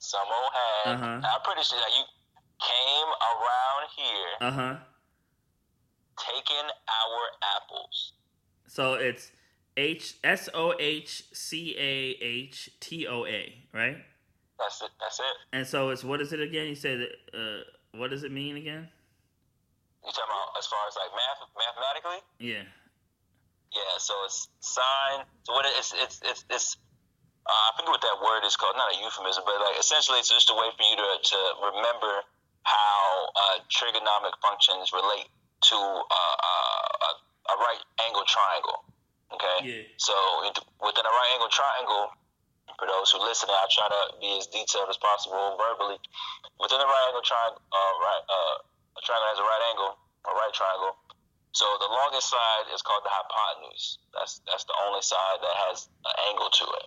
some 0.00 0.26
old 0.26 0.50
hag. 0.52 0.94
Uh-huh. 0.96 1.06
I'm 1.34 1.40
pretty 1.44 1.62
sure 1.62 1.78
that 1.78 1.92
you 1.96 2.04
came 2.58 3.08
around 3.30 3.88
here 3.96 4.32
Uh 4.40 4.50
huh. 4.50 4.76
Taking 6.26 6.66
our 6.66 7.20
apples. 7.56 8.12
So 8.66 8.94
it's 8.94 9.30
H 9.76 10.16
S 10.24 10.48
O 10.54 10.74
H 10.78 11.24
C 11.32 11.74
A 11.78 12.16
H 12.22 12.70
T 12.80 13.06
O 13.06 13.26
A, 13.26 13.54
right? 13.72 13.96
That's 14.58 14.80
it. 14.82 14.90
That's 15.00 15.18
it. 15.20 15.36
And 15.52 15.66
so 15.66 15.90
it's 15.90 16.02
what 16.02 16.20
is 16.20 16.32
it 16.32 16.40
again? 16.40 16.66
You 16.68 16.74
said 16.74 17.00
uh, 17.34 17.38
what 17.92 18.10
does 18.10 18.24
it 18.24 18.32
mean 18.32 18.56
again? 18.56 18.88
You 20.04 20.12
talking 20.12 20.24
about 20.32 20.56
as 20.58 20.66
far 20.66 20.80
as 20.88 20.94
like 20.96 21.12
math, 21.12 21.40
mathematically? 21.58 22.20
Yeah. 22.38 22.64
Yeah, 23.74 23.94
so 23.98 24.14
it's 24.24 24.48
sign. 24.60 25.26
So 25.44 25.52
what 25.52 25.66
it- 25.66 25.74
it's 25.76 25.92
it's 25.92 26.20
it's 26.24 26.44
it's. 26.48 26.76
Uh, 27.46 27.52
I 27.52 27.76
forget 27.76 27.90
what 27.90 28.00
that 28.02 28.18
word 28.24 28.42
is 28.46 28.56
called. 28.56 28.74
Not 28.76 28.90
a 28.94 28.98
euphemism, 29.02 29.44
but 29.46 29.60
like 29.60 29.78
essentially, 29.78 30.18
it's 30.18 30.30
just 30.30 30.50
a 30.50 30.54
way 30.56 30.66
for 30.74 30.82
you 30.82 30.96
to 30.96 31.08
to 31.22 31.38
remember 31.74 32.22
how 32.64 33.28
uh, 33.36 33.56
trigonomic 33.70 34.34
functions 34.42 34.90
relate 34.90 35.28
to 35.62 35.76
uh, 35.76 36.36
uh, 36.50 37.06
a, 37.06 37.10
a 37.52 37.54
right 37.56 37.82
angle 38.06 38.24
triangle. 38.28 38.84
Okay. 39.32 39.58
Yeah. 39.66 39.82
So 39.98 40.14
within 40.80 41.04
a 41.06 41.14
right 41.14 41.30
angle 41.34 41.48
triangle, 41.50 42.12
for 42.78 42.86
those 42.86 43.10
who 43.10 43.18
listen, 43.24 43.48
I 43.50 43.66
try 43.72 43.88
to 43.88 44.02
be 44.20 44.36
as 44.38 44.46
detailed 44.46 44.88
as 44.92 44.98
possible 45.00 45.56
verbally. 45.56 45.96
Within 46.60 46.80
a 46.80 46.84
right 46.86 47.04
angle 47.08 47.24
triangle, 47.24 47.60
uh, 47.72 47.92
right, 48.04 48.22
uh, 48.28 48.56
a 48.96 49.00
triangle 49.02 49.28
has 49.32 49.40
a 49.40 49.46
right 49.48 49.64
angle, 49.72 49.92
a 50.28 50.32
right 50.36 50.52
triangle. 50.52 50.94
So 51.56 51.64
the 51.80 51.88
longest 51.88 52.28
side 52.28 52.68
is 52.74 52.82
called 52.84 53.00
the 53.04 53.08
hypotenuse. 53.08 53.96
That's 54.12 54.44
that's 54.44 54.64
the 54.68 54.76
only 54.86 55.00
side 55.00 55.40
that 55.40 55.56
has 55.72 55.88
an 56.04 56.14
angle 56.28 56.50
to 56.52 56.64
it. 56.84 56.86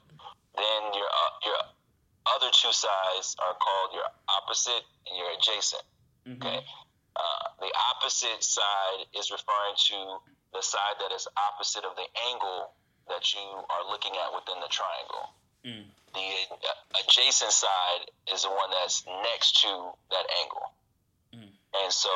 Then 0.53 0.93
your 0.93 1.09
uh, 1.09 1.33
your 1.41 1.59
other 2.37 2.53
two 2.53 2.69
sides 2.69 3.33
are 3.41 3.57
called 3.57 3.97
your 3.97 4.05
opposite 4.29 4.85
and 5.09 5.17
your 5.17 5.29
adjacent. 5.33 5.81
Mhm. 6.27 6.37
Okay. 6.37 6.61
Uh, 7.19 7.43
the 7.59 7.71
opposite 7.91 8.39
side 8.43 9.03
is 9.11 9.27
referring 9.29 9.75
to 9.91 10.23
the 10.55 10.63
side 10.63 10.95
that 11.03 11.11
is 11.11 11.27
opposite 11.35 11.83
of 11.83 11.95
the 11.99 12.07
angle 12.31 12.71
that 13.11 13.33
you 13.35 13.43
are 13.43 13.83
looking 13.91 14.15
at 14.15 14.31
within 14.31 14.55
the 14.63 14.71
triangle. 14.71 15.25
Mm. 15.67 15.83
The 16.15 16.29
uh, 16.55 17.03
adjacent 17.03 17.51
side 17.51 18.07
is 18.33 18.43
the 18.43 18.49
one 18.49 18.71
that's 18.71 19.03
next 19.27 19.59
to 19.61 19.71
that 20.15 20.25
angle. 20.41 20.67
Mm. 21.35 21.51
And 21.83 21.91
so 21.91 22.09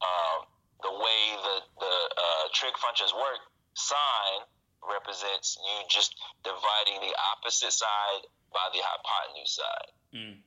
um, 0.00 0.46
the 0.82 0.94
way 0.94 1.20
the, 1.42 1.56
the 1.82 1.94
uh, 2.14 2.44
trig 2.54 2.78
functions 2.78 3.12
work, 3.12 3.42
sine 3.74 4.46
represents 4.86 5.58
you 5.58 5.82
just 5.90 6.14
dividing 6.44 7.02
the 7.02 7.12
opposite 7.34 7.72
side 7.72 8.22
by 8.52 8.62
the 8.72 8.80
hypotenuse 8.80 9.58
side 9.58 9.90
Mm. 10.14 10.38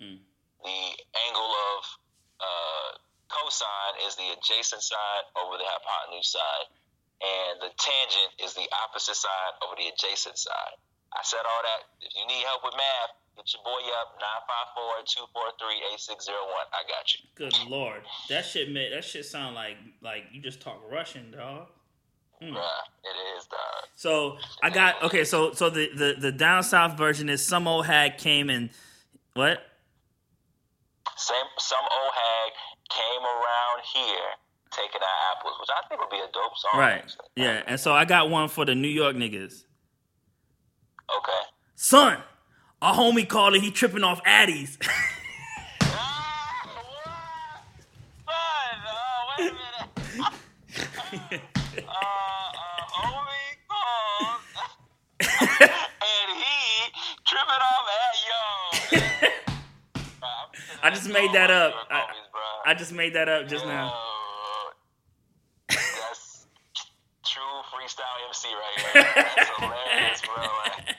Mm. 0.00 0.18
the 0.64 0.80
angle 1.28 1.52
of 1.76 1.80
uh, 2.40 2.90
cosine 3.32 3.94
is 4.06 4.14
the 4.20 4.28
adjacent 4.36 4.84
side 4.84 5.24
over 5.40 5.56
the 5.56 5.64
hypotenuse 5.64 6.28
side, 6.28 6.66
and 7.24 7.64
the 7.64 7.72
tangent 7.80 8.30
is 8.44 8.52
the 8.54 8.68
opposite 8.84 9.16
side 9.16 9.52
over 9.64 9.74
the 9.80 9.88
adjacent 9.88 10.36
side. 10.36 10.76
I 11.12 11.20
said 11.24 11.40
all 11.44 11.62
that. 11.64 11.80
If 12.00 12.12
you 12.16 12.24
need 12.28 12.44
help 12.44 12.64
with 12.64 12.76
math, 12.76 13.12
get 13.36 13.48
your 13.52 13.64
boy 13.64 13.80
up 14.00 14.16
954-243-8601. 15.32 16.68
I 16.72 16.82
got 16.88 17.04
you. 17.12 17.20
Good 17.34 17.56
lord, 17.68 18.02
that 18.28 18.44
shit 18.44 18.70
made 18.70 18.92
that 18.92 19.04
shit 19.04 19.24
sound 19.24 19.54
like 19.54 19.76
like 20.02 20.24
you 20.32 20.40
just 20.40 20.60
talk 20.60 20.80
Russian, 20.90 21.32
dog. 21.32 21.68
Mm. 22.42 22.52
Bruh, 22.52 22.84
it 23.04 23.16
is, 23.36 23.46
dog. 23.46 23.88
So 23.96 24.38
I 24.62 24.70
got 24.70 25.02
okay. 25.04 25.24
So 25.24 25.52
so 25.52 25.70
the 25.70 25.90
the 25.94 26.14
the 26.18 26.32
down 26.32 26.62
south 26.62 26.96
version 26.98 27.28
is 27.28 27.44
some 27.44 27.68
old 27.68 27.86
hag 27.86 28.18
came 28.18 28.50
and 28.50 28.70
what? 29.34 29.62
Same, 31.16 31.46
some 31.58 31.84
old 31.84 32.12
hag 32.14 32.52
came 32.92 33.22
around 33.22 33.82
here 33.94 34.28
taking 34.70 35.00
our 35.00 35.36
apples, 35.36 35.54
which 35.60 35.68
I 35.70 35.86
think 35.88 36.00
would 36.00 36.10
be 36.10 36.18
a 36.18 36.30
dope 36.32 36.56
song. 36.56 36.80
Right. 36.80 36.98
actually. 36.98 37.26
Yeah. 37.36 37.62
And 37.66 37.78
so 37.78 37.92
I 37.92 38.04
got 38.04 38.30
one 38.30 38.48
for 38.48 38.64
the 38.64 38.74
New 38.74 38.88
York 38.88 39.16
niggas. 39.16 39.64
Okay. 41.18 41.42
Son, 41.74 42.18
our 42.80 42.94
homie 42.94 43.28
called 43.28 43.54
it. 43.54 43.62
He 43.62 43.70
tripping 43.70 44.04
off 44.04 44.22
addies. 44.24 44.78
Ah. 45.82 47.64
Son, 48.26 48.78
oh, 48.88 49.34
wait 49.38 49.50
a 49.50 49.54
minute. 49.54 51.40
uh, 51.88 51.88
uh, 51.88 52.82
homie 52.96 53.54
called, 53.68 54.40
and 55.20 56.28
he 56.38 56.56
tripping 57.26 57.62
off 57.70 57.86
at 58.00 58.16
yo. 58.28 59.28
I 60.82 60.90
just 60.90 61.08
made 61.08 61.32
that 61.32 61.50
up. 61.50 61.74
I- 61.90 62.10
I, 62.64 62.74
just 62.74 62.92
made 62.92 63.14
that 63.14 63.28
up 63.28 63.46
just 63.50 63.66
now. 63.66 63.90
That's 65.68 66.46
true 67.26 67.54
freestyle 67.70 68.18
MC 68.30 68.50
right 68.54 68.76
here. 68.78 69.02
That's 69.18 69.50
hilarious, 69.58 70.22
bro. 70.22 70.42
Like, 70.42 70.94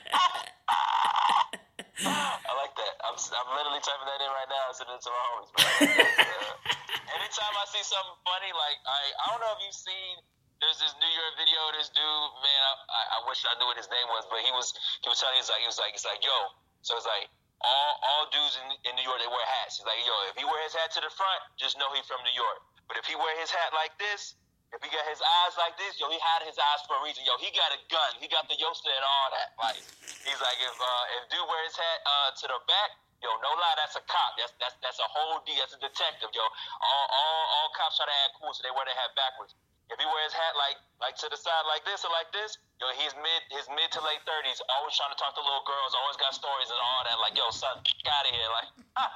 I 2.04 2.52
like 2.52 2.74
that. 2.76 2.92
I'm, 3.00 3.16
I'm 3.16 3.48
literally 3.56 3.80
typing 3.80 4.08
that 4.12 4.20
in 4.20 4.28
right 4.28 4.50
now 4.52 4.64
and 4.68 4.76
sending 4.76 4.96
it 4.96 5.02
to 5.04 5.10
my 5.12 5.24
homies, 5.24 5.50
bro. 5.56 5.64
Uh, 5.64 7.16
anytime 7.16 7.54
I 7.56 7.64
see 7.72 7.84
something 7.84 8.18
funny, 8.28 8.52
like 8.52 8.78
I, 8.84 9.00
I 9.20 9.24
don't 9.32 9.40
know 9.40 9.52
if 9.56 9.60
you've 9.64 9.76
seen. 9.76 10.20
There's 10.60 10.80
this 10.80 10.92
New 11.00 11.12
York 11.12 11.32
video. 11.36 11.60
This 11.76 11.92
dude, 11.92 12.28
man, 12.40 12.60
I, 12.64 12.72
I, 12.88 13.00
I 13.20 13.28
wish 13.28 13.40
I 13.44 13.52
knew 13.60 13.68
what 13.68 13.76
his 13.76 13.88
name 13.92 14.08
was, 14.12 14.24
but 14.32 14.40
he 14.44 14.52
was 14.52 14.72
he 15.04 15.08
was 15.12 15.20
telling. 15.20 15.36
He's 15.40 15.48
like 15.48 15.60
he 15.60 15.68
was 15.68 15.76
like 15.80 15.92
he's 15.96 16.04
like 16.08 16.20
yo. 16.24 16.36
So 16.84 16.96
it's 16.96 17.08
like 17.08 17.28
all 17.64 17.92
all 18.04 18.24
dudes 18.28 18.60
in, 18.60 18.66
in 18.88 18.92
New 19.00 19.06
York 19.08 19.18
they 19.18 19.30
wear 19.32 19.46
hats. 19.64 19.80
He's 19.80 19.88
like 19.88 20.00
yo, 20.04 20.14
if 20.28 20.36
he 20.36 20.44
wear 20.44 20.60
his 20.68 20.76
hat 20.76 20.92
to 20.96 21.00
the 21.00 21.12
front, 21.12 21.40
just 21.56 21.80
know 21.80 21.88
he's 21.96 22.04
from 22.04 22.20
New 22.22 22.36
York. 22.36 22.60
But 22.86 23.00
if 23.00 23.08
he 23.08 23.16
wear 23.16 23.32
his 23.40 23.48
hat 23.48 23.72
like 23.72 23.96
this, 23.96 24.36
if 24.74 24.82
he 24.82 24.90
got 24.90 25.06
his 25.06 25.22
eyes 25.22 25.54
like 25.54 25.78
this, 25.78 26.02
yo, 26.02 26.10
he 26.10 26.18
had 26.18 26.42
his 26.42 26.58
eyes 26.58 26.82
for 26.90 26.98
a 26.98 27.02
reason. 27.06 27.22
Yo, 27.22 27.38
he 27.38 27.54
got 27.54 27.70
a 27.70 27.78
gun. 27.86 28.10
He 28.18 28.26
got 28.26 28.50
the 28.50 28.58
yoster 28.58 28.90
and 28.90 29.06
all 29.06 29.28
that. 29.30 29.54
Like, 29.54 29.78
he's 30.26 30.40
like, 30.42 30.58
if 30.58 30.74
uh, 30.74 31.14
if 31.14 31.30
dude 31.30 31.46
wear 31.46 31.62
his 31.62 31.78
hat 31.78 31.98
uh, 32.02 32.28
to 32.34 32.44
the 32.50 32.58
back, 32.66 32.90
yo, 33.22 33.30
no 33.38 33.54
lie, 33.54 33.78
that's 33.78 33.94
a 33.94 34.02
cop. 34.02 34.34
That's 34.34 34.50
that's 34.58 34.74
that's 34.82 34.98
a 34.98 35.06
whole 35.06 35.46
D. 35.46 35.54
That's 35.62 35.78
a 35.78 35.80
detective. 35.80 36.34
Yo, 36.34 36.42
all 36.42 37.06
all, 37.06 37.42
all 37.54 37.68
cops 37.78 38.02
try 38.02 38.10
to 38.10 38.16
act 38.26 38.34
cool, 38.42 38.50
so 38.50 38.66
they 38.66 38.74
wear 38.74 38.82
their 38.82 38.98
hat 38.98 39.14
backwards. 39.14 39.54
If 39.92 40.00
he 40.00 40.06
wears 40.08 40.32
his 40.32 40.36
hat 40.36 40.56
like 40.56 40.78
like 41.00 41.16
to 41.20 41.28
the 41.28 41.36
side 41.36 41.64
like 41.68 41.84
this 41.84 42.02
or 42.02 42.10
like 42.10 42.32
this, 42.32 42.56
yo, 42.80 42.88
he's 42.96 43.12
mid 43.20 43.40
his 43.52 43.68
mid 43.68 43.92
to 43.92 44.00
late 44.00 44.24
thirties, 44.24 44.56
always 44.72 44.96
trying 44.96 45.12
to 45.12 45.20
talk 45.20 45.36
to 45.36 45.42
little 45.44 45.66
girls, 45.68 45.92
always 45.92 46.16
got 46.16 46.32
stories 46.32 46.72
and 46.72 46.80
all 46.80 47.04
that. 47.04 47.20
Like, 47.20 47.36
yo, 47.36 47.52
son, 47.52 47.84
get 47.84 48.08
out 48.08 48.24
of 48.24 48.32
here. 48.32 48.48
Like 48.48 48.68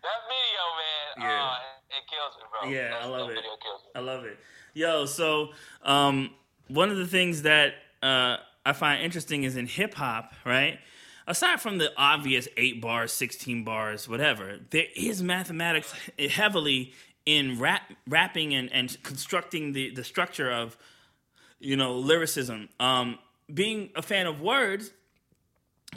that 0.00 0.20
video, 0.24 0.64
man. 0.80 1.08
Yeah. 1.28 1.44
Uh, 1.44 1.92
it, 1.92 2.04
kills 2.08 2.32
me, 2.40 2.44
bro. 2.48 2.60
Yeah, 2.72 3.04
I 3.04 3.06
love 3.06 3.28
that 3.28 3.36
it. 3.36 3.44
Video 3.44 3.56
kills 3.60 3.80
me. 3.84 3.90
I 3.92 4.00
love 4.00 4.24
it. 4.24 4.36
Yo, 4.72 5.04
so 5.04 5.52
um, 5.84 6.32
one 6.68 6.88
of 6.88 6.96
the 6.96 7.06
things 7.06 7.42
that 7.42 7.76
uh, 8.02 8.40
I 8.64 8.72
find 8.72 9.04
interesting 9.04 9.44
is 9.44 9.56
in 9.56 9.66
hip 9.66 9.94
hop, 9.94 10.32
right? 10.44 10.80
Aside 11.26 11.60
from 11.60 11.78
the 11.78 11.92
obvious 11.96 12.48
eight 12.56 12.80
bars, 12.80 13.12
sixteen 13.12 13.62
bars, 13.62 14.08
whatever, 14.08 14.58
there 14.70 14.86
is 14.96 15.22
mathematics 15.22 15.94
heavily 16.18 16.94
in 17.26 17.58
rap, 17.58 17.82
rapping 18.06 18.54
and, 18.54 18.72
and 18.72 19.02
constructing 19.02 19.72
the, 19.72 19.90
the 19.94 20.04
structure 20.04 20.50
of, 20.50 20.76
you 21.60 21.76
know, 21.76 21.96
lyricism. 21.96 22.68
Um, 22.80 23.18
being 23.52 23.90
a 23.94 24.02
fan 24.02 24.26
of 24.26 24.40
words, 24.40 24.90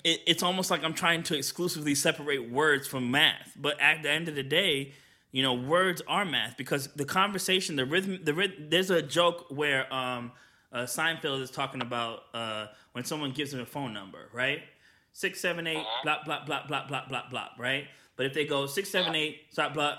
it, 0.04 0.22
it's 0.28 0.44
almost 0.44 0.70
like 0.70 0.84
I'm 0.84 0.94
trying 0.94 1.24
to 1.24 1.38
exclusively 1.38 1.96
separate 1.96 2.52
words 2.52 2.88
from 2.88 3.12
math. 3.12 3.54
But 3.56 3.80
at 3.80 4.04
the 4.04 4.12
end 4.12 4.28
of 4.28 4.36
the 4.36 4.44
day, 4.44 4.94
you 5.32 5.44
know, 5.44 5.54
words 5.54 6.02
are 6.08 6.24
math 6.24 6.56
because 6.58 6.88
the 6.96 7.06
conversation, 7.06 7.76
the 7.76 7.86
rhythm, 7.86 8.20
the 8.24 8.34
rhythm. 8.34 8.68
There's 8.70 8.90
a 8.90 9.02
joke 9.02 9.48
where 9.50 9.94
um, 9.94 10.32
uh, 10.72 10.84
Seinfeld 10.84 11.42
is 11.42 11.52
talking 11.52 11.82
about 11.82 12.24
uh, 12.34 12.68
when 12.94 13.04
someone 13.04 13.32
gives 13.32 13.54
him 13.54 13.60
a 13.60 13.66
phone 13.66 13.94
number, 13.94 14.30
right? 14.34 14.62
Six 15.12 15.42
seven 15.42 15.68
eight 15.68 15.84
blah 16.04 16.24
blah 16.24 16.46
blah 16.46 16.66
blah 16.68 16.88
blah 16.88 17.06
blah 17.10 17.24
blah, 17.30 17.48
right? 17.60 17.86
But 18.16 18.28
if 18.28 18.34
they 18.34 18.46
go 18.46 18.66
six 18.66 18.90
seven 18.90 19.14
eight 19.16 19.42
stop 19.50 19.74
blah 19.74 19.98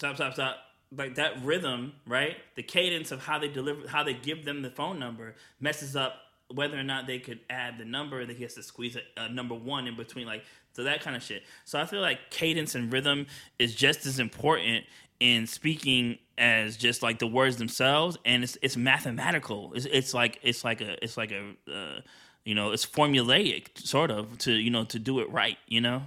stop 0.00 0.16
stop 0.16 0.32
stop 0.32 0.56
like 0.96 1.16
that 1.16 1.42
rhythm, 1.44 1.92
right? 2.06 2.36
The 2.56 2.62
cadence 2.62 3.12
of 3.12 3.22
how 3.22 3.38
they 3.38 3.48
deliver, 3.48 3.86
how 3.86 4.02
they 4.02 4.14
give 4.14 4.44
them 4.44 4.62
the 4.62 4.70
phone 4.70 4.98
number 4.98 5.34
messes 5.60 5.94
up 5.94 6.14
whether 6.52 6.76
or 6.76 6.82
not 6.82 7.06
they 7.06 7.20
could 7.20 7.38
add 7.48 7.78
the 7.78 7.84
number. 7.84 8.24
That 8.24 8.36
he 8.36 8.42
has 8.42 8.54
to 8.54 8.62
squeeze 8.62 8.96
a, 8.96 9.02
a 9.20 9.28
number 9.28 9.54
one 9.54 9.86
in 9.86 9.96
between, 9.96 10.26
like 10.26 10.42
so 10.72 10.84
that 10.84 11.02
kind 11.02 11.14
of 11.14 11.22
shit. 11.22 11.42
So 11.66 11.78
I 11.78 11.84
feel 11.84 12.00
like 12.00 12.30
cadence 12.30 12.74
and 12.74 12.92
rhythm 12.92 13.26
is 13.58 13.74
just 13.74 14.06
as 14.06 14.18
important 14.18 14.86
in 15.20 15.46
speaking 15.46 16.18
as 16.38 16.78
just 16.78 17.02
like 17.02 17.18
the 17.18 17.26
words 17.26 17.58
themselves, 17.58 18.16
and 18.24 18.42
it's 18.42 18.56
it's 18.62 18.76
mathematical. 18.76 19.72
It's, 19.74 19.84
it's 19.86 20.14
like 20.14 20.38
it's 20.42 20.64
like 20.64 20.80
a 20.80 21.02
it's 21.04 21.18
like 21.18 21.30
a 21.30 21.72
uh, 21.72 22.00
you 22.44 22.54
know 22.54 22.72
it's 22.72 22.86
formulaic 22.86 23.78
sort 23.78 24.10
of 24.10 24.38
to 24.38 24.52
you 24.52 24.70
know 24.70 24.84
to 24.86 24.98
do 24.98 25.20
it 25.20 25.30
right. 25.30 25.58
You 25.68 25.82
know. 25.82 26.02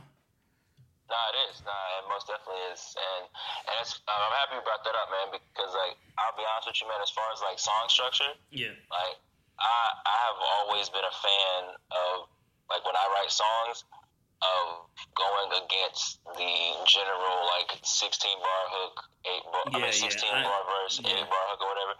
Nah, 1.13 1.29
it 1.29 1.37
is. 1.53 1.61
Nah, 1.61 1.97
it 2.01 2.05
most 2.09 2.25
definitely 2.25 2.65
is. 2.73 2.81
And 2.97 3.23
and 3.69 3.75
it's, 3.85 4.01
I'm 4.09 4.33
happy 4.41 4.57
you 4.57 4.65
brought 4.65 4.81
that 4.81 4.97
up, 4.97 5.13
man, 5.13 5.29
because 5.37 5.69
like 5.77 5.93
I'll 6.17 6.33
be 6.33 6.41
honest 6.41 6.73
with 6.73 6.81
you, 6.81 6.89
man. 6.89 6.97
As 7.05 7.13
far 7.13 7.29
as 7.29 7.37
like 7.45 7.61
song 7.61 7.85
structure, 7.85 8.33
Yeah. 8.49 8.73
like 8.89 9.17
I 9.61 9.77
I 10.09 10.15
have 10.25 10.39
always 10.57 10.89
been 10.89 11.05
a 11.05 11.15
fan 11.21 11.61
of 11.93 12.15
like 12.73 12.81
when 12.81 12.97
I 12.97 13.05
write 13.13 13.29
songs 13.29 13.85
of 14.41 14.89
going 15.15 15.49
against 15.63 16.19
the 16.35 16.53
general 16.89 17.37
like 17.61 17.77
16 17.79 18.19
bar 18.43 18.63
hook, 18.75 18.95
eight 19.29 19.45
bar, 19.53 19.63
I 19.69 19.77
Yeah, 19.79 19.87
mean 19.87 19.95
yeah, 19.95 20.09
16 20.09 20.27
I- 20.33 20.43
bar 20.43 20.61
verse, 20.67 20.97
yeah. 20.99 21.13
eight 21.15 21.27
bar 21.29 21.45
hook 21.53 21.61
or 21.61 21.69
whatever. 21.77 21.95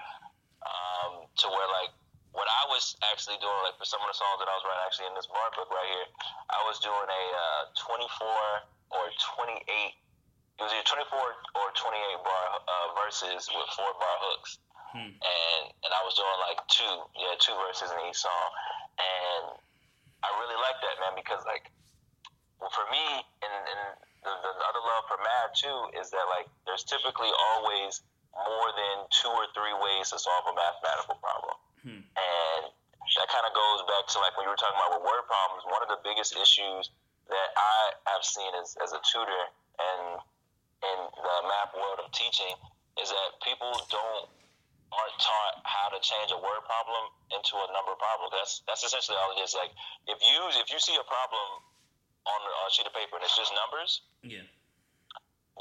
Um, 0.64 1.12
to 1.28 1.46
where 1.54 1.70
like 1.80 1.94
what 2.34 2.50
I 2.50 2.64
was 2.74 2.98
actually 3.14 3.38
doing, 3.40 3.62
like 3.64 3.78
for 3.78 3.86
some 3.86 4.02
of 4.02 4.10
the 4.10 4.18
songs 4.18 4.42
that 4.42 4.50
I 4.50 4.56
was 4.58 4.66
writing 4.66 4.84
actually 4.90 5.08
in 5.12 5.16
this 5.16 5.30
bar 5.30 5.54
book 5.54 5.70
right 5.70 5.86
here, 5.88 6.08
I 6.50 6.60
was 6.66 6.82
doing 6.82 6.98
a 7.06 7.24
uh, 7.32 7.62
24 7.78 8.83
or 9.00 9.10
28. 9.38 9.62
It 9.64 10.62
was 10.62 10.70
either 10.70 10.86
24 10.86 11.10
or 11.18 11.68
28 11.74 12.24
bar 12.24 12.46
uh, 12.62 12.88
verses 13.02 13.50
with 13.50 13.68
four 13.74 13.92
bar 13.98 14.18
hooks 14.30 14.60
Hmm. 14.94 15.10
and 15.10 15.64
and 15.82 15.90
I 15.90 16.06
was 16.06 16.14
doing 16.14 16.38
like 16.46 16.62
two, 16.70 16.94
yeah, 17.18 17.34
two 17.42 17.58
verses 17.66 17.90
in 17.90 17.98
each 18.06 18.22
song, 18.22 18.50
and 19.02 19.58
I 20.22 20.30
really 20.38 20.54
like 20.62 20.78
that, 20.86 21.02
man, 21.02 21.18
because 21.18 21.42
like, 21.50 21.66
well, 22.62 22.70
for 22.70 22.86
me, 22.94 23.02
and, 23.42 23.54
and 23.58 23.82
the, 24.22 24.30
the 24.30 24.54
other 24.70 24.86
love 24.86 25.04
for 25.10 25.18
Mad 25.18 25.50
too 25.58 25.80
is 25.98 26.14
that 26.14 26.22
like, 26.30 26.46
there's 26.70 26.86
typically 26.86 27.34
always 27.58 28.06
more 28.38 28.70
than 28.78 29.10
two 29.10 29.34
or 29.34 29.50
three 29.58 29.74
ways 29.82 30.14
to 30.14 30.22
solve 30.22 30.46
a 30.46 30.54
mathematical 30.54 31.18
problem, 31.18 31.58
Hmm. 31.82 32.02
and 32.14 32.62
that 33.18 33.28
kind 33.34 33.50
of 33.50 33.54
goes 33.58 33.82
back 33.90 34.06
to 34.14 34.22
like 34.22 34.38
when 34.38 34.46
you 34.46 34.54
were 34.54 34.62
talking 34.62 34.78
about 34.78 35.02
with 35.02 35.10
word 35.10 35.26
problems. 35.26 35.66
One 35.74 35.82
of 35.82 35.90
the 35.90 36.06
biggest 36.06 36.38
issues 36.38 36.94
that 37.30 37.50
I 37.56 37.78
have 38.16 38.24
seen 38.24 38.52
as 38.60 38.76
as 38.84 38.92
a 38.92 39.02
tutor 39.08 39.44
and 39.80 40.20
in 40.84 41.00
the 41.16 41.36
math 41.48 41.72
world 41.76 42.04
of 42.04 42.12
teaching 42.12 42.52
is 43.00 43.10
that 43.10 43.30
people 43.42 43.72
don't 43.90 44.28
aren't 44.94 45.18
taught 45.18 45.56
how 45.66 45.90
to 45.90 45.98
change 46.06 46.30
a 46.30 46.38
word 46.38 46.62
problem 46.70 47.10
into 47.34 47.58
a 47.58 47.68
number 47.74 47.96
problem. 47.98 48.30
That's 48.30 48.62
that's 48.70 48.84
essentially 48.86 49.18
all 49.18 49.34
it 49.34 49.42
is. 49.42 49.56
Like 49.58 49.72
if 50.06 50.20
you 50.22 50.38
if 50.60 50.70
you 50.70 50.78
see 50.78 50.94
a 51.00 51.06
problem 51.08 51.48
on 52.28 52.40
a 52.44 52.52
on 52.62 52.66
a 52.70 52.72
sheet 52.72 52.86
of 52.86 52.94
paper 52.94 53.18
and 53.18 53.24
it's 53.26 53.34
just 53.36 53.52
numbers, 53.56 54.04
Yeah. 54.22 54.46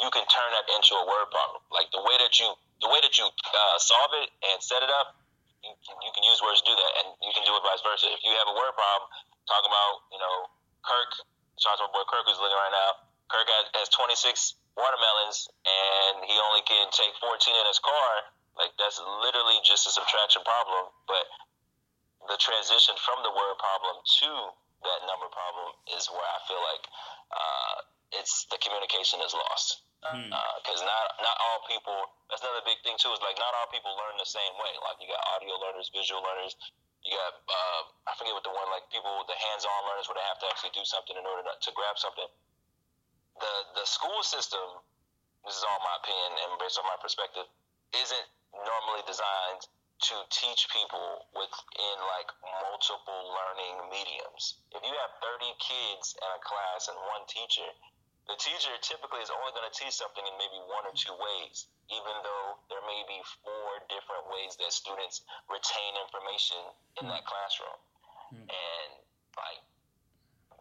you 0.03 0.09
can 0.13 0.27
turn 0.29 0.51
that 0.53 0.67
into 0.77 0.95
a 0.99 1.05
word 1.07 1.31
problem. 1.33 1.63
Like 1.73 1.89
the 1.95 2.03
way 2.03 2.19
that 2.21 2.37
you 2.43 2.53
the 2.85 2.91
way 2.91 2.99
that 3.01 3.15
you 3.17 3.25
uh, 3.31 3.79
solve 3.79 4.11
it 4.21 4.29
and 4.53 4.59
set 4.59 4.83
it 4.83 4.91
up, 4.91 5.15
you 5.63 5.71
can, 5.87 5.95
you 6.03 6.11
can 6.13 6.27
use 6.27 6.43
words 6.43 6.59
to 6.61 6.67
do 6.67 6.75
that, 6.75 6.93
and 7.03 7.07
you 7.23 7.31
can 7.31 7.47
do 7.47 7.55
it 7.55 7.63
vice 7.63 7.79
versa. 7.87 8.11
If 8.11 8.21
you 8.27 8.35
have 8.35 8.51
a 8.51 8.57
word 8.59 8.75
problem, 8.75 9.07
talk 9.47 9.63
about 9.65 9.93
you 10.13 10.19
know 10.19 10.37
Kirk. 10.83 11.13
Shout 11.63 11.79
out 11.79 11.87
to 11.87 11.95
my 11.95 12.03
boy 12.03 12.05
Kirk 12.11 12.27
who's 12.27 12.43
looking 12.43 12.59
right 12.59 12.75
now. 12.75 12.91
Kirk 13.31 13.47
has, 13.47 13.87
has 13.87 13.89
26 13.95 14.59
watermelons, 14.75 15.47
and 15.63 16.27
he 16.27 16.35
only 16.35 16.67
can 16.67 16.91
take 16.91 17.15
14 17.23 17.31
in 17.55 17.67
his 17.71 17.79
car. 17.79 18.11
Like 18.59 18.75
that's 18.83 18.99
literally 18.99 19.63
just 19.63 19.87
a 19.87 19.95
subtraction 19.95 20.43
problem, 20.43 20.91
but 21.07 21.25
the 22.27 22.37
transition 22.43 22.99
from 22.99 23.23
the 23.23 23.31
word 23.31 23.55
problem 23.63 24.03
to 24.03 24.31
that 24.83 25.01
number 25.07 25.31
problem 25.31 25.71
is 25.95 26.11
where 26.11 26.27
I 26.27 26.39
feel 26.51 26.63
like 26.67 26.85
uh, 27.31 27.77
it's 28.19 28.51
the 28.51 28.59
communication 28.59 29.23
is 29.23 29.31
lost 29.31 29.87
because 30.59 30.83
not 30.83 31.07
not 31.23 31.37
all 31.47 31.63
people. 31.71 31.95
That's 32.27 32.43
another 32.43 32.67
big 32.67 32.83
thing 32.83 32.99
too. 32.99 33.15
Is 33.15 33.23
like 33.23 33.39
not 33.39 33.55
all 33.55 33.71
people 33.71 33.95
learn 33.95 34.19
the 34.19 34.27
same 34.27 34.55
way. 34.59 34.73
Like 34.83 34.99
you 34.99 35.07
got 35.07 35.23
audio 35.39 35.55
learners, 35.63 35.95
visual 35.95 36.19
learners. 36.27 36.59
You 37.03 37.15
got 37.19 37.35
uh, 37.35 37.83
I 38.07 38.13
forget 38.15 38.35
what 38.35 38.47
the 38.47 38.55
one 38.55 38.69
like 38.71 38.87
people 38.95 39.11
the 39.27 39.35
hands-on 39.35 39.81
learners 39.91 40.07
where 40.07 40.19
they 40.19 40.29
have 40.31 40.39
to 40.43 40.49
actually 40.51 40.75
do 40.75 40.87
something 40.87 41.19
in 41.19 41.27
order 41.27 41.43
to, 41.47 41.55
to 41.59 41.71
grab 41.75 41.99
something. 41.99 42.31
The 43.39 43.83
the 43.83 43.87
school 43.87 44.23
system. 44.23 44.83
This 45.43 45.59
is 45.59 45.67
all 45.67 45.83
my 45.83 45.99
opinion 45.99 46.39
and 46.47 46.51
based 46.63 46.79
on 46.79 46.87
my 46.87 46.95
perspective. 47.03 47.51
Isn't 47.91 48.29
normally 48.55 49.03
designed 49.11 49.67
to 50.03 50.15
teach 50.31 50.67
people 50.71 51.31
within 51.35 51.97
like 52.19 52.31
multiple 52.63 53.23
learning 53.31 53.87
mediums. 53.91 54.63
If 54.75 54.83
you 54.83 54.91
have 54.91 55.13
30 55.23 55.47
kids 55.63 56.19
in 56.19 56.27
a 56.27 56.43
class 56.43 56.91
and 56.91 56.99
one 57.07 57.23
teacher, 57.31 57.71
the 58.31 58.39
teacher 58.39 58.71
typically 58.81 59.19
is 59.19 59.31
only 59.35 59.51
going 59.51 59.67
to 59.67 59.75
teach 59.75 59.95
something 59.99 60.23
in 60.23 60.35
maybe 60.39 60.59
one 60.71 60.87
or 60.87 60.95
two 60.95 61.13
ways, 61.19 61.67
even 61.91 62.15
though 62.23 62.49
there 62.71 62.83
may 62.87 63.03
be 63.11 63.19
four 63.43 63.83
different 63.91 64.25
ways 64.31 64.55
that 64.63 64.71
students 64.71 65.27
retain 65.51 65.93
information 66.07 66.61
in 67.03 67.11
that 67.11 67.27
classroom. 67.27 67.79
Hmm. 68.31 68.47
And 68.47 68.91
like 69.35 69.63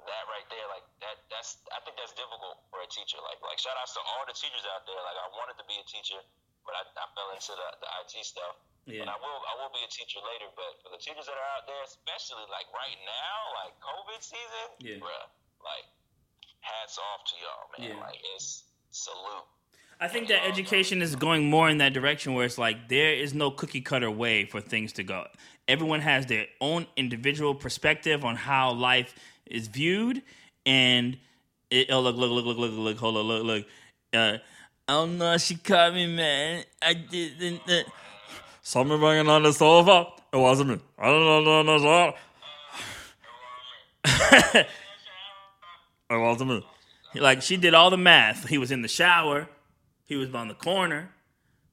that 0.10 0.24
right 0.26 0.48
there, 0.50 0.66
like 0.74 0.86
that 1.06 1.22
that's 1.30 1.62
I 1.70 1.78
think 1.86 2.02
that's 2.02 2.18
difficult 2.18 2.66
for 2.74 2.82
a 2.82 2.90
teacher. 2.90 3.22
Like 3.22 3.38
like 3.46 3.62
shout 3.62 3.78
outs 3.78 3.94
to 3.94 4.02
all 4.02 4.26
the 4.26 4.34
teachers 4.34 4.66
out 4.74 4.84
there. 4.90 4.98
Like 4.98 5.18
I 5.22 5.30
wanted 5.38 5.62
to 5.62 5.66
be 5.70 5.78
a 5.78 5.86
teacher, 5.86 6.18
but 6.66 6.74
I, 6.74 6.82
I 6.98 7.06
fell 7.14 7.30
into 7.30 7.54
the, 7.54 7.68
the 7.86 7.90
IT 8.02 8.14
stuff. 8.26 8.58
Yeah. 8.90 9.06
And 9.06 9.10
I 9.14 9.18
will 9.22 9.40
I 9.46 9.54
will 9.62 9.70
be 9.70 9.86
a 9.86 9.92
teacher 9.94 10.18
later, 10.26 10.50
but 10.58 10.82
for 10.82 10.90
the 10.90 10.98
teachers 10.98 11.30
that 11.30 11.38
are 11.38 11.50
out 11.54 11.70
there, 11.70 11.86
especially 11.86 12.42
like 12.50 12.66
right 12.74 12.98
now, 13.06 13.38
like 13.62 13.74
COVID 13.78 14.20
season, 14.26 14.68
Yeah. 14.82 14.98
bruh, 14.98 15.30
like 15.62 15.86
hats 16.62 16.98
off 16.98 17.24
to 17.26 17.34
y'all, 17.42 17.90
man. 17.90 17.98
Yeah. 17.98 18.04
Like 18.04 18.20
it's 18.36 18.64
salute. 18.92 19.46
I 20.00 20.08
think 20.08 20.30
that 20.30 20.48
education 20.48 21.04
is 21.04 21.16
going 21.16 21.48
more 21.48 21.70
in 21.70 21.78
that 21.78 21.94
direction 21.94 22.34
where 22.34 22.46
it's 22.46 22.58
like 22.58 22.90
there 22.90 23.14
is 23.14 23.36
no 23.36 23.52
cookie 23.52 23.82
cutter 23.82 24.10
way 24.10 24.46
for 24.46 24.60
things 24.60 24.94
to 24.94 25.04
go. 25.04 25.26
Everyone 25.68 26.02
has 26.02 26.26
their 26.26 26.48
own 26.60 26.88
individual 26.98 27.54
perspective 27.54 28.26
on 28.26 28.36
how 28.36 28.74
life 28.74 29.14
is 29.46 29.68
viewed, 29.68 30.24
and 30.66 31.18
it, 31.70 31.92
oh 31.92 32.02
look 32.02 32.16
look 32.16 32.32
look 32.32 32.46
look 32.46 32.58
look 32.58 32.72
look 32.74 32.98
hold 32.98 33.18
on 33.18 33.26
look 33.26 33.44
look. 33.44 33.66
Uh, 34.14 34.38
oh 34.88 35.06
no, 35.06 35.38
she 35.38 35.56
caught 35.56 35.94
me, 35.94 36.08
man. 36.08 36.64
I 36.82 36.94
didn't. 36.94 37.62
Uh, 37.70 37.84
Something 38.64 39.00
banging 39.00 39.28
on 39.28 39.44
the 39.44 39.54
sofa. 39.54 40.08
It 40.34 40.38
wasn't 40.38 40.70
me. 40.70 40.80
I 40.98 41.08
don't 41.08 41.26
know. 41.26 41.62
No, 41.62 41.78
no, 41.78 41.80
no. 41.84 42.14
Wasn't. 46.20 46.64
Like 47.16 47.42
she 47.42 47.58
did 47.58 47.74
all 47.74 47.90
the 47.90 47.98
math. 47.98 48.48
He 48.48 48.58
was 48.58 48.72
in 48.72 48.82
the 48.82 48.88
shower. 48.88 49.48
He 50.06 50.16
was 50.16 50.34
on 50.34 50.48
the 50.48 50.54
corner. 50.54 51.12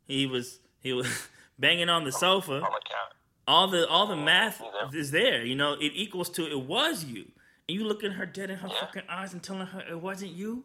He 0.06 0.26
was 0.26 0.58
he 0.80 0.92
was 0.92 1.06
banging 1.58 1.88
on 1.88 2.04
the 2.04 2.12
sofa. 2.12 2.54
On 2.54 2.60
the 2.60 2.66
count. 2.66 3.14
All 3.46 3.68
the 3.68 3.86
all 3.88 4.06
the 4.06 4.16
math 4.16 4.62
is 4.92 5.10
there. 5.10 5.44
You 5.44 5.54
know, 5.54 5.72
it 5.74 5.92
equals 5.94 6.28
to 6.30 6.46
it 6.50 6.60
was 6.60 7.04
you. 7.04 7.26
And 7.68 7.76
you 7.78 7.84
looking 7.84 8.12
her 8.12 8.26
dead 8.26 8.50
in 8.50 8.56
her 8.58 8.68
Yeah. 8.68 8.80
fucking 8.80 9.02
eyes 9.08 9.32
and 9.32 9.42
telling 9.42 9.66
her 9.68 9.80
it 9.88 10.00
wasn't 10.00 10.32
you. 10.32 10.64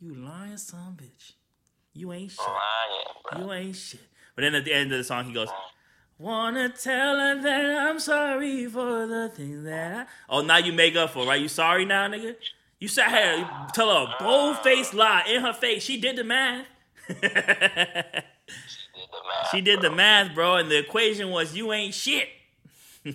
You 0.00 0.14
lying 0.14 0.56
son 0.56 0.96
bitch. 1.00 1.32
You 1.92 2.12
ain't 2.12 2.30
shit. 2.30 2.40
Lying. 2.46 3.44
You 3.44 3.52
ain't 3.52 3.76
shit. 3.76 4.00
But 4.36 4.42
then 4.42 4.54
at 4.54 4.64
the 4.64 4.72
end 4.72 4.92
of 4.92 4.98
the 4.98 5.04
song, 5.04 5.24
he 5.26 5.32
goes, 5.32 5.48
Wanna 6.18 6.68
tell 6.68 7.18
her 7.18 7.40
that 7.42 7.88
I'm 7.88 7.98
sorry 7.98 8.66
for 8.66 9.06
the 9.06 9.28
things 9.34 9.64
that 9.64 10.06
I. 10.06 10.06
Oh, 10.28 10.42
now 10.42 10.58
you 10.58 10.72
make 10.72 10.94
up 10.96 11.10
for, 11.10 11.26
right? 11.26 11.40
You 11.40 11.48
sorry 11.48 11.84
now, 11.84 12.06
nigga? 12.08 12.36
You 12.80 12.88
sat 12.88 13.10
here, 13.10 13.36
you 13.36 13.46
tell 13.74 13.88
her 13.90 14.14
a 14.14 14.22
bold 14.22 14.56
faced 14.58 14.94
lie 14.94 15.24
in 15.28 15.42
her 15.42 15.52
face. 15.52 15.82
She 15.82 16.00
did 16.00 16.16
the 16.16 16.24
math. 16.24 16.66
Did 17.06 17.20
the 17.20 17.28
math, 19.28 19.50
she 19.50 19.60
did 19.60 19.82
the 19.82 19.88
bro. 19.88 19.96
math, 19.96 20.34
bro, 20.34 20.56
and 20.56 20.70
the 20.70 20.78
equation 20.78 21.30
was 21.30 21.54
you 21.54 21.72
ain't 21.74 21.92
shit. 21.92 22.28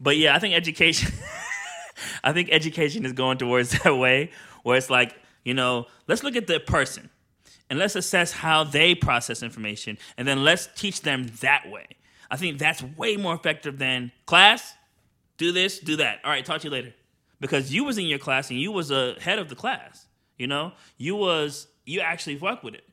but 0.00 0.18
yeah, 0.18 0.36
I 0.36 0.38
think 0.38 0.54
education. 0.54 1.12
I 2.24 2.34
think 2.34 2.50
education 2.52 3.06
is 3.06 3.12
going 3.12 3.38
towards 3.38 3.70
that 3.82 3.96
way 3.96 4.30
where 4.62 4.76
it's 4.76 4.90
like, 4.90 5.16
you 5.44 5.54
know, 5.54 5.86
let's 6.06 6.22
look 6.22 6.36
at 6.36 6.46
the 6.46 6.60
person 6.60 7.08
and 7.70 7.78
let's 7.78 7.96
assess 7.96 8.32
how 8.32 8.64
they 8.64 8.94
process 8.94 9.42
information 9.42 9.96
and 10.18 10.28
then 10.28 10.44
let's 10.44 10.68
teach 10.76 11.00
them 11.00 11.26
that 11.40 11.70
way. 11.70 11.86
I 12.30 12.36
think 12.36 12.58
that's 12.58 12.82
way 12.82 13.16
more 13.16 13.34
effective 13.34 13.78
than 13.78 14.12
class, 14.26 14.74
do 15.38 15.52
this, 15.52 15.78
do 15.78 15.96
that. 15.96 16.20
All 16.24 16.30
right, 16.30 16.44
talk 16.44 16.60
to 16.60 16.68
you 16.68 16.70
later. 16.70 16.94
Because 17.40 17.72
you 17.72 17.84
was 17.84 17.98
in 17.98 18.06
your 18.06 18.18
class 18.18 18.50
and 18.50 18.58
you 18.58 18.72
was 18.72 18.90
a 18.90 19.14
head 19.20 19.38
of 19.38 19.48
the 19.48 19.54
class. 19.54 20.06
You 20.38 20.46
know? 20.46 20.72
You 20.96 21.16
was 21.16 21.68
you 21.84 22.00
actually 22.00 22.36
fuck 22.36 22.62
with 22.62 22.74
it. 22.74 22.84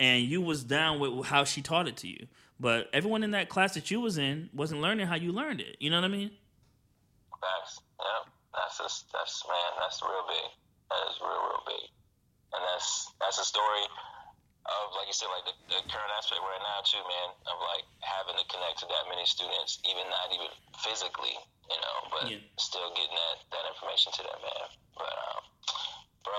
And 0.00 0.22
you 0.22 0.40
was 0.40 0.62
down 0.62 1.00
with 1.00 1.26
how 1.26 1.44
she 1.44 1.60
taught 1.60 1.88
it 1.88 1.96
to 1.98 2.08
you. 2.08 2.26
But 2.60 2.88
everyone 2.92 3.22
in 3.22 3.32
that 3.32 3.48
class 3.48 3.74
that 3.74 3.90
you 3.90 4.00
was 4.00 4.18
in 4.18 4.50
wasn't 4.52 4.80
learning 4.80 5.06
how 5.06 5.16
you 5.16 5.32
learned 5.32 5.60
it. 5.60 5.76
You 5.80 5.90
know 5.90 5.96
what 5.96 6.04
I 6.04 6.08
mean? 6.08 6.30
That's 7.40 7.80
Yep. 7.98 8.22
That's 8.54 8.78
just, 8.78 9.10
that's 9.12 9.42
man. 9.46 9.70
That's 9.78 10.02
real 10.02 10.26
big. 10.26 10.48
That 10.90 11.02
is 11.10 11.18
real, 11.20 11.42
real 11.50 11.64
big. 11.66 11.86
And 12.54 12.62
that's 12.72 13.12
that's 13.20 13.38
a 13.38 13.46
story 13.46 13.84
of 14.64 14.82
like 14.96 15.06
you 15.06 15.16
said, 15.16 15.28
like 15.28 15.44
the, 15.44 15.54
the 15.68 15.80
current 15.90 16.12
aspect 16.16 16.40
right 16.40 16.64
now 16.64 16.80
too, 16.86 17.02
man. 17.02 17.28
Of 17.44 17.56
like 17.60 17.84
having 18.00 18.38
to 18.40 18.44
connect 18.48 18.80
to 18.82 18.86
that 18.88 19.04
many 19.10 19.26
students, 19.28 19.82
even 19.84 20.06
not 20.08 20.32
even 20.32 20.48
physically, 20.80 21.36
you 21.70 21.78
know, 21.80 21.96
but 22.12 22.24
Yeah. 22.30 22.40
still 22.58 22.88
getting 22.96 23.14
that 23.14 23.36
that 23.52 23.64
information 23.68 24.12
to 24.16 24.22
that 24.24 24.38
man. 24.40 24.66
But 24.96 25.12
um, 25.12 25.42
bro, 26.24 26.38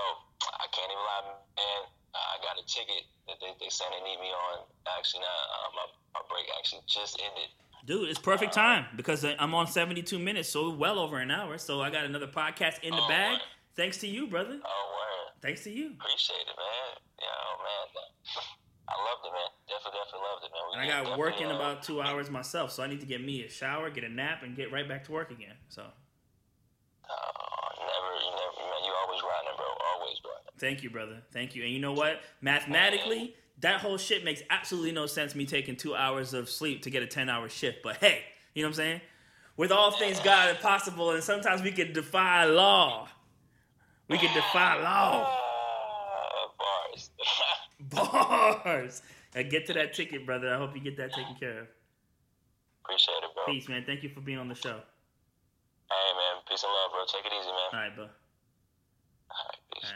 I 0.58 0.66
can't 0.74 0.90
even 0.90 1.04
lie, 1.04 1.24
man. 1.56 1.82
I 2.14 2.36
got 2.42 2.58
a 2.58 2.64
ticket 2.66 3.06
that 3.28 3.38
they 3.40 3.54
they 3.60 3.70
saying 3.70 3.90
they 3.94 4.02
need 4.04 4.20
me 4.20 4.30
on. 4.30 4.66
Actually, 4.98 5.22
now 5.22 5.38
uh, 5.54 5.68
my 5.78 5.86
my 6.18 6.22
break 6.28 6.46
actually 6.58 6.82
just 6.90 7.20
ended. 7.22 7.50
Dude, 7.86 8.10
it's 8.10 8.18
perfect 8.20 8.52
time 8.52 8.84
because 8.94 9.24
I'm 9.24 9.54
on 9.54 9.66
72 9.66 10.18
minutes, 10.18 10.50
so 10.50 10.68
well 10.74 10.98
over 10.98 11.18
an 11.18 11.30
hour. 11.30 11.56
So 11.56 11.80
I 11.80 11.88
got 11.88 12.04
another 12.04 12.26
podcast 12.26 12.80
in 12.82 12.92
the 12.94 13.00
Oh, 13.00 13.08
bag. 13.08 13.38
man. 13.38 13.40
Thanks 13.74 13.96
to 13.98 14.06
you, 14.06 14.26
brother. 14.26 14.60
Oh, 14.62 14.84
word. 14.92 15.40
Thanks 15.40 15.64
to 15.64 15.70
you. 15.70 15.94
Appreciate 15.96 16.44
it, 16.44 16.56
man. 16.58 17.00
Yeah, 17.22 17.26
oh, 17.26 17.56
man. 17.64 18.44
I 18.90 18.94
loved 18.98 19.24
it, 19.24 19.32
man. 19.32 19.50
Definitely, 19.68 20.00
definitely 20.02 20.26
loved 20.26 20.44
it, 20.44 20.50
man. 20.50 20.62
We 20.66 20.72
And 20.74 20.82
I 20.82 21.10
got 21.10 21.18
work 21.18 21.40
in 21.40 21.46
uh, 21.48 21.54
about 21.56 21.82
two 21.82 22.02
hours 22.02 22.28
myself, 22.30 22.72
so 22.72 22.82
I 22.82 22.86
need 22.88 23.00
to 23.00 23.06
get 23.06 23.22
me 23.24 23.44
a 23.44 23.48
shower, 23.48 23.88
get 23.90 24.04
a 24.04 24.08
nap, 24.08 24.42
and 24.42 24.56
get 24.56 24.72
right 24.72 24.88
back 24.88 25.04
to 25.04 25.12
work 25.12 25.30
again. 25.30 25.54
So 25.68 25.82
Uh, 25.82 25.86
never, 27.78 28.10
you 28.18 28.30
never, 28.30 28.60
man. 28.66 28.80
You 28.84 28.92
always 29.06 29.20
grinding, 29.22 29.56
bro. 29.56 29.66
Always 29.94 30.18
grinding. 30.20 30.52
thank 30.58 30.82
you, 30.82 30.90
brother. 30.90 31.22
Thank 31.32 31.54
you. 31.54 31.62
And 31.64 31.72
you 31.72 31.78
know 31.80 31.92
what? 31.92 32.20
Mathematically, 32.40 33.34
that 33.60 33.80
whole 33.80 33.98
shit 33.98 34.24
makes 34.24 34.42
absolutely 34.50 34.92
no 34.92 35.06
sense. 35.06 35.34
Me 35.34 35.46
taking 35.46 35.76
two 35.76 35.94
hours 35.94 36.34
of 36.34 36.48
sleep 36.50 36.82
to 36.82 36.90
get 36.90 37.02
a 37.02 37.06
10 37.06 37.28
hour 37.28 37.48
shift. 37.48 37.78
But 37.82 37.96
hey, 37.98 38.22
you 38.54 38.62
know 38.62 38.68
what 38.68 38.72
I'm 38.72 38.76
saying? 38.76 39.00
With 39.56 39.70
all 39.72 39.90
things 39.92 40.18
God 40.20 40.54
are 40.54 40.58
possible, 40.58 41.10
and 41.10 41.22
sometimes 41.22 41.62
we 41.62 41.70
can 41.70 41.92
defy 41.92 42.44
law. 42.44 43.08
We 44.08 44.16
can 44.18 44.34
defy 44.34 44.82
law. 44.82 45.38
Bars. 47.90 49.02
And 49.34 49.50
get 49.50 49.66
to 49.66 49.72
that 49.74 49.94
ticket, 49.94 50.26
brother. 50.26 50.52
I 50.52 50.58
hope 50.58 50.74
you 50.74 50.80
get 50.80 50.96
that 50.96 51.12
taken 51.12 51.34
care 51.38 51.60
of. 51.60 51.66
Appreciate 52.84 53.14
it, 53.22 53.34
bro. 53.34 53.54
Peace, 53.54 53.68
man. 53.68 53.84
Thank 53.86 54.02
you 54.02 54.08
for 54.08 54.20
being 54.20 54.38
on 54.38 54.48
the 54.48 54.54
show. 54.54 54.70
Hey, 54.70 56.12
man. 56.16 56.42
Peace 56.48 56.64
and 56.64 56.72
love, 56.72 56.90
bro. 56.92 57.04
Take 57.06 57.26
it 57.26 57.32
easy, 57.38 57.48
man. 57.48 57.56
All 57.72 57.80
right, 57.80 57.94
bro. 57.94 58.04
All 58.04 59.46
right, 59.48 59.58
peace. 59.74 59.92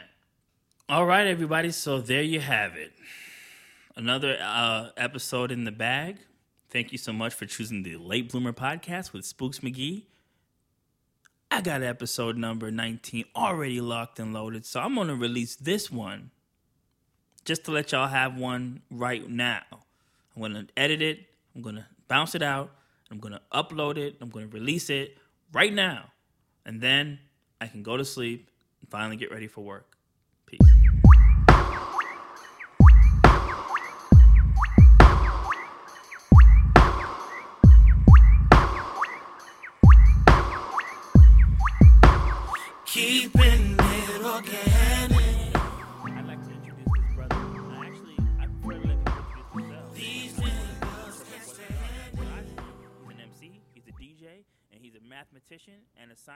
All 0.87 1.05
right, 1.05 1.27
everybody. 1.27 1.71
So 1.71 1.99
there 1.99 2.21
you 2.21 2.39
have 2.39 2.75
it. 2.75 2.93
Another 3.97 4.37
uh, 4.41 4.89
episode 4.97 5.51
in 5.51 5.63
the 5.63 5.71
bag. 5.71 6.17
Thank 6.69 6.91
you 6.91 6.97
so 6.97 7.13
much 7.13 7.33
for 7.33 7.45
choosing 7.45 7.83
the 7.83 7.97
Late 7.97 8.31
Bloomer 8.31 8.53
podcast 8.53 9.13
with 9.13 9.25
Spooks 9.25 9.59
McGee. 9.59 10.03
I 11.49 11.61
got 11.61 11.83
episode 11.83 12.37
number 12.37 12.69
19 12.71 13.25
already 13.35 13.79
locked 13.79 14.19
and 14.19 14.33
loaded, 14.33 14.65
so 14.65 14.81
I'm 14.81 14.95
going 14.95 15.07
to 15.07 15.15
release 15.15 15.55
this 15.55 15.89
one 15.89 16.31
just 17.45 17.63
to 17.65 17.71
let 17.71 17.91
y'all 17.91 18.07
have 18.07 18.35
one 18.37 18.81
right 18.91 19.29
now. 19.29 19.61
I'm 20.35 20.41
to 20.53 20.67
edit 20.75 21.01
it, 21.01 21.19
I'm 21.55 21.63
to 21.75 21.85
bounce 22.07 22.35
it 22.35 22.41
out, 22.41 22.71
I'm 23.09 23.21
to 23.33 23.41
upload 23.53 23.97
it, 23.97 24.17
I'm 24.19 24.29
to 24.49 24.57
release 24.57 24.89
it 24.89 25.17
right 25.53 25.71
now. 25.71 26.11
And 26.65 26.81
then 26.81 27.19
I 27.61 27.67
can 27.67 27.83
go 27.83 27.95
to 27.95 28.03
sleep 28.03 28.49
and 28.81 28.89
finally 28.89 29.15
get 29.15 29.31
ready 29.31 29.47
for 29.47 29.61
work. 29.61 29.95
Peace. 30.45 30.74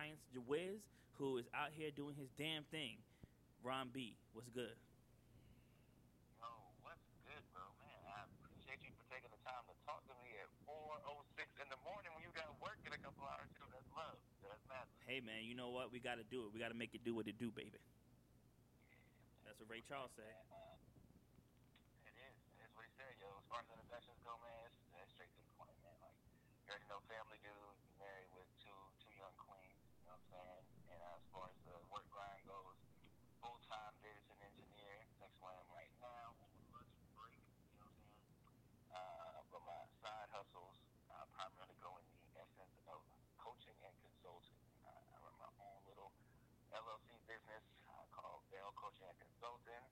Science 0.10 0.26
who 1.22 1.38
is 1.38 1.46
out 1.54 1.70
here 1.70 1.94
doing 1.94 2.18
his 2.18 2.34
damn 2.34 2.66
thing. 2.74 2.98
Ron 3.62 3.94
B, 3.94 4.18
what's 4.34 4.50
good? 4.50 4.74
Yo, 6.42 6.50
what's 6.82 7.06
good, 7.30 7.46
bro? 7.54 7.62
Man, 7.78 8.02
I 8.10 8.26
appreciate 8.26 8.82
you 8.82 8.90
for 8.98 9.06
taking 9.14 9.30
the 9.30 9.38
time 9.46 9.62
to 9.70 9.76
talk 9.86 10.02
to 10.10 10.16
me 10.26 10.34
at 10.42 10.50
4.06 10.66 11.46
in 11.62 11.70
the 11.70 11.78
morning 11.86 12.10
when 12.18 12.26
you 12.26 12.34
got 12.34 12.50
work 12.58 12.82
in 12.90 12.96
a 12.96 13.02
couple 13.06 13.22
hours, 13.22 13.54
too. 13.54 13.70
That's 13.70 13.86
love. 13.94 14.18
That's 14.42 14.66
massive. 14.66 14.98
Hey 15.06 15.22
man, 15.22 15.46
you 15.46 15.54
know 15.54 15.70
what? 15.70 15.94
We 15.94 16.02
got 16.02 16.18
to 16.18 16.26
do 16.26 16.50
it. 16.50 16.56
We 16.56 16.58
got 16.58 16.74
to 16.74 16.80
make 16.80 16.98
it 16.98 17.06
do 17.06 17.14
what 17.14 17.30
it 17.30 17.38
do, 17.38 17.54
baby. 17.54 17.78
That's 19.46 19.62
what 19.62 19.70
Ray 19.70 19.86
Charles 19.86 20.10
said. 20.18 20.26
It 22.10 22.18
is. 22.18 22.38
It 22.58 22.66
is 22.66 22.72
what 22.74 22.82
he 22.82 22.92
said, 22.98 23.14
yo. 23.22 23.30
As 23.38 23.46
far 23.46 23.62
as 23.62 23.70
introductions 23.70 24.18
go, 24.26 24.34
man, 24.42 24.58
it's, 24.74 24.82
it's 25.06 25.14
straight 25.14 25.30
to 25.38 25.42
the 25.46 25.54
point, 25.54 25.78
man. 25.86 25.94
Like, 26.02 26.18
you 26.66 26.74
already 26.74 26.90
know 26.90 26.98
family 27.06 27.38
dude, 27.46 27.78
married 28.02 28.32
with 28.34 28.50
two 28.58 28.78
two 29.02 29.10
young 29.18 29.34
queens, 29.42 29.82
you 29.98 30.06
know 30.06 30.14
what 30.14 30.22
I'm 30.22 30.38
saying? 30.38 30.66
And 30.94 31.02
uh, 31.02 31.18
as 31.18 31.26
far 31.34 31.50
as 31.50 31.58
the 31.66 31.74
work 31.90 32.06
grind 32.14 32.46
goes, 32.46 32.78
full-time 33.42 33.94
data 34.06 34.22
center 34.30 34.46
engineer. 34.46 35.02
That's 35.18 35.34
where 35.42 35.50
I 35.50 35.58
am 35.58 35.70
right 35.74 35.94
now 35.98 36.38
on 36.46 36.50
my 36.54 36.62
lunch 36.78 36.94
break, 37.18 37.42
you 37.74 37.82
know 37.82 37.90
what 37.90 37.98
I'm 37.98 38.06
saying? 38.06 38.30
Uh, 38.94 39.42
but 39.50 39.62
my 39.66 39.82
side 39.98 40.30
hustles 40.30 40.78
uh, 41.10 41.26
primarily 41.34 41.74
go 41.82 41.98
in 41.98 42.06
the 42.06 42.22
essence 42.38 42.78
of 42.86 43.02
coaching 43.42 43.74
and 43.82 43.96
consulting. 44.06 44.62
Uh, 44.86 44.94
I 44.94 45.18
run 45.26 45.34
my 45.42 45.50
own 45.58 45.82
little 45.90 46.14
LLC 46.70 47.18
business 47.26 47.66
uh, 47.90 48.06
called 48.14 48.46
Bell 48.54 48.70
Coaching 48.78 49.10
and 49.10 49.18
Consulting. 49.18 49.86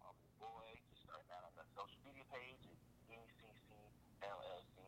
I'm 0.00 0.16
a 0.16 0.16
boy, 0.40 0.64
just 0.88 1.04
starting 1.04 1.28
out 1.36 1.44
on 1.44 1.54
the 1.60 1.68
social 1.76 2.00
media 2.08 2.24
page 2.32 2.64
at 2.72 2.80
BCCLLC 3.04 4.80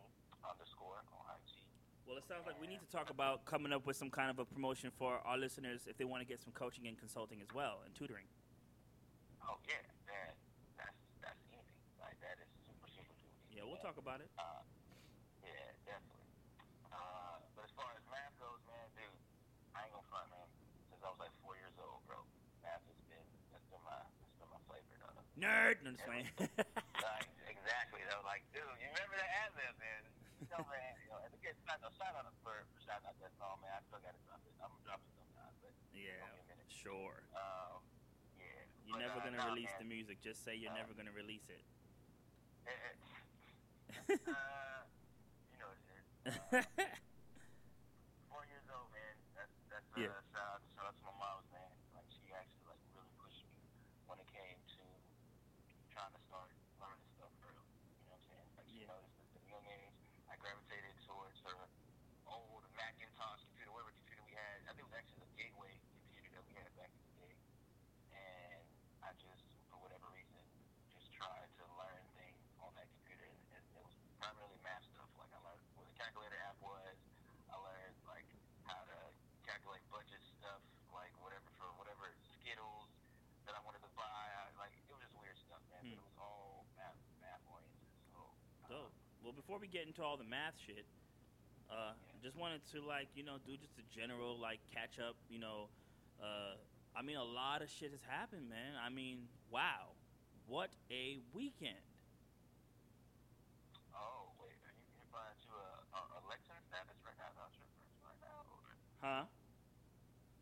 underscore 0.44 1.04
on 1.12 1.20
IG. 1.40 1.64
Well, 2.04 2.20
it 2.20 2.28
sounds 2.28 2.44
like 2.44 2.60
we 2.60 2.68
need 2.68 2.84
to 2.84 2.90
talk 2.92 3.08
about 3.08 3.48
coming 3.48 3.72
up 3.72 3.88
with 3.88 3.96
some 3.96 4.12
kind 4.12 4.28
of 4.28 4.36
a 4.36 4.44
promotion 4.44 4.92
for 4.92 5.24
our 5.24 5.40
listeners 5.40 5.88
if 5.88 5.96
they 5.96 6.04
want 6.04 6.20
to 6.20 6.28
get 6.28 6.36
some 6.36 6.52
coaching 6.52 6.84
and 6.84 7.00
consulting 7.00 7.40
as 7.40 7.48
well 7.56 7.80
and 7.88 7.96
tutoring. 7.96 8.28
Oh 9.40 9.56
yeah, 9.64 9.80
that 10.08 10.36
that's 10.76 11.00
that's 11.24 11.40
easy. 11.48 11.76
Like 11.96 12.20
that 12.20 12.36
is 12.44 12.48
super 12.68 12.88
super 12.92 13.08
easy. 13.16 13.56
Yeah, 13.56 13.64
we'll 13.64 13.80
talk 13.80 13.96
about 13.96 14.20
it. 14.20 14.28
Uh, 14.36 14.60
yeah, 15.44 15.72
definitely. 15.88 16.28
Uh, 16.92 17.40
but 17.56 17.64
as 17.64 17.72
far 17.72 17.88
as 17.96 18.04
math 18.12 18.36
goes, 18.36 18.60
man, 18.68 18.84
dude, 18.96 19.08
I 19.72 19.88
ain't 19.88 19.96
gonna 19.96 20.04
front, 20.12 20.28
man. 20.28 20.48
Since 20.92 21.00
I 21.00 21.08
was 21.08 21.20
like 21.20 21.32
four 21.40 21.56
years 21.56 21.72
old, 21.80 22.04
bro, 22.04 22.20
math 22.60 22.84
has 22.84 23.00
been 23.08 23.28
that's 23.48 23.64
been 23.72 23.80
my 23.80 23.96
that's 24.20 24.36
been 24.36 24.52
my 24.52 24.60
flavor, 24.68 24.92
though. 25.00 25.16
Nerd. 25.40 25.80
No, 25.80 25.88
just 25.96 26.04
playing. 26.04 26.28
like, 27.00 27.28
exactly. 27.48 28.04
though. 28.12 28.20
like, 28.28 28.44
dude, 28.52 28.64
you 28.76 28.92
remember 28.92 29.16
that 29.16 29.48
ad 29.48 29.52
lib, 29.56 29.76
man? 29.80 30.04
You 30.44 30.60
know, 30.60 30.66
man. 30.68 31.03
You 31.44 31.52
know, 31.52 31.60
and 31.60 31.60
again, 31.60 31.92
shout 32.00 32.16
out, 32.16 32.24
for 32.40 32.56
for 32.72 32.80
shouting 32.88 33.04
out 33.04 33.20
that 33.20 33.36
song, 33.36 33.60
man. 33.60 33.68
I 33.76 33.84
still 33.84 34.00
gotta 34.00 34.16
drop 34.24 34.40
it. 34.48 34.56
I'm 34.64 34.72
gonna 34.72 34.80
drop 34.88 35.00
it 35.04 35.12
sometime, 35.12 35.52
but 35.60 35.76
yeah, 35.92 36.24
sure. 36.72 37.20
Um, 37.36 37.84
yeah. 38.40 38.64
You're 38.88 38.96
But, 38.96 39.04
never 39.04 39.20
uh, 39.20 39.24
gonna 39.28 39.44
nah, 39.44 39.52
release 39.52 39.68
man. 39.76 39.84
the 39.84 39.88
music. 39.92 40.24
Just 40.24 40.40
say 40.40 40.56
you're 40.56 40.72
Uh, 40.72 40.80
never 40.80 40.96
gonna 40.96 41.12
release 41.12 41.44
it. 41.52 41.60
Uh, 44.24 44.88
you 45.52 45.58
know 45.60 45.68
what 45.68 45.76
it 45.84 45.88
is. 45.92 46.08
Uh, 46.64 46.64
four 48.32 48.48
years 48.48 48.64
old, 48.72 48.88
man. 48.96 49.14
That's 49.36 49.52
that's 49.68 49.84
uh, 49.92 50.00
Yeah. 50.00 50.16
shout 50.32 50.48
out 50.48 50.60
shout 50.72 50.88
out 50.88 50.96
to 50.96 51.04
my 51.04 51.12
mom's 51.20 51.44
man. 51.52 51.68
Like 51.92 52.08
she 52.08 52.24
actually 52.32 52.64
like 52.72 52.80
really 52.96 53.12
pushed 53.20 53.44
me 53.52 53.68
when 54.08 54.16
it 54.16 54.28
came 54.32 54.56
to 54.80 54.84
trying 55.92 56.08
to 56.16 56.20
start 56.24 56.48
learning 56.80 57.04
stuff 57.12 57.32
early. 57.44 57.68
You 57.68 58.08
know 58.08 58.16
what 58.16 58.24
I'm 58.24 58.32
saying? 58.32 58.48
Like 58.56 58.64
she 58.72 58.80
Yeah. 58.80 58.96
noticed 58.96 59.12
that 59.20 59.28
at 59.36 59.44
a 59.44 59.48
young 59.52 59.66
age 59.68 60.00
I 60.32 60.36
gravitated 60.40 60.96
towards 61.06 61.38
her 61.46 61.68
old 62.26 62.64
Macintosh 62.74 63.44
computer, 63.52 63.70
whatever 63.70 63.92
computer 64.02 64.24
we 64.26 64.32
had. 64.34 64.64
I 64.66 64.72
think 64.74 64.82
it 64.82 64.90
was 64.90 64.96
actually 64.98 65.20
the 65.22 65.32
gateway 65.38 65.70
computer 66.10 66.40
that 66.40 66.44
we 66.48 66.54
had 66.58 66.66
back 66.74 66.90
in 66.90 67.00
the 67.06 67.12
day. 67.22 67.34
And 68.16 68.64
I 69.04 69.12
just, 69.20 69.44
for 69.70 69.78
whatever 69.78 70.08
reason, 70.10 70.40
just 70.90 71.12
tried 71.12 71.46
to 71.60 71.64
learn 71.78 72.02
things 72.18 72.40
on 72.58 72.72
that 72.74 72.88
computer. 72.98 73.28
And 73.30 73.36
it, 73.52 73.62
it 73.78 73.82
was 73.84 73.94
primarily 74.18 74.58
math 74.64 74.82
stuff. 74.90 75.06
Like 75.20 75.30
I 75.36 75.38
learned 75.44 75.62
what 75.78 75.86
the 75.86 75.94
calculator 76.00 76.40
app 76.48 76.58
was. 76.64 76.96
I 77.52 77.56
learned 77.60 77.94
like 78.08 78.26
how 78.66 78.80
to 78.88 78.98
calculate 79.46 79.84
budget 79.92 80.24
stuff, 80.40 80.58
like 80.90 81.12
whatever 81.22 81.46
for 81.60 81.68
whatever 81.78 82.10
Skittles 82.40 82.88
that 83.46 83.54
I 83.54 83.60
wanted 83.62 83.84
to 83.86 83.92
buy. 83.94 84.08
I, 84.08 84.48
like 84.58 84.72
it 84.74 84.90
was 84.90 85.04
just 85.04 85.14
weird 85.20 85.36
stuff, 85.38 85.60
man. 85.70 85.84
Hmm. 85.84 85.94
But 85.94 86.00
it 86.02 86.06
was 86.10 86.18
all 86.18 86.64
math, 86.74 86.98
math 87.20 87.44
oriented. 87.46 87.92
So. 88.10 88.18
Dope. 88.66 88.96
Well, 89.22 89.32
before 89.54 89.62
we 89.62 89.70
get 89.70 89.86
into 89.86 90.02
all 90.02 90.16
the 90.16 90.26
math 90.26 90.58
shit, 90.66 90.82
uh, 91.70 91.94
just 92.18 92.34
wanted 92.34 92.58
to 92.74 92.82
like 92.82 93.06
you 93.14 93.22
know 93.22 93.38
do 93.46 93.54
just 93.54 93.78
a 93.78 93.86
general 93.94 94.34
like 94.34 94.58
catch 94.74 94.98
up. 94.98 95.14
You 95.30 95.38
know, 95.38 95.70
uh, 96.18 96.58
I 96.98 97.06
mean 97.06 97.14
a 97.14 97.22
lot 97.22 97.62
of 97.62 97.70
shit 97.70 97.94
has 97.94 98.02
happened, 98.02 98.50
man. 98.50 98.74
I 98.74 98.90
mean, 98.90 99.30
wow, 99.54 99.94
what 100.50 100.74
a 100.90 101.22
weekend. 101.30 101.78
Oh 103.94 104.34
wait, 104.42 104.58
are 104.66 104.74
you 104.74 104.90
replying 105.06 105.38
to 105.46 105.50
a, 105.54 106.02
a 106.02 106.02
election 106.26 106.58
status 106.66 106.98
right 107.06 107.14
now? 107.14 107.30
Not 107.38 107.54
right 108.02 108.20
now. 108.26 108.42
Or, 108.50 108.58
Huh? 109.06 109.24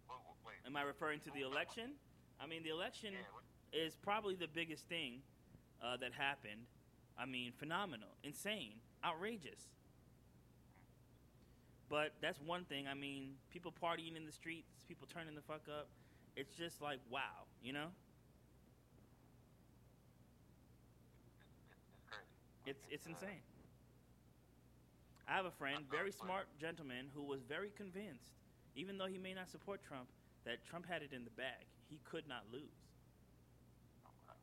wait, 0.09 0.57
wait, 0.57 0.61
Am 0.65 0.73
I 0.73 0.89
referring 0.89 1.21
to 1.29 1.31
the 1.37 1.45
election? 1.45 2.01
I 2.41 2.49
mean, 2.49 2.65
the 2.65 2.73
election 2.73 3.13
Yeah, 3.13 3.29
what, 3.37 3.45
is 3.77 3.93
probably 3.93 4.41
the 4.41 4.49
biggest 4.49 4.89
thing 4.89 5.21
uh, 5.85 6.01
that 6.01 6.17
happened. 6.17 6.65
I 7.19 7.27
mean, 7.27 7.53
phenomenal, 7.53 8.17
insane, 8.25 8.81
outrageous. 9.05 9.61
But 11.89 12.13
that's 12.23 12.41
one 12.41 12.65
thing. 12.65 12.87
I 12.89 12.95
mean, 12.95 13.35
people 13.51 13.73
partying 13.73 14.17
in 14.17 14.25
the 14.25 14.33
streets, 14.33 14.83
people 14.89 15.07
turning 15.13 15.35
the 15.35 15.43
fuck 15.43 15.63
up. 15.69 15.89
It's 16.37 16.55
just 16.55 16.81
like 16.81 17.01
wow, 17.11 17.45
you 17.63 17.73
know. 17.73 17.89
it's, 22.67 22.83
it's 22.91 23.07
insane. 23.07 23.43
I 25.27 25.35
have 25.35 25.47
a 25.47 25.55
friend, 25.55 25.85
very 25.91 26.13
smart 26.13 26.47
gentleman, 26.61 27.07
who 27.15 27.23
was 27.23 27.41
very 27.43 27.71
convinced, 27.75 28.31
even 28.75 28.99
though 28.99 29.07
he 29.07 29.19
may 29.19 29.35
not 29.35 29.49
support 29.49 29.81
Trump, 29.83 30.09
that 30.45 30.65
Trump 30.67 30.87
had 30.87 31.03
it 31.03 31.13
in 31.15 31.25
the 31.25 31.35
bag. 31.39 31.67
He 31.89 31.99
could 32.05 32.27
not 32.27 32.43
lose. 32.53 32.83
Okay. 34.03 34.39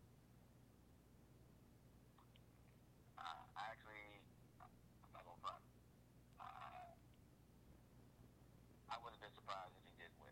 Uh, 3.19 3.43
I 3.59 3.63
actually, 3.75 4.07
I'm 4.63 4.71
not 5.11 5.25
gonna 5.27 5.41
front. 5.43 5.61
Uh, 6.39 6.95
I 8.87 8.95
would 9.03 9.11
have 9.11 9.21
been 9.21 9.35
surprised 9.35 9.75
if 9.75 9.83
he 9.83 9.93
did 9.99 10.11
win. 10.23 10.31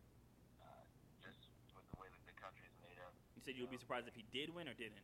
Uh, 0.63 0.85
just 1.19 1.51
with 1.75 1.85
the 1.91 1.97
way 1.99 2.07
that 2.07 2.23
the 2.23 2.37
country 2.39 2.65
is 2.65 2.77
made 2.81 2.97
up. 3.03 3.13
You 3.57 3.65
would 3.65 3.73
be 3.73 3.81
surprised 3.81 4.05
if 4.05 4.13
he 4.13 4.21
did 4.29 4.53
win 4.53 4.69
or 4.69 4.77
didn't. 4.77 5.01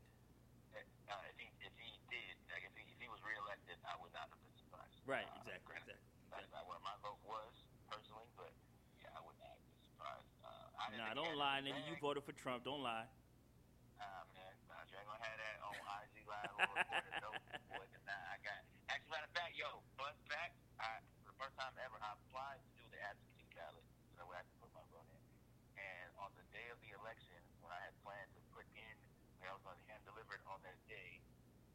Uh, 1.09 1.17
if 1.25 1.33
he 1.41 1.49
if 1.65 1.73
he 1.73 1.89
did, 2.13 2.37
like 2.53 2.61
if 2.61 2.73
he 2.77 2.85
if 2.85 3.01
he 3.01 3.09
was 3.09 3.17
reelected, 3.25 3.81
I 3.81 3.97
would 3.97 4.13
not 4.13 4.29
have 4.29 4.37
been 4.45 4.53
surprised. 4.53 4.93
Right, 5.09 5.25
Uh, 5.25 5.41
exactly, 5.41 5.73
granted, 5.73 5.97
exactly. 5.97 6.29
That's 6.29 6.53
not 6.53 6.69
where 6.69 6.77
my 6.85 6.93
vote 7.01 7.17
was 7.25 7.65
personally, 7.89 8.29
but 8.37 8.53
yeah, 9.01 9.09
I 9.17 9.25
would 9.25 9.33
not 9.41 9.57
have 9.57 9.63
been 9.65 9.81
surprised. 9.89 10.29
Uh, 10.45 10.69
I 10.77 10.93
Nah, 11.01 11.17
don't 11.17 11.33
lie, 11.33 11.65
nigga. 11.65 11.81
You 11.89 11.97
voted 11.97 12.21
for 12.29 12.37
Trump. 12.37 12.61
Don't 12.61 12.85
lie. 12.85 13.09
Ah 13.97 14.21
man, 14.37 14.53
nah, 14.69 14.85
you 14.85 15.01
ain't 15.01 15.09
gonna 15.09 15.25
have 15.25 15.37
that 15.41 15.57
on 15.65 15.73
IG 16.05 16.15
Live 16.29 16.53
or 16.53 16.77
recorded 16.77 17.13
no 17.25 17.33
boy. 17.73 17.85
Nah, 18.05 18.13
I 18.13 18.37
got. 18.45 18.61
Actually, 18.93 19.17
matter 19.17 19.29
of 19.29 19.33
fact, 19.33 19.53
yo, 19.57 19.81
fun 19.97 20.13
fact, 20.29 20.53
I 20.77 21.01
for 21.25 21.33
the 21.33 21.37
first 21.41 21.57
time 21.57 21.73
ever, 21.81 21.97
I 22.05 22.13
applied 22.21 22.61
to 22.61 22.69
do 22.77 22.85
the 22.93 23.01
absentee 23.01 23.49
ballot, 23.57 23.81
so 24.13 24.21
that 24.21 24.29
way 24.29 24.37
I 24.37 24.45
could 24.45 24.61
put 24.61 24.69
my 24.77 24.85
vote 24.93 25.09
in. 25.09 25.25
And 25.73 26.09
on 26.21 26.29
the 26.37 26.45
day 26.53 26.69
of 26.69 26.77
the 26.85 26.93
election, 26.93 27.41
when 27.61 27.73
I 27.73 27.81
had 27.81 27.93
planned 28.05 28.29
to 28.37 28.41
put 28.53 28.65
in, 28.77 28.95
when 29.41 29.49
I 29.49 29.53
was 29.57 29.63
going 29.65 29.77
to 29.79 29.85
hand 29.89 30.01
deliver 30.05 30.37
it 30.37 30.43
on 30.45 30.61
that 30.63 30.77
day, 30.85 31.19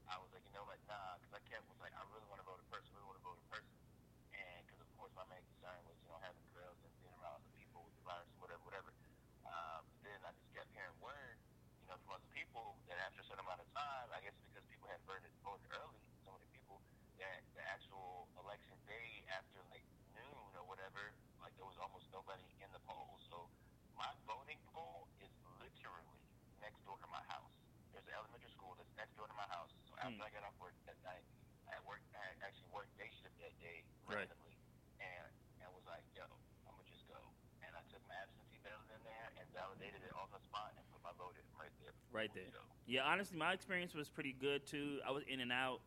I 0.07 0.17
was 0.23 0.31
like, 0.33 0.45
you 0.47 0.55
know, 0.55 0.65
like 0.71 0.78
nah, 0.89 1.21
because 1.21 1.37
I 1.37 1.43
kept 1.47 1.69
was 1.69 1.79
like, 1.79 1.93
I 1.95 2.03
really 2.11 2.27
want 2.33 2.41
to 2.41 2.47
vote 2.49 2.59
in 2.59 2.69
person, 2.73 2.89
really 2.97 3.07
want 3.07 3.21
to 3.21 3.27
vote 3.29 3.39
in 3.39 3.47
person, 3.53 3.77
and 4.33 4.61
because 4.65 4.81
of 4.81 4.89
course 4.97 5.13
my 5.15 5.27
main 5.29 5.45
concern 5.45 5.79
was 5.85 5.97
you 6.01 6.09
know 6.09 6.19
having 6.25 6.43
crowds 6.57 6.81
and 6.83 6.93
being 6.99 7.15
around 7.21 7.45
the 7.45 7.53
people 7.61 7.85
with 7.85 7.95
the 8.01 8.05
virus, 8.09 8.33
whatever, 8.41 8.63
whatever. 8.65 8.91
Um, 9.45 9.85
then 10.05 10.19
I 10.25 10.33
just 10.37 10.49
kept 10.57 10.69
hearing 10.73 10.97
word, 11.01 11.37
you 11.85 11.89
know, 11.93 11.97
from 12.05 12.17
other 12.17 12.31
people 12.33 12.77
that 12.89 12.97
after 13.05 13.21
a 13.21 13.27
certain 13.29 13.45
amount 13.45 13.61
of 13.65 13.69
time, 13.77 14.09
I 14.13 14.21
guess 14.25 14.37
because 14.41 14.65
people 14.69 14.89
had 14.89 15.01
voted, 15.09 15.29
voted 15.45 15.69
early, 15.77 16.01
so 16.25 16.33
many 16.33 16.49
people, 16.53 16.81
that 17.21 17.45
the 17.57 17.65
actual 17.69 18.29
election 18.41 18.77
day 18.89 19.25
after 19.33 19.61
like 19.73 19.85
noon 20.17 20.51
or 20.57 20.65
whatever, 20.69 21.13
like 21.45 21.53
there 21.61 21.69
was 21.69 21.77
almost 21.81 22.09
nobody 22.13 22.45
in 22.65 22.69
the 22.73 22.81
polls. 22.89 23.21
So 23.29 23.49
my 23.99 24.09
voting 24.29 24.61
poll 24.73 25.09
is 25.21 25.33
literally 25.59 26.23
next 26.63 26.81
door 26.87 26.97
to 27.03 27.09
my 27.11 27.23
house. 27.27 27.53
There's 27.91 28.07
an 28.07 28.15
elementary 28.15 28.53
school 28.55 28.79
that's 28.79 28.91
next 28.95 29.19
door 29.19 29.27
to 29.27 29.37
my 29.37 29.49
house. 29.51 29.75
So 29.91 29.98
after 30.09 30.25
Hmm. 30.25 30.25
I 30.25 30.31
got 30.33 30.45
off 30.49 30.57
work 30.61 30.73
that 30.89 30.97
night, 31.05 31.25
I 31.69 31.77
worked, 31.85 32.09
I 32.17 32.33
actually 32.41 32.73
worked 32.73 32.97
day 32.97 33.11
shift 33.13 33.37
that 33.45 33.53
day 33.61 33.85
Right. 34.09 34.25
randomly, 34.25 34.57
and 35.01 35.29
and 35.61 35.69
was 35.77 35.85
like, 35.85 36.05
yo, 36.17 36.25
I'm 36.65 36.73
gonna 36.77 36.89
just 36.89 37.05
go. 37.09 37.21
And 37.61 37.77
I 37.77 37.83
took 37.93 38.01
my 38.09 38.17
absentee 38.17 38.59
ballot 38.65 38.89
in 38.95 39.03
there 39.05 39.29
and 39.37 39.45
validated 39.53 40.01
it 40.03 40.13
on 40.17 40.31
the 40.33 40.41
spot 40.41 40.73
and 40.79 40.85
put 40.89 41.03
my 41.05 41.13
vote 41.21 41.37
in 41.37 41.45
right 41.61 41.73
there. 41.81 41.93
Right 42.11 42.33
there. 42.33 42.49
Yeah, 42.87 43.05
honestly, 43.05 43.37
my 43.37 43.53
experience 43.53 43.93
was 43.95 44.09
pretty 44.09 44.33
good 44.33 44.65
too. 44.65 45.01
I 45.05 45.11
was 45.11 45.25
in 45.29 45.41
and 45.41 45.53
out. 45.53 45.83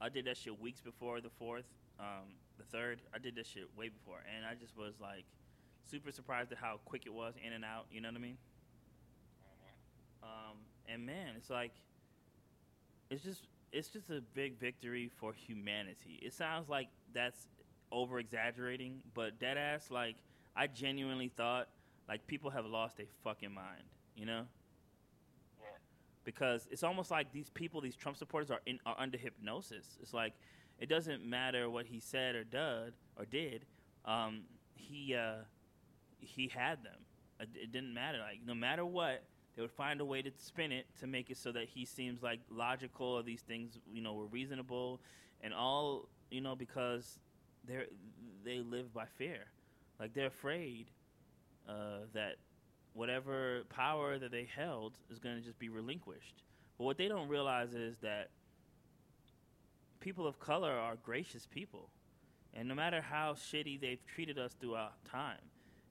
I 0.00 0.10
did 0.10 0.26
that 0.26 0.36
shit 0.36 0.58
weeks 0.60 0.80
before 0.82 1.20
the 1.22 1.30
fourth, 1.30 1.64
um, 1.98 2.36
the 2.58 2.64
third. 2.64 3.00
I 3.14 3.18
did 3.18 3.34
that 3.36 3.46
shit 3.46 3.74
way 3.76 3.88
before, 3.88 4.20
and 4.28 4.44
I 4.44 4.54
just 4.54 4.76
was 4.76 5.00
like 5.00 5.24
super 5.86 6.12
surprised 6.12 6.52
at 6.52 6.58
how 6.58 6.78
quick 6.84 7.06
it 7.06 7.14
was 7.14 7.34
in 7.40 7.52
and 7.54 7.64
out. 7.64 7.86
You 7.90 8.02
know 8.02 8.08
what 8.08 8.16
I 8.16 8.20
mean? 8.20 8.38
Mhm. 9.40 10.22
Um, 10.22 10.66
and 10.86 11.06
man, 11.06 11.36
it's 11.36 11.48
like 11.48 11.72
it's 13.08 13.22
just 13.22 13.46
it's 13.74 13.88
just 13.88 14.08
a 14.08 14.20
big 14.34 14.58
victory 14.58 15.10
for 15.16 15.32
humanity. 15.32 16.20
It 16.22 16.32
sounds 16.32 16.68
like 16.68 16.88
that's 17.12 17.48
over 17.90 18.20
exaggerating, 18.20 19.02
but 19.14 19.40
dead 19.40 19.58
ass, 19.58 19.90
like 19.90 20.14
I 20.56 20.68
genuinely 20.68 21.28
thought 21.36 21.68
like 22.08 22.24
people 22.28 22.50
have 22.50 22.64
lost 22.66 22.96
their 22.96 23.06
fucking 23.24 23.52
mind. 23.52 23.82
You 24.16 24.26
know? 24.26 24.42
Yeah. 25.60 25.66
because 26.24 26.68
it's 26.70 26.84
almost 26.84 27.10
like 27.10 27.32
these 27.32 27.50
people, 27.50 27.80
these 27.80 27.96
Trump 27.96 28.16
supporters, 28.16 28.50
are 28.52 28.60
in 28.64 28.78
are 28.86 28.94
under 28.96 29.18
hypnosis. 29.18 29.98
It's 30.00 30.14
like 30.14 30.34
it 30.78 30.88
doesn't 30.88 31.24
matter 31.24 31.68
what 31.68 31.86
he 31.86 31.98
said 31.98 32.36
or 32.36 32.44
did 32.44 32.94
or 33.16 33.24
did. 33.24 33.66
Um, 34.04 34.42
he 34.76 35.16
uh, 35.16 35.42
he 36.20 36.46
had 36.46 36.84
them. 36.84 37.00
It, 37.40 37.48
it 37.54 37.72
didn't 37.72 37.92
matter. 37.92 38.18
Like 38.18 38.38
no 38.46 38.54
matter 38.54 38.86
what, 38.86 39.24
they 39.56 39.62
would 39.62 39.70
find 39.70 40.00
a 40.00 40.04
way 40.04 40.22
to 40.22 40.30
spin 40.36 40.72
it 40.72 40.86
to 41.00 41.06
make 41.06 41.30
it 41.30 41.36
so 41.36 41.52
that 41.52 41.68
he 41.68 41.84
seems 41.84 42.22
like 42.22 42.40
logical 42.50 43.06
or 43.06 43.22
these 43.22 43.42
things 43.42 43.78
you 43.90 44.02
know 44.02 44.14
were 44.14 44.26
reasonable, 44.26 45.00
and 45.40 45.54
all 45.54 46.08
you 46.30 46.40
know 46.40 46.56
because 46.56 47.18
they 47.64 47.84
they 48.44 48.58
live 48.60 48.92
by 48.92 49.06
fear. 49.06 49.46
Like 50.00 50.12
they're 50.12 50.26
afraid 50.26 50.90
uh, 51.68 52.06
that 52.12 52.36
whatever 52.94 53.62
power 53.68 54.18
that 54.18 54.30
they 54.30 54.48
held 54.56 54.98
is 55.10 55.18
going 55.18 55.36
to 55.36 55.42
just 55.42 55.58
be 55.58 55.68
relinquished. 55.68 56.42
But 56.78 56.84
what 56.84 56.96
they 56.96 57.08
don't 57.08 57.28
realize 57.28 57.74
is 57.74 57.98
that 57.98 58.30
people 60.00 60.26
of 60.26 60.38
color 60.38 60.72
are 60.72 60.96
gracious 60.96 61.46
people. 61.46 61.88
And 62.52 62.68
no 62.68 62.74
matter 62.74 63.00
how 63.00 63.34
shitty 63.34 63.80
they've 63.80 64.04
treated 64.06 64.38
us 64.38 64.54
throughout 64.60 65.04
time, 65.04 65.40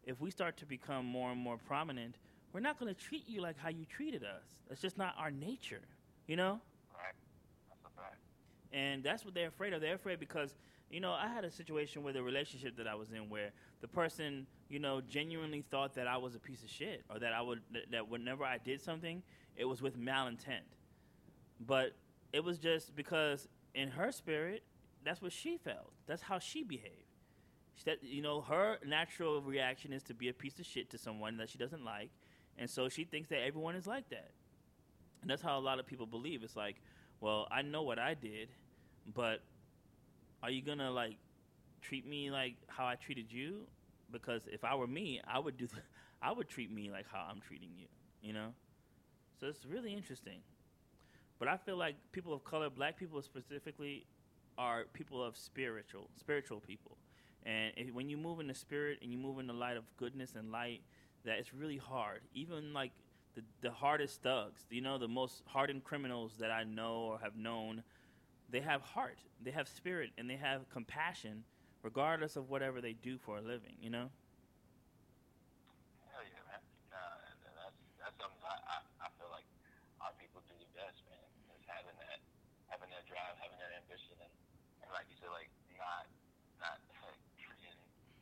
if 0.05 0.19
we 0.21 0.31
start 0.31 0.57
to 0.57 0.65
become 0.65 1.05
more 1.05 1.31
and 1.31 1.39
more 1.39 1.57
prominent, 1.57 2.17
we're 2.53 2.59
not 2.59 2.79
going 2.79 2.93
to 2.93 2.99
treat 2.99 3.27
you 3.27 3.41
like 3.41 3.57
how 3.57 3.69
you 3.69 3.85
treated 3.85 4.23
us. 4.23 4.43
That's 4.69 4.81
just 4.81 4.97
not 4.97 5.15
our 5.17 5.31
nature, 5.31 5.81
you 6.27 6.35
know? 6.35 6.59
Right. 6.93 7.13
That's 7.69 7.81
a 7.85 7.99
fact. 7.99 8.17
and 8.71 9.03
that's 9.03 9.25
what 9.25 9.33
they're 9.33 9.47
afraid 9.47 9.73
of. 9.73 9.81
They're 9.81 9.95
afraid 9.95 10.19
because 10.19 10.55
you 10.89 10.99
know 10.99 11.11
I 11.11 11.27
had 11.27 11.43
a 11.43 11.51
situation 11.51 12.03
with 12.03 12.15
a 12.15 12.23
relationship 12.23 12.77
that 12.77 12.87
I 12.87 12.95
was 12.95 13.11
in 13.11 13.29
where 13.29 13.49
the 13.81 13.87
person 13.87 14.45
you 14.69 14.79
know 14.79 15.01
genuinely 15.01 15.63
thought 15.71 15.95
that 15.95 16.07
I 16.07 16.17
was 16.17 16.35
a 16.35 16.39
piece 16.39 16.63
of 16.63 16.69
shit 16.69 17.03
or 17.09 17.19
that 17.19 17.33
I 17.33 17.41
would 17.41 17.61
that, 17.91 18.07
whenever 18.07 18.43
I 18.43 18.59
did 18.59 18.81
something 18.81 19.23
it 19.55 19.65
was 19.65 19.81
with 19.81 19.99
malintent, 19.99 20.65
but 21.59 21.93
it 22.31 22.43
was 22.43 22.57
just 22.57 22.95
because 22.95 23.47
in 23.73 23.89
her 23.89 24.11
spirit 24.11 24.63
that's 25.03 25.21
what 25.21 25.31
she 25.31 25.57
felt. 25.57 25.91
That's 26.07 26.21
how 26.21 26.39
she 26.39 26.63
behaved. 26.63 26.91
She, 27.75 27.83
that, 27.85 28.03
you 28.03 28.21
know, 28.21 28.41
her 28.41 28.77
natural 28.85 29.41
reaction 29.41 29.93
is 29.93 30.03
to 30.03 30.13
be 30.13 30.29
a 30.29 30.33
piece 30.33 30.59
of 30.59 30.65
shit 30.65 30.89
to 30.91 30.97
someone 30.97 31.37
that 31.37 31.49
she 31.49 31.57
doesn't 31.57 31.83
like, 31.83 32.09
and 32.57 32.69
so 32.69 32.89
she 32.89 33.03
thinks 33.03 33.29
that 33.29 33.39
everyone 33.45 33.75
is 33.75 33.87
like 33.87 34.09
that. 34.09 34.31
And 35.21 35.29
that's 35.29 35.41
how 35.41 35.57
a 35.57 35.61
lot 35.61 35.79
of 35.79 35.87
people 35.87 36.05
believe. 36.05 36.43
It's 36.43 36.55
like, 36.55 36.75
well, 37.21 37.47
I 37.49 37.61
know 37.61 37.83
what 37.83 37.99
I 37.99 38.13
did, 38.13 38.49
but 39.13 39.41
are 40.41 40.51
you 40.51 40.61
gonna 40.61 40.91
like 40.91 41.15
treat 41.81 42.05
me 42.05 42.31
like 42.31 42.55
how 42.67 42.85
I 42.85 42.95
treated 42.95 43.31
you? 43.31 43.61
Because 44.11 44.43
if 44.51 44.63
I 44.63 44.75
were 44.75 44.87
me, 44.87 45.21
I 45.27 45.39
would 45.39 45.57
do, 45.57 45.67
I 46.21 46.31
would 46.31 46.49
treat 46.49 46.71
me 46.71 46.91
like 46.91 47.05
how 47.11 47.25
I'm 47.29 47.41
treating 47.41 47.69
you. 47.77 47.87
You 48.21 48.33
know, 48.33 48.53
so 49.39 49.47
it's 49.47 49.65
really 49.65 49.93
interesting. 49.93 50.39
But 51.39 51.47
I 51.47 51.57
feel 51.57 51.75
like 51.75 51.95
people 52.11 52.33
of 52.33 52.43
color, 52.43 52.69
black 52.69 52.97
people 52.97 53.21
specifically, 53.21 54.05
are 54.57 54.85
people 54.93 55.23
of 55.23 55.35
spiritual, 55.35 56.09
spiritual 56.17 56.59
people. 56.59 56.97
And 57.45 57.73
if, 57.75 57.93
when 57.93 58.09
you 58.09 58.17
move 58.17 58.39
in 58.39 58.47
the 58.47 58.53
spirit 58.53 58.99
and 59.01 59.11
you 59.11 59.17
move 59.17 59.39
in 59.39 59.47
the 59.47 59.53
light 59.53 59.75
of 59.75 59.83
goodness 59.97 60.35
and 60.37 60.51
light, 60.51 60.81
that 61.25 61.39
it's 61.39 61.53
really 61.53 61.77
hard. 61.77 62.21
Even 62.33 62.73
like 62.73 62.91
the, 63.35 63.41
the 63.61 63.71
hardest 63.71 64.21
thugs, 64.21 64.61
you 64.69 64.81
know, 64.81 64.97
the 64.97 65.07
most 65.07 65.43
hardened 65.45 65.83
criminals 65.83 66.33
that 66.39 66.51
I 66.51 66.63
know 66.63 67.09
or 67.11 67.19
have 67.19 67.35
known, 67.35 67.83
they 68.51 68.61
have 68.61 68.81
heart, 68.81 69.17
they 69.43 69.51
have 69.51 69.67
spirit, 69.67 70.11
and 70.17 70.29
they 70.29 70.35
have 70.35 70.69
compassion, 70.69 71.43
regardless 71.81 72.35
of 72.35 72.49
whatever 72.49 72.81
they 72.81 72.93
do 72.93 73.17
for 73.17 73.37
a 73.37 73.41
living. 73.41 73.73
You 73.81 73.89
know. 73.89 74.07
Hell 76.13 76.21
yeah, 76.21 76.43
man. 76.45 76.61
Nah, 76.93 77.17
that's 77.57 77.73
that's 77.97 78.17
something 78.21 78.37
I, 78.45 78.77
I, 78.77 78.77
I 79.01 79.09
feel 79.17 79.31
like 79.33 79.47
our 80.01 80.13
people 80.21 80.45
do 80.45 80.53
the 80.61 80.69
best, 80.77 81.01
man. 81.09 81.25
Is 81.57 81.65
having 81.65 81.97
that 81.97 82.21
having 82.69 82.93
that 82.93 83.07
drive, 83.09 83.33
having 83.41 83.57
that 83.57 83.73
ambition, 83.73 84.13
and, 84.21 84.33
and 84.85 84.89
like 84.93 85.09
you 85.09 85.17
said, 85.17 85.33
like 85.33 85.49
not 85.73 86.05
not 86.61 86.77
treating 87.41 87.73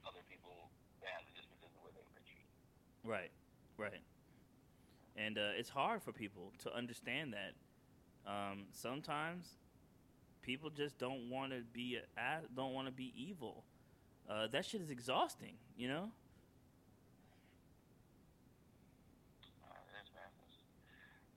other 0.07 0.23
people 0.31 0.71
badly 1.03 1.35
just 1.35 1.51
because 1.51 1.67
of 1.67 1.75
the 1.75 1.83
way 1.83 1.91
they've 1.91 2.13
been 2.15 2.23
treated. 2.23 2.47
Right, 3.03 3.31
right. 3.77 4.01
And 5.17 5.37
uh, 5.37 5.57
it's 5.57 5.69
hard 5.69 6.01
for 6.01 6.11
people 6.11 6.53
to 6.63 6.75
understand 6.75 7.33
that. 7.33 7.53
Um, 8.29 8.65
sometimes 8.71 9.57
people 10.41 10.69
just 10.69 10.99
don't 10.99 11.29
want 11.29 11.51
to 11.51 11.61
be 11.73 11.97
don't 12.55 12.73
want 12.73 12.87
to 12.87 12.93
be 12.93 13.11
evil. 13.17 13.63
Uh, 14.29 14.45
that 14.53 14.63
shit 14.63 14.79
is 14.79 14.91
exhausting, 14.93 15.57
you 15.75 15.89
know. 15.89 16.13
Uh, 19.65 19.73
it 19.89 19.95
is, 19.97 20.09
man. 20.13 20.29
It's, 20.45 20.61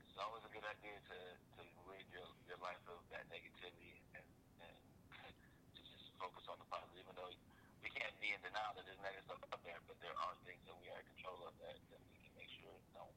it's 0.05 0.21
always 0.21 0.45
a 0.45 0.53
good 0.53 0.69
idea 0.69 1.01
to, 1.09 1.19
to 1.57 1.61
rid 1.89 2.05
your, 2.13 2.29
your 2.47 2.61
life 2.61 2.85
of 2.87 3.01
that 3.09 3.25
negativity 3.33 3.97
and, 4.13 4.23
and 4.61 4.77
to 5.75 5.81
just 5.81 6.13
focus 6.21 6.45
on 6.47 6.61
the 6.61 6.69
positive, 6.69 7.01
even 7.01 7.17
though 7.17 7.33
we 7.81 7.89
denial 8.55 8.71
that 8.79 8.87
there's 8.87 9.03
negative 9.03 9.27
stuff 9.27 9.43
out 9.51 9.59
there, 9.67 9.83
but 9.91 9.99
there 9.99 10.15
are 10.15 10.31
things 10.47 10.63
that 10.71 10.79
we 10.79 10.87
are 10.87 11.03
in 11.03 11.07
control 11.19 11.43
of 11.43 11.59
that, 11.59 11.75
that 11.91 11.99
we 12.15 12.23
can 12.23 12.31
make 12.39 12.47
sure 12.55 12.71
don't 12.95 13.11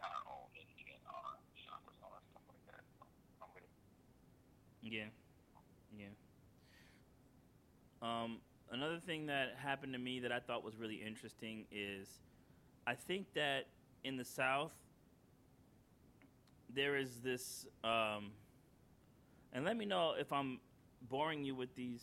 our 0.00 0.24
own 0.32 0.48
energy 0.56 0.96
and 0.96 1.04
our 1.04 1.36
chakras 1.60 1.92
and 1.92 2.00
all 2.08 2.16
that 2.16 2.24
stuff 2.32 2.40
like 2.48 2.64
that. 2.72 2.80
So, 2.96 3.04
I'm 3.44 3.52
it. 3.60 3.68
Yeah, 4.80 5.12
yeah. 5.92 6.16
Um, 8.00 8.40
another 8.72 8.96
thing 8.96 9.28
that 9.28 9.60
happened 9.60 9.92
to 9.92 10.00
me 10.00 10.24
that 10.24 10.32
I 10.32 10.40
thought 10.40 10.64
was 10.64 10.80
really 10.80 11.04
interesting 11.04 11.68
is, 11.68 12.08
I 12.86 12.96
think 12.96 13.28
that 13.36 13.68
in 14.04 14.16
the 14.16 14.24
South 14.24 14.72
there 16.72 16.96
is 16.96 17.20
this, 17.20 17.66
um, 17.84 18.32
and 19.52 19.66
let 19.66 19.76
me 19.76 19.84
know 19.84 20.14
if 20.18 20.32
I'm 20.32 20.60
boring 21.10 21.44
you 21.44 21.54
with 21.54 21.74
these 21.74 22.00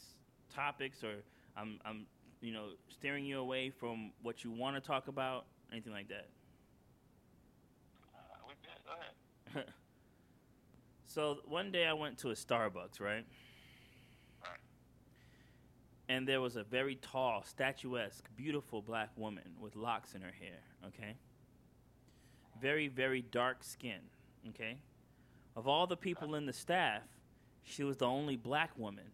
topics 0.53 1.03
or 1.03 1.23
I'm, 1.57 1.79
I'm, 1.83 2.05
you 2.41 2.53
know, 2.53 2.69
steering 2.89 3.25
you 3.25 3.39
away 3.39 3.69
from 3.69 4.11
what 4.21 4.43
you 4.43 4.51
want 4.51 4.75
to 4.75 4.81
talk 4.81 5.07
about, 5.07 5.45
anything 5.71 5.93
like 5.93 6.07
that. 6.09 6.27
Uh, 8.15 8.47
good. 8.61 8.85
Go 8.85 9.59
ahead. 9.59 9.73
So 11.09 11.39
one 11.45 11.71
day 11.71 11.87
I 11.87 11.93
went 11.93 12.19
to 12.19 12.29
a 12.29 12.33
Starbucks, 12.33 12.99
right? 12.99 13.25
Right. 14.43 14.59
And 16.09 16.27
there 16.27 16.41
was 16.41 16.57
a 16.57 16.63
very 16.63 16.95
tall, 16.95 17.43
statuesque, 17.43 18.25
beautiful 18.35 18.83
black 18.83 19.09
woman 19.15 19.55
with 19.59 19.75
locks 19.75 20.13
in 20.13 20.21
her 20.21 20.33
hair, 20.39 20.59
okay? 20.85 21.15
Very, 22.61 22.87
very 22.87 23.21
dark 23.23 23.63
skin, 23.63 23.99
okay? 24.49 24.77
Of 25.55 25.67
all 25.67 25.87
the 25.87 25.97
people 25.97 26.35
in 26.35 26.45
the 26.45 26.53
staff, 26.53 27.01
she 27.63 27.83
was 27.83 27.97
the 27.97 28.05
only 28.05 28.35
black 28.35 28.77
woman. 28.77 29.05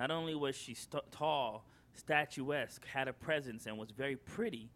Not 0.00 0.10
only 0.10 0.34
was 0.34 0.56
she 0.56 0.74
st- 0.74 1.12
tall, 1.12 1.64
statuesque, 1.94 2.84
had 2.86 3.08
a 3.08 3.12
presence, 3.12 3.66
and 3.66 3.78
was 3.78 3.90
very 3.90 4.16
pretty, 4.16 4.70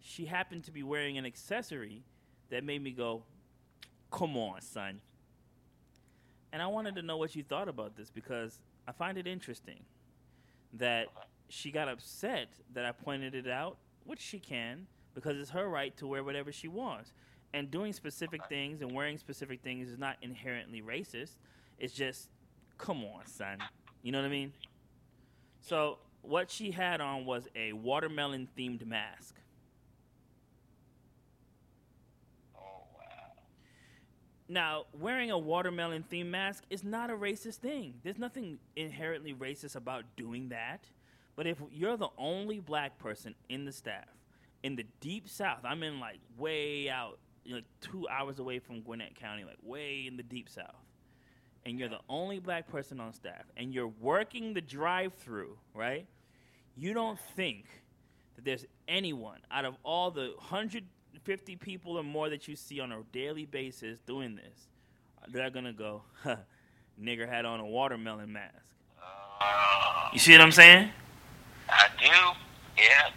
she 0.00 0.24
happened 0.24 0.64
to 0.64 0.70
be 0.70 0.82
wearing 0.82 1.18
an 1.18 1.26
accessory 1.26 2.02
that 2.50 2.64
made 2.64 2.82
me 2.82 2.90
go, 2.90 3.22
come 4.10 4.36
on, 4.36 4.60
son. 4.60 5.00
And 6.52 6.62
I 6.62 6.66
wanted 6.66 6.94
to 6.96 7.02
know 7.02 7.16
what 7.16 7.36
you 7.36 7.42
thought 7.42 7.68
about 7.68 7.96
this 7.96 8.10
because 8.10 8.60
I 8.86 8.92
find 8.92 9.18
it 9.18 9.26
interesting 9.26 9.80
that 10.74 11.08
she 11.48 11.70
got 11.70 11.88
upset 11.88 12.48
that 12.72 12.84
I 12.84 12.92
pointed 12.92 13.34
it 13.34 13.48
out, 13.48 13.76
which 14.04 14.20
she 14.20 14.38
can, 14.38 14.86
because 15.14 15.38
it's 15.38 15.50
her 15.50 15.68
right 15.68 15.96
to 15.98 16.06
wear 16.06 16.24
whatever 16.24 16.52
she 16.52 16.68
wants. 16.68 17.12
And 17.54 17.70
doing 17.70 17.92
specific 17.92 18.42
things 18.48 18.82
and 18.82 18.92
wearing 18.92 19.18
specific 19.18 19.62
things 19.62 19.88
is 19.88 19.98
not 19.98 20.16
inherently 20.22 20.82
racist. 20.82 21.32
It's 21.78 21.94
just, 21.94 22.28
come 22.76 23.04
on, 23.04 23.26
son. 23.26 23.58
You 24.02 24.12
know 24.12 24.18
what 24.18 24.26
I 24.26 24.30
mean? 24.30 24.52
So, 25.60 25.98
what 26.22 26.50
she 26.50 26.70
had 26.70 27.00
on 27.00 27.24
was 27.24 27.48
a 27.54 27.72
watermelon 27.72 28.48
themed 28.56 28.86
mask. 28.86 29.34
Oh, 32.56 32.82
wow. 32.94 33.32
Now, 34.48 34.84
wearing 34.92 35.30
a 35.30 35.38
watermelon 35.38 36.04
themed 36.10 36.26
mask 36.26 36.64
is 36.70 36.84
not 36.84 37.10
a 37.10 37.14
racist 37.14 37.56
thing. 37.56 37.94
There's 38.02 38.18
nothing 38.18 38.58
inherently 38.76 39.34
racist 39.34 39.76
about 39.76 40.04
doing 40.16 40.48
that. 40.50 40.84
But 41.36 41.46
if 41.46 41.58
you're 41.70 41.96
the 41.96 42.08
only 42.18 42.58
black 42.58 42.98
person 42.98 43.34
in 43.48 43.64
the 43.64 43.72
staff 43.72 44.08
in 44.62 44.76
the 44.76 44.84
deep 45.00 45.28
south, 45.28 45.60
I'm 45.64 45.82
in 45.82 46.00
like 46.00 46.18
way 46.36 46.90
out, 46.90 47.18
like 47.46 47.64
two 47.80 48.08
hours 48.08 48.38
away 48.38 48.58
from 48.58 48.80
Gwinnett 48.80 49.14
County, 49.14 49.44
like 49.44 49.58
way 49.62 50.04
in 50.06 50.16
the 50.16 50.22
deep 50.22 50.48
south, 50.48 50.74
and 51.68 51.78
you're 51.78 51.88
the 51.90 52.00
only 52.08 52.38
black 52.38 52.66
person 52.66 52.98
on 52.98 53.12
staff, 53.12 53.44
and 53.56 53.74
you're 53.74 53.92
working 54.00 54.54
the 54.54 54.60
drive 54.62 55.12
through, 55.12 55.58
right? 55.74 56.06
You 56.76 56.94
don't 56.94 57.18
think 57.36 57.66
that 58.36 58.44
there's 58.46 58.64
anyone 58.88 59.40
out 59.50 59.66
of 59.66 59.74
all 59.84 60.10
the 60.10 60.32
150 60.38 61.56
people 61.56 61.98
or 61.98 62.02
more 62.02 62.30
that 62.30 62.48
you 62.48 62.56
see 62.56 62.80
on 62.80 62.90
a 62.90 63.02
daily 63.12 63.44
basis 63.44 64.00
doing 64.00 64.34
this, 64.34 64.68
they're 65.28 65.50
gonna 65.50 65.74
go, 65.74 66.02
huh, 66.22 66.36
nigger 66.98 67.28
had 67.28 67.44
on 67.44 67.60
a 67.60 67.66
watermelon 67.66 68.32
mask. 68.32 68.72
Uh, 68.98 70.08
You 70.14 70.18
see 70.18 70.32
what 70.32 70.40
I'm 70.40 70.52
saying? 70.52 70.90
I 71.68 71.86
do, 72.00 72.06
yeah, 72.82 73.10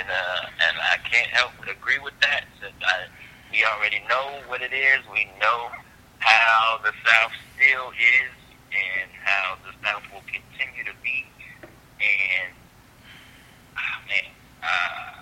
and 0.00 0.10
uh, 0.10 0.46
and 0.68 0.76
I 0.80 0.96
can't 1.08 1.28
help 1.28 1.52
but 1.60 1.70
agree 1.70 2.00
with 2.00 2.14
that. 2.22 2.44
I, 2.64 3.04
we 3.52 3.64
already 3.64 4.02
know 4.08 4.40
what 4.48 4.62
it 4.62 4.72
is, 4.72 4.98
we 5.12 5.26
know 5.40 5.68
how 6.18 6.78
the 6.82 6.92
South 7.04 7.32
still 7.56 7.90
is, 7.96 8.32
and 8.72 9.10
how 9.22 9.56
the 9.64 9.72
South 9.84 10.02
will 10.12 10.24
continue 10.26 10.84
to 10.84 10.94
be, 11.02 11.26
and 12.00 12.52
ah, 13.76 13.98
man, 14.08 14.30
uh, 14.62 15.14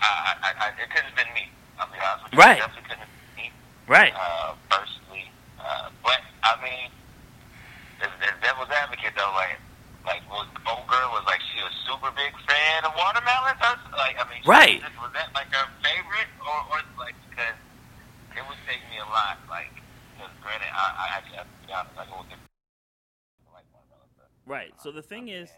I, 0.00 0.34
I, 0.42 0.50
I, 0.60 0.68
it 0.82 0.90
couldn't 0.90 1.08
have 1.08 1.16
been 1.16 1.32
me. 1.34 1.48
I'll 1.78 1.88
be 1.88 1.98
honest 1.98 2.24
with 2.24 2.32
you. 2.34 2.38
Right. 2.38 2.56
It 2.58 2.60
definitely 2.60 2.82
couldn't 2.88 3.04
have 3.06 3.14
been 3.36 3.44
me 3.44 3.52
Right. 3.88 4.12
uh, 4.14 4.54
personally. 4.70 5.26
Uh, 5.58 5.88
but 6.04 6.20
I 6.44 6.54
mean, 6.62 6.90
as, 8.02 8.10
as 8.22 8.34
devil's 8.42 8.70
advocate 8.70 9.12
though, 9.16 9.32
like, 9.34 9.56
like 10.04 10.20
was 10.28 10.46
old 10.68 10.86
girl 10.86 11.08
was 11.16 11.24
like 11.26 11.40
she 11.52 11.58
was 11.64 11.72
super 11.88 12.12
big 12.12 12.32
fan 12.46 12.84
of 12.84 12.92
watermelon. 12.96 13.56
Like, 13.96 14.20
I 14.20 14.24
mean, 14.28 14.44
Right. 14.44 14.82
Was, 14.84 15.08
was 15.08 15.12
that 15.16 15.32
like 15.34 15.48
her 15.56 15.66
favorite, 15.82 16.28
or, 16.44 16.58
or 16.76 16.78
like 17.00 17.16
because 17.32 17.56
it 18.36 18.44
would 18.48 18.58
take 18.66 18.82
me 18.90 18.98
a 18.98 19.08
lot, 19.10 19.38
like. 19.48 19.70
Because 20.14 20.30
granted, 20.42 20.68
I, 20.72 21.10
I 21.10 21.16
actually 21.16 21.36
have 21.36 21.46
to 21.46 21.66
be 21.66 21.72
honest, 21.72 21.98
I 21.98 22.04
go 22.06 22.18
with 22.18 22.30
different. 22.30 22.50
Like 23.52 23.64
watermelon, 23.74 24.08
but 24.16 24.28
Right. 24.46 24.72
So 24.80 24.92
the 24.92 25.02
thing 25.02 25.28
is, 25.28 25.50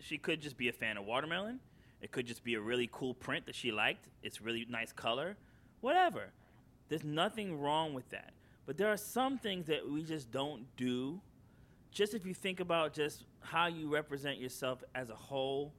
she 0.00 0.18
could 0.18 0.40
just 0.40 0.56
be 0.56 0.68
a 0.68 0.72
fan 0.72 0.96
of 0.96 1.04
watermelon. 1.04 1.60
It 2.00 2.12
could 2.12 2.26
just 2.26 2.44
be 2.44 2.54
a 2.54 2.60
really 2.60 2.88
cool 2.92 3.14
print 3.14 3.46
that 3.46 3.54
she 3.54 3.72
liked. 3.72 4.08
It's 4.22 4.40
really 4.40 4.66
nice 4.68 4.92
color. 4.92 5.36
Whatever. 5.80 6.30
There's 6.88 7.04
nothing 7.04 7.60
wrong 7.60 7.94
with 7.94 8.08
that. 8.10 8.32
But 8.66 8.76
there 8.76 8.88
are 8.88 8.96
some 8.96 9.38
things 9.38 9.66
that 9.66 9.88
we 9.88 10.02
just 10.02 10.30
don't 10.30 10.64
do. 10.76 11.20
Just 11.90 12.14
if 12.14 12.26
you 12.26 12.34
think 12.34 12.60
about 12.60 12.92
just 12.92 13.24
how 13.40 13.66
you 13.66 13.88
represent 13.88 14.38
yourself 14.38 14.82
as 14.94 15.08
a 15.08 15.14
whole, 15.14 15.72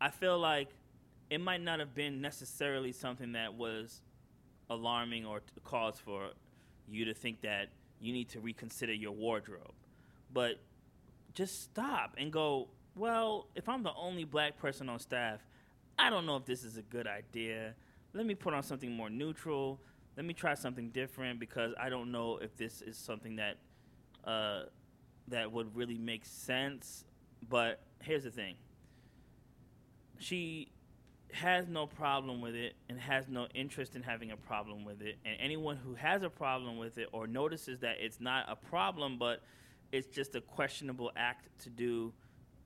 I 0.00 0.10
feel 0.10 0.38
like 0.38 0.68
it 1.30 1.40
might 1.40 1.60
not 1.60 1.78
have 1.78 1.94
been 1.94 2.20
necessarily 2.20 2.92
something 2.92 3.32
that 3.32 3.54
was 3.54 4.02
alarming 4.70 5.26
or 5.26 5.42
cause 5.64 5.98
for 5.98 6.30
you 6.88 7.04
to 7.04 7.14
think 7.14 7.42
that 7.42 7.68
you 8.00 8.12
need 8.12 8.28
to 8.30 8.40
reconsider 8.40 8.94
your 8.94 9.12
wardrobe. 9.12 9.72
But 10.32 10.60
just 11.34 11.62
stop 11.62 12.14
and 12.16 12.32
go, 12.32 12.68
well, 12.96 13.48
if 13.54 13.68
I'm 13.68 13.82
the 13.82 13.92
only 13.94 14.24
black 14.24 14.58
person 14.58 14.88
on 14.88 14.98
staff, 14.98 15.40
I 15.98 16.08
don't 16.08 16.24
know 16.24 16.36
if 16.36 16.46
this 16.46 16.64
is 16.64 16.76
a 16.76 16.82
good 16.82 17.06
idea. 17.06 17.74
Let 18.14 18.26
me 18.26 18.34
put 18.34 18.54
on 18.54 18.62
something 18.62 18.90
more 18.90 19.10
neutral. 19.10 19.80
Let 20.16 20.24
me 20.24 20.34
try 20.34 20.54
something 20.54 20.90
different 20.90 21.38
because 21.38 21.74
I 21.78 21.88
don't 21.88 22.10
know 22.10 22.38
if 22.38 22.56
this 22.56 22.80
is 22.80 22.96
something 22.96 23.36
that 23.36 23.56
uh, 24.24 24.62
that 25.28 25.50
would 25.52 25.74
really 25.76 25.98
make 25.98 26.24
sense. 26.24 27.04
But 27.48 27.80
here's 28.00 28.24
the 28.24 28.30
thing: 28.30 28.56
she 30.18 30.72
has 31.34 31.68
no 31.68 31.86
problem 31.86 32.40
with 32.40 32.54
it 32.54 32.74
and 32.88 32.98
has 32.98 33.28
no 33.28 33.46
interest 33.54 33.96
in 33.96 34.02
having 34.02 34.30
a 34.30 34.36
problem 34.36 34.84
with 34.84 35.02
it. 35.02 35.16
And 35.24 35.36
anyone 35.40 35.76
who 35.76 35.94
has 35.94 36.22
a 36.22 36.30
problem 36.30 36.78
with 36.78 36.98
it 36.98 37.08
or 37.12 37.26
notices 37.26 37.80
that 37.80 37.96
it's 38.00 38.20
not 38.20 38.46
a 38.48 38.56
problem, 38.56 39.18
but 39.18 39.42
it's 39.92 40.08
just 40.08 40.34
a 40.34 40.40
questionable 40.40 41.10
act 41.16 41.48
to 41.62 41.70
do 41.70 42.12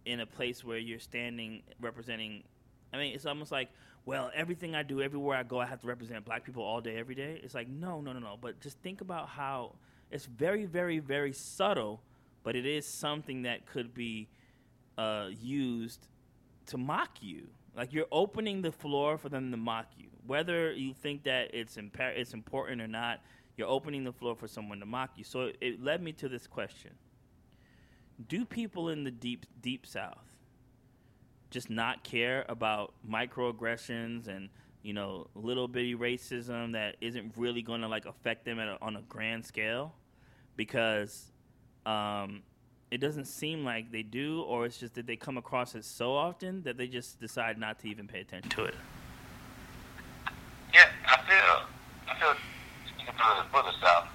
in 0.04 0.20
a 0.20 0.26
place 0.26 0.62
where 0.64 0.78
you're 0.78 0.98
standing 0.98 1.62
representing. 1.80 2.42
I 2.92 2.98
mean, 2.98 3.14
it's 3.14 3.26
almost 3.26 3.50
like, 3.50 3.70
well, 4.06 4.30
everything 4.34 4.74
I 4.74 4.82
do, 4.82 5.00
everywhere 5.00 5.38
I 5.38 5.42
go, 5.42 5.58
I 5.58 5.66
have 5.66 5.80
to 5.80 5.86
represent 5.86 6.24
black 6.24 6.44
people 6.44 6.62
all 6.62 6.80
day, 6.80 6.96
every 6.96 7.14
day. 7.14 7.40
It's 7.42 7.54
like, 7.54 7.68
no, 7.68 8.00
no, 8.00 8.12
no, 8.12 8.18
no. 8.18 8.36
But 8.40 8.60
just 8.60 8.78
think 8.80 9.00
about 9.00 9.28
how 9.28 9.76
it's 10.10 10.26
very, 10.26 10.66
very, 10.66 10.98
very 10.98 11.32
subtle, 11.32 12.02
but 12.42 12.54
it 12.54 12.66
is 12.66 12.86
something 12.86 13.42
that 13.42 13.66
could 13.66 13.94
be 13.94 14.28
uh, 14.98 15.28
used 15.40 16.06
to 16.66 16.78
mock 16.78 17.22
you. 17.22 17.48
Like 17.76 17.92
you're 17.92 18.06
opening 18.12 18.62
the 18.62 18.72
floor 18.72 19.18
for 19.18 19.28
them 19.28 19.50
to 19.50 19.56
mock 19.56 19.86
you, 19.96 20.08
whether 20.26 20.72
you 20.72 20.94
think 20.94 21.24
that 21.24 21.54
it's 21.54 21.76
impa- 21.76 22.16
it's 22.16 22.32
important 22.32 22.80
or 22.80 22.88
not. 22.88 23.20
You're 23.56 23.68
opening 23.68 24.04
the 24.04 24.12
floor 24.12 24.34
for 24.34 24.48
someone 24.48 24.80
to 24.80 24.86
mock 24.86 25.10
you. 25.16 25.24
So 25.24 25.42
it, 25.42 25.56
it 25.60 25.82
led 25.82 26.02
me 26.02 26.12
to 26.12 26.28
this 26.28 26.46
question: 26.46 26.92
Do 28.28 28.44
people 28.44 28.88
in 28.90 29.04
the 29.04 29.10
deep 29.10 29.46
deep 29.60 29.86
south 29.86 30.24
just 31.50 31.70
not 31.70 32.02
care 32.04 32.44
about 32.48 32.94
microaggressions 33.08 34.26
and 34.26 34.48
you 34.82 34.92
know 34.92 35.28
little 35.34 35.68
bitty 35.68 35.94
racism 35.94 36.72
that 36.72 36.96
isn't 37.00 37.32
really 37.36 37.62
going 37.62 37.80
to 37.80 37.88
like 37.88 38.06
affect 38.06 38.44
them 38.44 38.58
a, 38.58 38.78
on 38.80 38.96
a 38.96 39.02
grand 39.02 39.44
scale? 39.44 39.94
Because 40.56 41.32
um, 41.86 42.42
it 42.90 42.98
doesn't 42.98 43.26
seem 43.26 43.64
like 43.64 43.90
they 43.90 44.02
do, 44.02 44.42
or 44.42 44.66
it's 44.66 44.78
just 44.78 44.94
that 44.94 45.06
they 45.06 45.16
come 45.16 45.36
across 45.36 45.74
it 45.74 45.84
so 45.84 46.14
often 46.14 46.62
that 46.62 46.76
they 46.76 46.86
just 46.86 47.20
decide 47.20 47.58
not 47.58 47.78
to 47.80 47.88
even 47.88 48.06
pay 48.06 48.20
attention 48.20 48.50
to 48.50 48.64
it. 48.64 48.74
Yeah, 50.72 50.86
I 51.06 51.16
feel, 51.28 51.62
I 52.08 52.18
feel, 52.20 52.34
speaking 52.86 53.14
for 53.14 53.42
the, 53.42 53.48
for 53.50 53.62
the 53.62 53.74
South, 53.80 54.08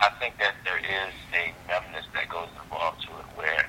I 0.00 0.08
think 0.20 0.38
that 0.38 0.54
there 0.64 0.78
is 0.78 1.14
a 1.32 1.52
numbness 1.70 2.04
that 2.14 2.28
goes 2.28 2.48
involved 2.64 3.02
to 3.06 3.12
it 3.18 3.28
where 3.36 3.66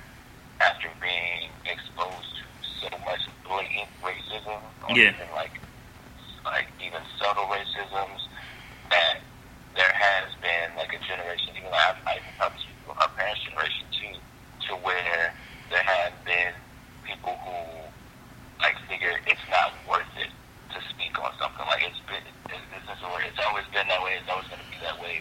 after 0.60 0.88
being 1.00 1.50
exposed 1.64 2.30
to 2.36 2.44
so 2.80 2.88
much 3.04 3.20
blatant 3.44 3.88
racism, 4.02 4.60
or 4.88 4.96
Yeah. 4.96 5.12
even 5.14 5.28
like, 5.34 5.52
like 6.44 6.68
even 6.80 7.00
subtle 7.18 7.44
racisms, 7.46 8.20
that 8.90 9.20
there 9.76 9.92
has 9.92 10.32
been 10.40 10.76
like 10.76 10.92
a 10.92 11.00
generation, 11.06 11.50
even 11.56 11.70
I, 11.72 11.94
I 12.06 12.12
even 12.18 12.32
probably 12.38 12.58
speak 12.60 12.78
for 12.86 12.94
our 13.00 13.08
parents' 13.16 13.42
generation 13.44 13.86
too, 13.92 14.14
to 14.68 14.72
where 14.80 15.34
there 15.70 15.82
have 15.82 16.12
been 16.24 16.54
people 17.04 17.36
who 17.44 17.56
like 18.62 18.78
figure 18.88 19.18
it's 19.26 19.46
not 19.50 19.74
worth 19.88 20.08
it 20.16 20.30
to 20.72 20.78
speak 20.94 21.12
on 21.18 21.30
something. 21.38 21.66
Like 21.66 21.82
it's 21.82 22.00
been, 22.06 22.22
it's, 22.48 22.64
this 22.72 22.84
is 22.86 23.02
where 23.02 23.22
it's 23.26 23.40
always 23.44 23.66
been 23.74 23.86
that 23.88 24.02
way. 24.02 24.16
It's 24.20 24.30
always 24.30 24.46
going 24.48 24.62
to 24.62 24.70
be 24.70 24.78
that 24.82 24.96
way. 25.02 25.20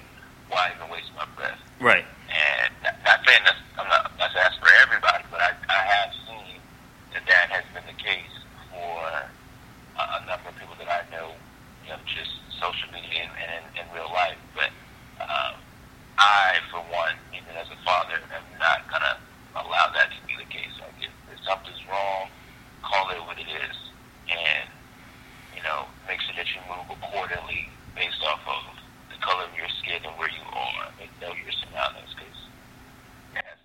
Why 0.50 0.70
even 0.76 0.88
waste 0.94 1.10
my 1.18 1.26
breath? 1.36 1.58
Right. 1.84 2.06
And 2.32 2.72
not, 3.04 3.20
saying 3.28 3.44
that's 3.44 3.60
I'm 3.76 3.84
not 3.92 4.08
not 4.16 4.32
saying 4.32 4.48
that's 4.48 4.56
for 4.56 4.72
everybody, 4.88 5.24
but 5.28 5.44
I 5.44 5.52
I 5.68 5.82
have 5.84 6.16
seen 6.24 6.64
that 7.12 7.28
that 7.28 7.52
has 7.52 7.66
been 7.76 7.84
the 7.84 8.00
case 8.00 8.36
for 8.72 9.04
a, 9.04 9.28
a 10.00 10.20
number 10.24 10.48
of 10.48 10.56
people 10.56 10.80
that 10.80 10.88
I 10.88 11.04
know, 11.12 11.36
you 11.84 11.92
know, 11.92 12.00
just 12.08 12.32
social 12.56 12.88
media 12.96 13.28
and, 13.28 13.36
and 13.36 13.52
in, 13.76 13.84
in 13.84 13.86
real 13.92 14.08
life. 14.16 14.40
But 14.56 14.72
um, 15.20 15.60
I, 16.18 16.64
for 16.72 16.80
one, 16.88 17.20
even 17.36 17.52
as 17.60 17.68
a 17.68 17.78
father, 17.84 18.16
am 18.32 18.48
not 18.64 18.88
gonna 18.88 19.20
allow 19.60 19.92
that 19.92 20.08
to 20.08 20.20
be 20.24 20.40
the 20.40 20.48
case. 20.48 20.72
Like 20.80 20.96
if, 21.04 21.12
if 21.36 21.40
something's 21.44 21.84
wrong, 21.92 22.32
call 22.80 23.12
it 23.12 23.20
what 23.28 23.36
it 23.36 23.52
is, 23.52 23.76
and 24.32 24.72
you 25.52 25.62
know, 25.68 25.84
make 26.08 26.24
sure 26.24 26.36
that 26.40 26.48
you 26.48 26.64
move 26.72 26.88
accordingly 26.96 27.68
based 27.96 28.24
off 28.24 28.40
of 28.48 28.64
the 29.12 29.20
color 29.20 29.44
of 29.44 29.54
your 29.58 29.70
skin 29.84 30.02
and 30.04 30.16
where 30.18 30.30
you 30.30 30.46
are, 30.52 30.88
and 31.02 31.10
know 31.22 31.34
your 31.38 31.52
surroundings. 31.52 32.10
Because 32.16 32.40
that's 33.34 33.64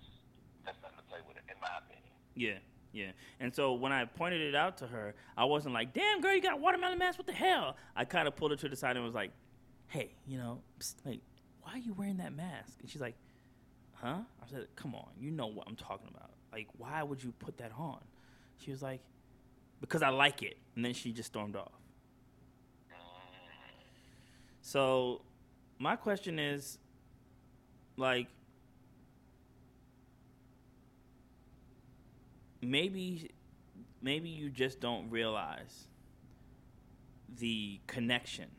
that's 0.65 0.77
nothing 0.81 0.97
to 0.99 1.05
play 1.09 1.19
with, 1.27 1.37
in 1.49 1.57
my 1.61 1.71
opinion. 1.79 2.13
Yeah. 2.35 2.59
Yeah. 2.91 3.11
And 3.39 3.53
so 3.53 3.73
when 3.89 3.97
I 3.97 4.05
pointed 4.05 4.41
it 4.41 4.55
out 4.55 4.77
to 4.77 4.87
her, 4.87 5.15
I 5.35 5.45
wasn't 5.45 5.73
like, 5.73 5.93
"Damn, 5.93 6.21
girl, 6.21 6.33
you 6.33 6.41
got 6.41 6.59
watermelon 6.59 6.99
mask. 6.99 7.17
What 7.17 7.25
the 7.25 7.33
hell?" 7.33 7.75
I 7.95 8.05
kind 8.05 8.27
of 8.27 8.35
pulled 8.35 8.51
her 8.51 8.57
to 8.57 8.69
the 8.69 8.75
side 8.75 8.95
and 8.95 9.03
was 9.05 9.15
like, 9.15 9.31
"Hey, 9.87 10.13
you 10.27 10.37
know, 10.37 10.61
psst, 10.79 10.95
like, 11.05 11.21
why 11.63 11.73
are 11.73 11.79
you 11.79 11.93
wearing 11.93 12.17
that 12.17 12.33
mask?" 12.33 12.79
And 12.81 12.89
she's 12.89 13.01
like, 13.01 13.15
"Huh?" 13.95 14.19
I 14.41 14.47
said, 14.47 14.67
"Come 14.75 14.93
on, 14.93 15.09
you 15.19 15.31
know 15.31 15.47
what 15.47 15.67
I'm 15.67 15.75
talking 15.75 16.07
about. 16.07 16.31
Like, 16.51 16.67
why 16.77 17.01
would 17.01 17.23
you 17.23 17.31
put 17.39 17.57
that 17.57 17.71
on?" 17.77 17.99
She 18.59 18.69
was 18.71 18.81
like, 18.83 19.01
"Because 19.81 20.03
I 20.03 20.09
like 20.09 20.43
it." 20.43 20.57
And 20.75 20.85
then 20.85 20.93
she 20.93 21.11
just 21.11 21.27
stormed 21.27 21.55
off. 21.55 21.71
So, 24.61 25.21
my 25.79 25.95
question 25.95 26.37
is, 26.37 26.77
like, 27.97 28.27
maybe, 32.61 33.31
maybe 34.01 34.29
you 34.29 34.49
just 34.49 34.79
don't 34.79 35.09
realize 35.09 35.87
the 37.37 37.79
connection. 37.87 38.49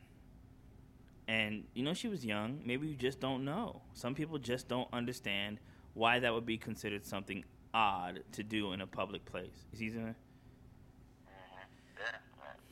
And 1.27 1.63
you 1.73 1.83
know, 1.83 1.93
she 1.93 2.07
was 2.07 2.25
young. 2.25 2.61
Maybe 2.65 2.87
you 2.87 2.95
just 2.95 3.19
don't 3.19 3.45
know. 3.45 3.81
Some 3.93 4.15
people 4.15 4.37
just 4.37 4.67
don't 4.67 4.87
understand 4.91 5.59
why 5.93 6.19
that 6.19 6.33
would 6.33 6.45
be 6.45 6.57
considered 6.57 7.05
something 7.05 7.43
odd 7.73 8.23
to 8.33 8.43
do 8.43 8.73
in 8.73 8.81
a 8.81 8.87
public 8.87 9.23
place. 9.25 9.65
You 9.71 9.77
see 9.77 9.89
what 9.97 10.07
I'm? 10.07 10.09
Mm-hmm. 10.09 10.15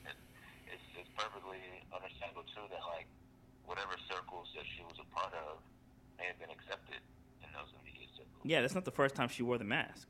Yeah, 0.04 0.12
it's 0.74 0.82
it's 0.98 1.10
perfectly 1.16 1.58
understandable 1.94 2.44
too 2.54 2.68
that 2.70 2.82
like 2.96 3.08
whatever 3.66 3.96
circles 4.10 4.48
that 4.56 4.66
she 4.76 4.84
was 4.84 4.98
a 5.00 5.16
part 5.16 5.34
of 5.34 5.60
may 6.18 6.26
have 6.26 6.40
been 6.40 6.50
accepted 6.50 7.00
in 7.44 7.50
those 7.54 7.72
immediate 7.80 8.10
circles. 8.12 8.44
Yeah, 8.44 8.62
that's 8.62 8.76
not 8.76 8.86
the 8.86 8.92
first 8.92 9.16
time 9.16 9.30
she 9.30 9.44
wore 9.44 9.58
the 9.58 9.64
mask. 9.64 10.10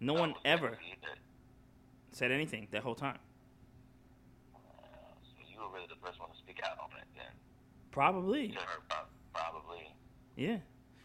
No 0.00 0.14
one 0.14 0.34
ever 0.44 0.76
that, 1.02 1.18
said 2.12 2.30
anything 2.30 2.68
that 2.70 2.82
whole 2.82 2.94
time. 2.94 3.18
uh, 4.54 4.58
so 5.22 5.42
you 5.50 5.58
were 5.60 5.72
really 5.74 5.86
the 5.88 6.06
first 6.06 6.20
one 6.20 6.30
to 6.30 6.36
speak 6.36 6.60
out 6.64 6.78
on 6.78 6.90
it 6.98 7.06
then. 7.16 7.32
Probably. 7.90 8.48
Her, 8.48 9.04
probably. 9.34 9.94
Yeah. 10.36 10.58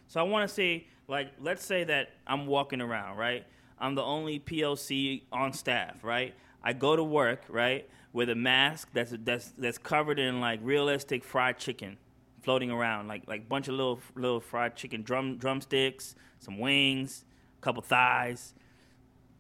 So 0.07 0.19
I 0.19 0.23
want 0.23 0.47
to 0.47 0.53
say, 0.53 0.87
like, 1.07 1.31
let's 1.39 1.65
say 1.65 1.83
that 1.83 2.11
I'm 2.25 2.45
walking 2.47 2.81
around, 2.81 3.17
right? 3.17 3.45
I'm 3.79 3.95
the 3.95 4.03
only 4.03 4.39
POC 4.39 5.23
on 5.31 5.53
staff, 5.53 6.03
right? 6.03 6.33
I 6.63 6.73
go 6.73 6.95
to 6.95 7.03
work, 7.03 7.43
right, 7.49 7.87
with 8.13 8.29
a 8.29 8.35
mask 8.35 8.89
that's 8.93 9.13
that's 9.23 9.49
that's 9.57 9.77
covered 9.77 10.19
in 10.19 10.39
like 10.39 10.59
realistic 10.63 11.23
fried 11.23 11.59
chicken, 11.59 11.97
floating 12.41 12.71
around, 12.71 13.07
like 13.07 13.23
like 13.27 13.47
bunch 13.47 13.67
of 13.67 13.75
little 13.75 13.99
little 14.15 14.39
fried 14.39 14.75
chicken 14.75 15.03
drum 15.03 15.37
drumsticks, 15.37 16.15
some 16.39 16.57
wings, 16.57 17.25
a 17.59 17.61
couple 17.61 17.81
thighs, 17.81 18.53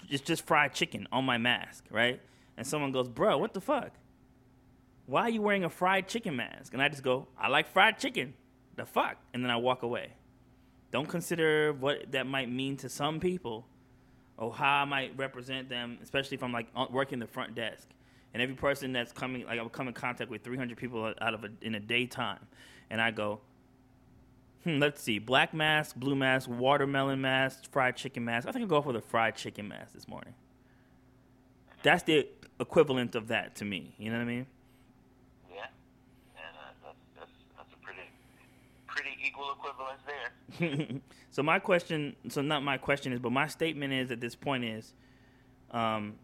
just 0.07 0.25
just 0.25 0.45
fried 0.45 0.73
chicken 0.73 1.07
on 1.11 1.25
my 1.25 1.37
mask, 1.37 1.85
right? 1.91 2.21
And 2.57 2.65
someone 2.65 2.91
goes, 2.91 3.07
"Bro, 3.07 3.37
what 3.37 3.53
the 3.53 3.61
fuck? 3.61 3.91
Why 5.05 5.23
are 5.23 5.29
you 5.29 5.41
wearing 5.41 5.63
a 5.63 5.69
fried 5.69 6.07
chicken 6.07 6.35
mask?" 6.35 6.73
And 6.73 6.81
I 6.81 6.89
just 6.89 7.03
go, 7.03 7.27
"I 7.37 7.47
like 7.47 7.67
fried 7.67 7.99
chicken." 7.99 8.33
The 8.75 8.85
fuck? 8.85 9.17
And 9.33 9.43
then 9.43 9.51
I 9.51 9.57
walk 9.57 9.83
away. 9.83 10.13
Don't 10.91 11.07
consider 11.07 11.73
what 11.73 12.11
that 12.11 12.27
might 12.27 12.49
mean 12.49 12.77
to 12.77 12.89
some 12.89 13.19
people 13.19 13.67
or 14.37 14.53
how 14.53 14.81
I 14.81 14.85
might 14.85 15.17
represent 15.17 15.67
them, 15.67 15.97
especially 16.01 16.35
if 16.35 16.43
I'm 16.43 16.53
like 16.53 16.67
working 16.91 17.19
the 17.19 17.27
front 17.27 17.55
desk. 17.55 17.87
And 18.33 18.41
every 18.41 18.55
person 18.55 18.93
that's 18.93 19.11
coming, 19.11 19.45
like 19.45 19.59
I 19.59 19.63
would 19.63 19.71
come 19.71 19.87
in 19.87 19.93
contact 19.93 20.29
with 20.29 20.43
300 20.43 20.77
people 20.77 21.13
out 21.19 21.33
of 21.33 21.43
a, 21.43 21.49
in 21.61 21.75
a 21.75 21.79
daytime, 21.79 22.45
and 22.89 23.01
I 23.01 23.09
go, 23.09 23.41
hmm, 24.63 24.79
let's 24.79 25.01
see, 25.01 25.19
black 25.19 25.53
mask, 25.53 25.95
blue 25.95 26.15
mask, 26.15 26.49
watermelon 26.49 27.21
mask, 27.21 27.71
fried 27.71 27.95
chicken 27.95 28.25
mask. 28.25 28.47
I 28.47 28.51
think 28.51 28.63
I'll 28.63 28.69
go 28.69 28.81
for 28.81 28.93
the 28.93 29.01
fried 29.01 29.35
chicken 29.35 29.67
mask 29.67 29.93
this 29.93 30.07
morning. 30.07 30.33
That's 31.83 32.03
the 32.03 32.27
equivalent 32.59 33.15
of 33.15 33.27
that 33.29 33.55
to 33.55 33.65
me. 33.65 33.93
You 33.97 34.11
know 34.11 34.17
what 34.17 34.23
I 34.23 34.25
mean? 34.25 34.45
Yeah. 35.53 35.65
And 36.35 36.55
uh, 36.57 36.71
that's, 36.83 36.97
that's 37.17 37.31
that's 37.57 37.73
a 37.73 37.85
pretty 37.85 38.09
pretty 38.87 39.17
equal 39.25 39.53
equivalence 39.53 40.01
there. 40.05 40.99
so 41.31 41.43
my 41.43 41.59
question, 41.59 42.15
so 42.29 42.41
not 42.41 42.63
my 42.63 42.77
question 42.77 43.13
is, 43.13 43.19
but 43.19 43.31
my 43.31 43.47
statement 43.47 43.93
is 43.93 44.11
at 44.11 44.19
this 44.19 44.35
point 44.35 44.63
is, 44.65 44.93
um, 45.71 46.15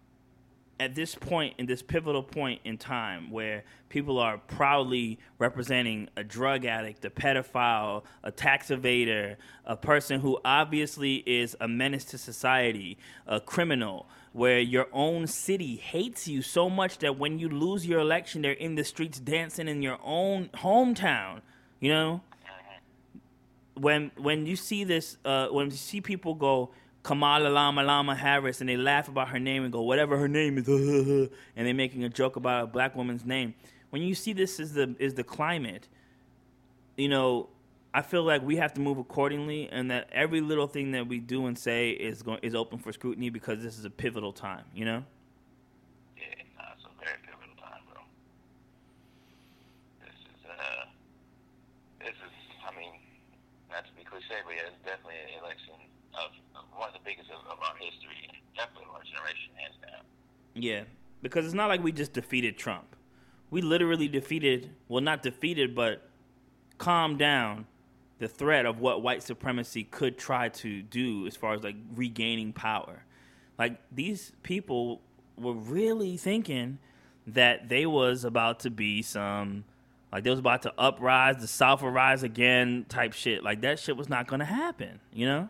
at 0.79 0.95
this 0.95 1.15
point 1.15 1.53
in 1.57 1.65
this 1.65 1.81
pivotal 1.81 2.23
point 2.23 2.61
in 2.63 2.77
time 2.77 3.29
where 3.29 3.63
people 3.89 4.17
are 4.17 4.37
proudly 4.37 5.19
representing 5.37 6.09
a 6.15 6.23
drug 6.23 6.65
addict, 6.65 7.05
a 7.05 7.09
pedophile, 7.09 8.03
a 8.23 8.31
tax 8.31 8.69
evader, 8.69 9.35
a 9.65 9.77
person 9.77 10.19
who 10.19 10.39
obviously 10.43 11.17
is 11.25 11.55
a 11.59 11.67
menace 11.67 12.05
to 12.05 12.17
society, 12.17 12.97
a 13.27 13.39
criminal, 13.39 14.07
where 14.33 14.59
your 14.59 14.87
own 14.91 15.27
city 15.27 15.75
hates 15.75 16.27
you 16.27 16.41
so 16.41 16.69
much 16.69 16.97
that 16.99 17.17
when 17.19 17.37
you 17.37 17.47
lose 17.49 17.85
your 17.85 17.99
election, 17.99 18.41
they're 18.41 18.53
in 18.53 18.75
the 18.75 18.83
streets 18.83 19.19
dancing 19.19 19.67
in 19.67 19.81
your 19.81 19.99
own 20.03 20.49
hometown, 20.55 21.41
you 21.79 21.91
know? 21.91 22.21
when 23.75 24.11
when 24.17 24.45
you 24.45 24.55
see 24.55 24.83
this, 24.83 25.17
uh, 25.25 25.47
when 25.47 25.67
you 25.67 25.77
see 25.77 26.01
people 26.01 26.35
go 26.35 26.71
Kamala 27.03 27.49
Lama 27.49 27.83
Lama 27.83 28.15
Harris 28.15 28.61
and 28.61 28.69
they 28.69 28.77
laugh 28.77 29.09
about 29.09 29.29
her 29.29 29.39
name 29.39 29.63
and 29.63 29.71
go 29.73 29.81
whatever 29.81 30.17
her 30.17 30.29
name 30.29 30.57
is, 30.57 30.67
and 31.55 31.67
they're 31.67 31.73
making 31.73 32.03
a 32.03 32.09
joke 32.09 32.37
about 32.37 32.63
a 32.63 32.67
black 32.67 32.95
woman's 32.95 33.25
name. 33.25 33.53
When 33.89 34.01
you 34.01 34.15
see 34.15 34.33
this 34.33 34.59
is 34.59 34.73
the 34.73 34.95
is 34.99 35.13
the 35.13 35.23
climate, 35.23 35.87
you 36.95 37.09
know, 37.09 37.49
I 37.93 38.01
feel 38.01 38.23
like 38.23 38.41
we 38.41 38.55
have 38.55 38.73
to 38.73 38.81
move 38.81 38.97
accordingly, 38.97 39.69
and 39.69 39.91
that 39.91 40.09
every 40.11 40.41
little 40.41 40.65
thing 40.65 40.91
that 40.93 41.07
we 41.07 41.19
do 41.19 41.45
and 41.45 41.57
say 41.57 41.91
is 41.91 42.23
going 42.23 42.39
is 42.41 42.55
open 42.55 42.79
for 42.79 42.91
scrutiny 42.91 43.29
because 43.29 43.61
this 43.61 43.77
is 43.77 43.85
a 43.85 43.89
pivotal 43.91 44.33
time. 44.33 44.65
You 44.73 44.85
know. 44.85 45.03
Yeah, 46.17 46.41
nah, 46.57 46.73
it's 46.73 46.85
a 46.87 46.93
very 46.97 47.19
pivotal 47.21 47.53
time, 47.61 47.85
bro. 47.85 48.01
This 50.01 50.17
is, 50.25 50.41
uh, 50.49 50.89
this 51.99 52.17
is, 52.17 52.33
I 52.65 52.73
mean, 52.79 52.97
not 53.69 53.85
to 53.85 53.93
be 53.93 54.01
cliche, 54.01 54.41
but 54.41 54.57
yeah, 54.57 54.73
it's 54.73 54.81
definitely 54.81 55.21
an 55.21 55.43
election 55.45 55.77
of, 56.17 56.33
of 56.57 56.65
one 56.73 56.89
of 56.89 56.97
the 56.97 57.05
biggest 57.05 57.29
of, 57.29 57.45
of 57.45 57.61
our 57.61 57.77
history, 57.77 58.25
and 58.25 58.37
definitely 58.57 58.89
of 58.89 58.97
our 58.97 59.05
generation, 59.05 59.53
hands 59.53 59.77
down. 59.85 60.01
Yeah, 60.55 60.83
because 61.21 61.45
it's 61.45 61.53
not 61.53 61.67
like 61.67 61.83
we 61.83 61.91
just 61.91 62.13
defeated 62.13 62.57
Trump. 62.57 62.95
We 63.49 63.61
literally 63.61 64.07
defeated, 64.07 64.71
well, 64.87 65.01
not 65.01 65.21
defeated, 65.23 65.75
but 65.75 66.07
calmed 66.77 67.19
down 67.19 67.65
the 68.19 68.27
threat 68.27 68.65
of 68.65 68.79
what 68.79 69.01
white 69.01 69.21
supremacy 69.21 69.83
could 69.83 70.17
try 70.17 70.49
to 70.49 70.81
do 70.81 71.27
as 71.27 71.35
far 71.35 71.53
as 71.53 71.63
like 71.63 71.75
regaining 71.95 72.53
power. 72.53 73.03
Like 73.57 73.79
these 73.91 74.31
people 74.43 75.01
were 75.37 75.53
really 75.53 76.17
thinking 76.17 76.79
that 77.27 77.69
they 77.69 77.85
was 77.85 78.23
about 78.23 78.59
to 78.61 78.69
be 78.69 79.01
some 79.01 79.63
like 80.11 80.23
they 80.23 80.29
was 80.29 80.39
about 80.39 80.61
to 80.61 80.73
uprise, 80.77 81.37
the 81.37 81.47
South 81.47 81.81
will 81.81 81.89
rise 81.89 82.21
again 82.21 82.85
type 82.87 83.13
shit. 83.13 83.43
Like 83.43 83.61
that 83.61 83.79
shit 83.79 83.97
was 83.97 84.09
not 84.09 84.27
gonna 84.27 84.45
happen, 84.45 84.99
you 85.11 85.25
know? 85.25 85.49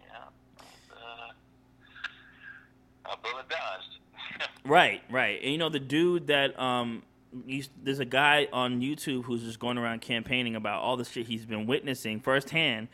Yeah. 0.00 0.28
Uh, 3.04 3.15
a 3.26 3.32
bullet 3.32 3.48
dodged. 3.48 4.48
Right, 4.64 5.00
right. 5.10 5.40
And 5.42 5.52
you 5.52 5.58
know 5.58 5.68
the 5.68 5.78
dude 5.78 6.26
that 6.26 6.58
um 6.60 7.02
used, 7.46 7.70
there's 7.82 8.00
a 8.00 8.04
guy 8.04 8.48
on 8.52 8.80
YouTube 8.80 9.24
who's 9.24 9.42
just 9.42 9.58
going 9.58 9.78
around 9.78 10.00
campaigning 10.00 10.56
about 10.56 10.82
all 10.82 10.96
the 10.96 11.04
shit 11.04 11.26
he's 11.26 11.46
been 11.46 11.66
witnessing 11.66 12.20
firsthand 12.20 12.88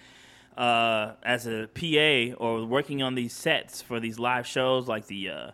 uh, 0.56 1.12
as 1.22 1.46
a 1.46 1.68
PA 1.68 2.36
or 2.42 2.64
working 2.64 3.02
on 3.02 3.14
these 3.14 3.32
sets 3.32 3.80
for 3.80 4.00
these 4.00 4.18
live 4.18 4.46
shows 4.46 4.88
like 4.88 5.06
the 5.06 5.30
uh, 5.30 5.50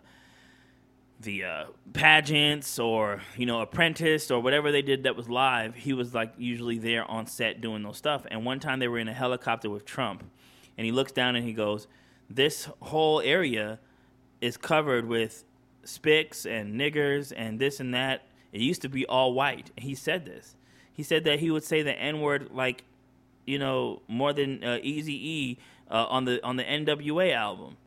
the 1.21 1.43
uh, 1.43 1.65
pageants 1.93 2.79
or 2.79 3.21
you 3.35 3.45
know 3.45 3.61
apprentice 3.61 4.31
or 4.31 4.39
whatever 4.41 4.71
they 4.71 4.81
did 4.81 5.03
that 5.03 5.15
was 5.15 5.29
live 5.29 5.75
he 5.75 5.93
was 5.93 6.13
like 6.13 6.33
usually 6.37 6.77
there 6.77 7.09
on 7.09 7.27
set 7.27 7.61
doing 7.61 7.83
those 7.83 7.97
stuff 7.97 8.25
and 8.31 8.45
one 8.45 8.59
time 8.59 8.79
they 8.79 8.87
were 8.87 8.99
in 8.99 9.07
a 9.07 9.13
helicopter 9.13 9.69
with 9.69 9.85
trump 9.85 10.23
and 10.77 10.85
he 10.85 10.91
looks 10.91 11.11
down 11.11 11.35
and 11.35 11.45
he 11.45 11.51
goes 11.51 11.87
this 12.29 12.69
whole 12.81 13.19
area 13.21 13.79
is 14.41 14.57
covered 14.57 15.05
with 15.05 15.43
spics 15.83 16.45
and 16.45 16.79
niggers 16.79 17.33
and 17.35 17.59
this 17.59 17.79
and 17.79 17.93
that 17.93 18.23
it 18.51 18.61
used 18.61 18.81
to 18.81 18.89
be 18.89 19.05
all 19.05 19.33
white 19.33 19.71
he 19.77 19.95
said 19.95 20.25
this 20.25 20.55
he 20.91 21.03
said 21.03 21.23
that 21.23 21.39
he 21.39 21.49
would 21.49 21.63
say 21.63 21.81
the 21.81 21.97
n 21.97 22.21
word 22.21 22.49
like 22.51 22.83
you 23.45 23.57
know 23.57 24.01
more 24.07 24.33
than 24.33 24.63
uh, 24.63 24.79
easy 24.81 25.13
e 25.13 25.57
uh, 25.89 26.05
on 26.09 26.25
the 26.25 26.43
on 26.45 26.57
the 26.57 26.63
nwa 26.63 27.33
album 27.33 27.77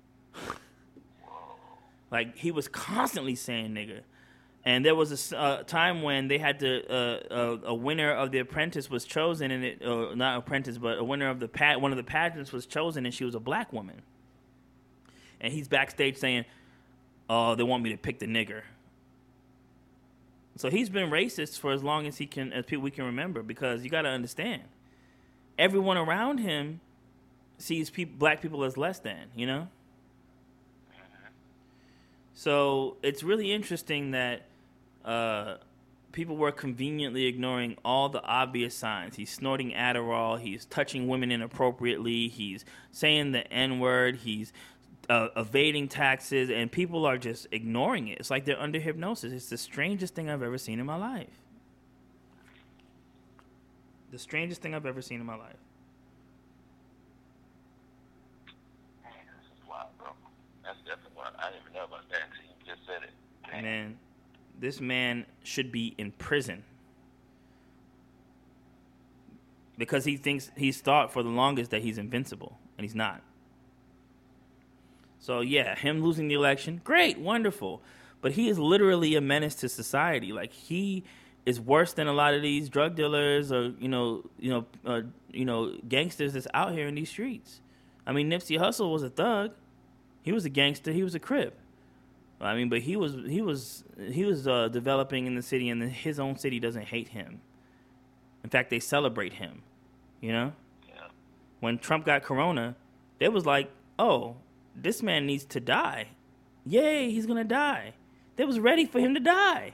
like 2.13 2.37
he 2.37 2.51
was 2.53 2.69
constantly 2.69 3.35
saying 3.35 3.71
nigga. 3.71 4.03
And 4.65 4.85
there 4.85 4.95
was 4.95 5.33
a 5.33 5.37
uh, 5.37 5.63
time 5.65 6.03
when 6.03 6.29
they 6.29 6.39
had 6.39 6.61
to 6.61 6.87
uh, 6.89 7.35
uh, 7.35 7.59
a 7.65 7.75
winner 7.75 8.13
of 8.13 8.31
the 8.31 8.39
apprentice 8.39 8.89
was 8.89 9.05
chosen, 9.05 9.51
and 9.51 9.65
it 9.65 9.83
uh, 9.85 10.15
not 10.15 10.39
apprentice, 10.39 10.79
but 10.79 10.99
a 10.99 11.05
winner 11.05 11.29
of 11.29 11.41
the 11.41 11.49
pat 11.49 11.81
one 11.81 11.91
of 11.91 11.97
the 11.97 12.05
pageants 12.05 12.53
was 12.53 12.65
chosen, 12.65 13.05
and 13.05 13.13
she 13.13 13.25
was 13.25 13.35
a 13.35 13.41
black 13.41 13.73
woman. 13.73 14.03
And 15.43 15.53
he's 15.53 15.69
backstage 15.69 16.17
saying, 16.17 16.47
"Oh, 17.29 17.55
they 17.55 17.65
want 17.65 17.83
me 17.83 17.91
to 17.91 17.99
pick 17.99 18.21
the 18.21 18.27
nigger." 18.27 18.63
So 20.57 20.71
he's 20.71 20.89
been 20.89 21.11
racist 21.11 21.59
for 21.59 21.73
as 21.73 21.83
long 21.83 22.07
as 22.07 22.19
he 22.19 22.27
can, 22.27 22.53
as 22.53 22.65
people 22.65 22.83
we 22.83 22.91
can 22.91 23.05
remember, 23.05 23.43
because 23.43 23.85
you 23.85 23.91
got 23.91 24.03
to 24.03 24.09
understand, 24.09 24.63
everyone 25.59 25.97
around 25.97 26.39
him 26.39 26.81
sees 27.59 27.91
black 27.91 28.41
people 28.41 28.65
as 28.65 28.77
less 28.77 28.99
than, 28.99 29.29
you 29.35 29.47
know. 29.47 29.69
So 32.35 32.97
it's 33.03 33.23
really 33.23 33.53
interesting 33.53 34.11
that 34.13 34.43
uh, 35.05 35.57
people 36.13 36.37
were 36.37 36.53
conveniently 36.53 37.27
ignoring 37.27 37.77
all 37.85 38.09
the 38.09 38.23
obvious 38.23 38.75
signs. 38.75 39.17
He's 39.17 39.31
snorting 39.31 39.73
Adderall. 39.73 40.41
He's 40.41 40.65
touching 40.65 41.09
women 41.09 41.31
inappropriately. 41.31 42.29
He's 42.29 42.65
saying 42.91 43.33
the 43.33 43.51
N 43.53 43.79
word. 43.81 44.17
He's 44.25 44.53
uh, 45.09 45.29
evading 45.37 45.89
taxes, 45.89 46.51
and 46.51 46.71
people 46.71 47.05
are 47.07 47.19
just 47.19 47.47
ignoring 47.51 48.09
it. 48.09 48.19
It's 48.19 48.31
like 48.31 48.45
they're 48.45 48.61
under 48.61 48.79
hypnosis. 48.79 49.33
It's 49.33 49.49
the 49.49 49.59
strangest 49.59 50.15
thing 50.15 50.31
I've 50.31 50.43
ever 50.43 50.59
seen 50.59 50.79
in 50.79 50.87
my 50.87 50.97
life. 50.97 51.41
The 54.11 54.19
strangest 54.19 54.61
thing 54.61 54.75
I've 54.75 54.87
ever 54.87 55.03
seen 55.03 55.21
in 55.21 55.27
my 55.27 55.37
life. 55.37 55.57
Man, 59.03 59.13
this 59.39 59.47
is 59.47 59.69
wild, 59.69 59.89
bro. 59.99 60.09
That's 60.63 60.79
definitely 60.81 61.13
wild. 61.17 61.35
I 61.39 61.51
didn't 61.51 61.63
even 61.63 61.73
know 61.73 61.85
about 61.85 62.09
that 62.11 62.21
until 62.31 62.45
you 62.45 62.75
just 62.75 62.87
said 62.87 63.03
it. 63.03 63.11
Damn. 63.51 63.63
Man, 63.63 63.99
this 64.61 64.81
man 64.81 65.27
should 65.43 65.73
be 65.73 65.95
in 65.99 66.13
prison. 66.13 66.63
Because 69.79 70.05
he 70.05 70.17
thinks 70.17 70.51
he's 70.57 70.81
thought 70.81 71.11
for 71.11 71.23
the 71.23 71.31
longest 71.31 71.71
that 71.71 71.83
he's 71.83 71.99
invincible, 71.99 72.59
and 72.77 72.85
he's 72.85 72.95
not. 72.95 73.23
So 75.23 75.41
yeah, 75.41 75.75
him 75.77 76.03
losing 76.03 76.27
the 76.29 76.35
election, 76.35 76.81
great, 76.85 77.17
wonderful. 77.19 77.81
But 78.21 78.33
he 78.33 78.49
is 78.49 78.59
literally 78.59 79.15
a 79.15 79.21
menace 79.21 79.55
to 79.57 79.69
society. 79.69 80.33
Like 80.33 80.53
he 80.53 81.05
is 81.47 81.61
worse 81.61 81.93
than 81.93 82.07
a 82.09 82.13
lot 82.13 82.35
of 82.35 82.43
these 82.43 82.69
drug 82.69 82.95
dealers 82.97 83.51
or 83.51 83.73
you 83.79 83.89
know, 83.89 84.25
you 84.39 84.51
know, 84.51 84.67
uh, 84.85 85.01
you 85.33 85.45
know, 85.45 85.75
gangsters 85.89 86.35
that's 86.35 86.49
out 86.53 86.73
here 86.73 86.87
in 86.89 86.95
these 86.97 87.09
streets. 87.09 87.61
I 88.07 88.13
mean, 88.13 88.29
Nipsey 88.29 88.59
Hussle 88.59 88.93
was 88.93 89.03
a 89.05 89.11
thug. 89.11 89.53
He 90.23 90.33
was 90.33 90.45
a 90.45 90.49
gangster. 90.51 90.93
He 90.93 91.03
was 91.05 91.15
a 91.15 91.21
crip. 91.21 91.57
I 92.41 92.57
mean, 92.57 92.69
but 92.69 92.81
he 92.81 92.97
was 92.97 93.15
he 93.29 93.41
was 93.41 93.85
he 94.11 94.25
was 94.25 94.49
uh, 94.49 94.67
developing 94.69 95.27
in 95.29 95.37
the 95.37 95.43
city, 95.43 95.69
and 95.69 95.81
his 95.85 96.19
own 96.19 96.37
city 96.37 96.59
doesn't 96.59 96.87
hate 96.87 97.09
him. 97.09 97.41
In 98.43 98.51
fact, 98.51 98.71
they 98.71 98.81
celebrate 98.81 99.35
him. 99.35 99.63
You 100.21 100.33
know, 100.33 100.53
Yeah. 100.89 101.07
when 101.61 101.79
Trump 101.79 102.05
got 102.05 102.25
corona, 102.25 102.75
they 103.21 103.29
was 103.29 103.47
like, 103.47 103.71
"Oh, 104.01 104.37
this 104.75 105.03
man 105.03 105.27
needs 105.27 105.45
to 105.47 105.61
die. 105.61 106.09
Yay, 106.65 107.11
he's 107.11 107.27
gonna 107.27 107.45
die." 107.45 107.95
They 108.37 108.45
was 108.45 108.59
ready 108.61 108.87
for 108.87 108.99
him 109.01 109.15
to 109.15 109.21
die. 109.21 109.73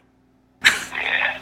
Yeah. 0.62 1.40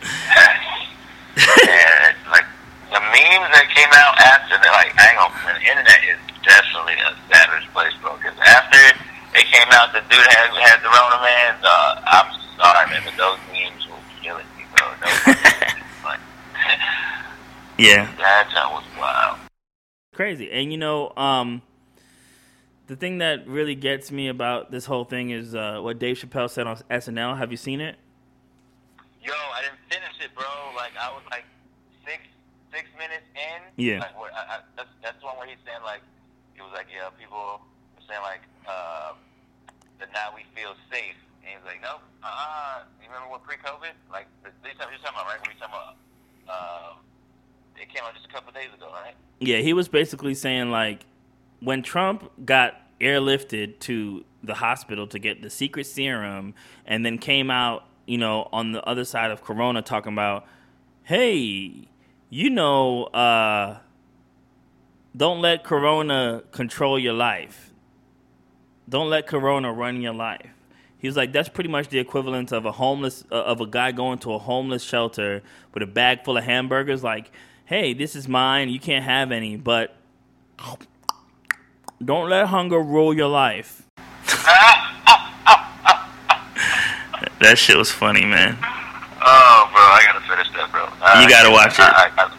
yeah, 1.36 2.12
like 2.30 2.44
the 2.92 3.00
memes 3.00 3.48
that 3.52 3.66
came 3.74 3.88
out 3.92 4.16
after 4.20 4.56
that, 4.60 4.72
like, 4.72 4.92
hang 4.96 5.16
on, 5.18 5.32
the 5.44 5.60
internet 5.64 6.00
is 6.04 6.18
definitely 6.44 6.94
a 7.00 7.12
savage 7.32 7.66
place, 7.72 7.92
bro. 8.00 8.16
Because 8.16 8.36
after 8.44 8.78
it 9.36 9.44
came 9.52 9.68
out, 9.72 9.92
the 9.92 10.00
dude 10.08 10.20
had 10.32 10.48
had 10.60 10.80
the 10.84 10.88
Rona 10.92 11.18
man. 11.24 11.56
Uh, 11.64 12.00
I'm 12.04 12.28
sorry, 12.56 12.84
man, 12.90 13.02
but 13.04 13.16
those 13.16 13.38
memes 13.52 13.84
were 13.88 14.00
killing 14.22 14.46
me, 14.56 14.64
bro. 14.76 14.86
No, 15.00 15.08
like, 16.08 16.20
Yeah, 17.78 18.08
that 18.18 18.68
was 18.72 18.84
wild. 18.98 19.38
crazy. 20.14 20.50
And 20.52 20.72
you 20.72 20.78
know, 20.78 21.12
um, 21.16 21.62
the 22.86 22.96
thing 22.96 23.18
that 23.18 23.46
really 23.46 23.74
gets 23.74 24.12
me 24.12 24.28
about 24.28 24.70
this 24.70 24.86
whole 24.86 25.04
thing 25.04 25.30
is 25.30 25.54
uh, 25.54 25.80
what 25.80 25.98
Dave 25.98 26.16
Chappelle 26.18 26.48
said 26.48 26.66
on 26.66 26.76
SNL. 26.90 27.36
Have 27.38 27.50
you 27.50 27.56
seen 27.56 27.80
it? 27.80 27.96
Yo, 29.22 29.32
I 29.32 29.62
didn't 29.62 29.82
finish 29.90 30.14
it, 30.22 30.34
bro. 30.34 30.46
Like 30.76 30.92
I 30.94 31.10
was 31.10 31.22
like 31.30 31.44
six 32.06 32.22
six 32.72 32.86
minutes 32.98 33.26
in. 33.34 33.60
Yeah. 33.74 33.98
Like 34.00 34.20
where, 34.20 34.30
I, 34.30 34.38
I, 34.38 34.56
that's 34.76 34.88
that's 35.02 35.18
the 35.18 35.26
one 35.26 35.36
where 35.38 35.48
he's 35.48 35.58
saying 35.66 35.82
like 35.82 36.02
he 36.54 36.62
was 36.62 36.70
like 36.72 36.86
yeah 36.94 37.10
people 37.18 37.58
were 37.98 38.06
saying 38.06 38.22
like 38.22 38.46
uh, 38.68 39.18
that 39.98 40.12
now 40.14 40.30
we 40.30 40.46
feel 40.54 40.78
safe, 40.86 41.18
and 41.42 41.50
he 41.50 41.56
was 41.58 41.66
like 41.66 41.82
nope 41.82 42.06
uh 42.22 42.30
uh 42.30 42.86
you 43.02 43.10
remember 43.10 43.34
what 43.34 43.42
pre 43.42 43.58
COVID 43.58 43.98
like 44.14 44.30
these 44.62 44.78
time 44.78 44.94
you're 44.94 45.02
talking 45.02 45.18
about 45.18 45.26
right? 45.26 45.42
You 45.42 45.58
talking 45.58 45.74
about? 45.74 45.98
Uh, 46.46 46.94
it 47.74 47.90
came 47.90 48.06
out 48.06 48.14
just 48.14 48.26
a 48.26 48.32
couple 48.32 48.50
of 48.50 48.54
days 48.54 48.70
ago, 48.72 48.88
right? 48.94 49.14
Yeah, 49.40 49.58
he 49.58 49.72
was 49.72 49.88
basically 49.88 50.34
saying 50.34 50.70
like 50.70 51.04
when 51.60 51.82
Trump 51.82 52.30
got 52.44 52.74
airlifted 53.00 53.78
to 53.80 54.24
the 54.42 54.54
hospital 54.54 55.06
to 55.08 55.18
get 55.18 55.42
the 55.42 55.50
secret 55.50 55.84
serum 55.84 56.54
and 56.86 57.04
then 57.04 57.18
came 57.18 57.50
out, 57.50 57.84
you 58.06 58.18
know, 58.18 58.48
on 58.52 58.72
the 58.72 58.82
other 58.84 59.04
side 59.04 59.30
of 59.30 59.42
corona 59.42 59.82
talking 59.82 60.12
about, 60.12 60.46
"Hey, 61.02 61.88
you 62.30 62.50
know, 62.50 63.04
uh 63.04 63.78
don't 65.16 65.40
let 65.40 65.64
corona 65.64 66.42
control 66.52 66.98
your 66.98 67.14
life. 67.14 67.72
Don't 68.88 69.08
let 69.08 69.26
corona 69.26 69.72
run 69.72 70.00
your 70.00 70.14
life." 70.14 70.50
He 70.98 71.08
was 71.08 71.16
like, 71.16 71.32
"That's 71.32 71.48
pretty 71.48 71.70
much 71.70 71.88
the 71.88 71.98
equivalent 71.98 72.52
of 72.52 72.64
a 72.66 72.72
homeless 72.72 73.24
uh, 73.30 73.42
of 73.42 73.60
a 73.60 73.66
guy 73.66 73.92
going 73.92 74.18
to 74.20 74.32
a 74.34 74.38
homeless 74.38 74.82
shelter 74.82 75.42
with 75.74 75.82
a 75.82 75.86
bag 75.86 76.24
full 76.24 76.36
of 76.36 76.44
hamburgers 76.44 77.02
like 77.02 77.30
hey, 77.66 77.92
this 77.92 78.14
is 78.14 78.28
mine. 78.28 78.68
You 78.68 78.78
can't 78.80 79.04
have 79.04 79.32
any, 79.32 79.56
but 79.56 79.96
don't 82.04 82.28
let 82.28 82.46
hunger 82.48 82.80
rule 82.80 83.14
your 83.14 83.28
life. 83.28 83.82
that 87.40 87.56
shit 87.56 87.76
was 87.76 87.90
funny, 87.90 88.24
man. 88.24 88.56
Oh, 89.28 89.68
bro, 89.72 89.82
I 89.82 90.02
gotta 90.04 90.20
finish 90.28 90.48
that, 90.54 90.70
bro. 90.70 90.84
Uh, 91.00 91.20
You 91.22 91.28
gotta 91.28 91.50
watch 91.50 91.74
it. 91.78 91.82
I, 91.82 92.10
I, 92.16 92.24
I, 92.24 92.30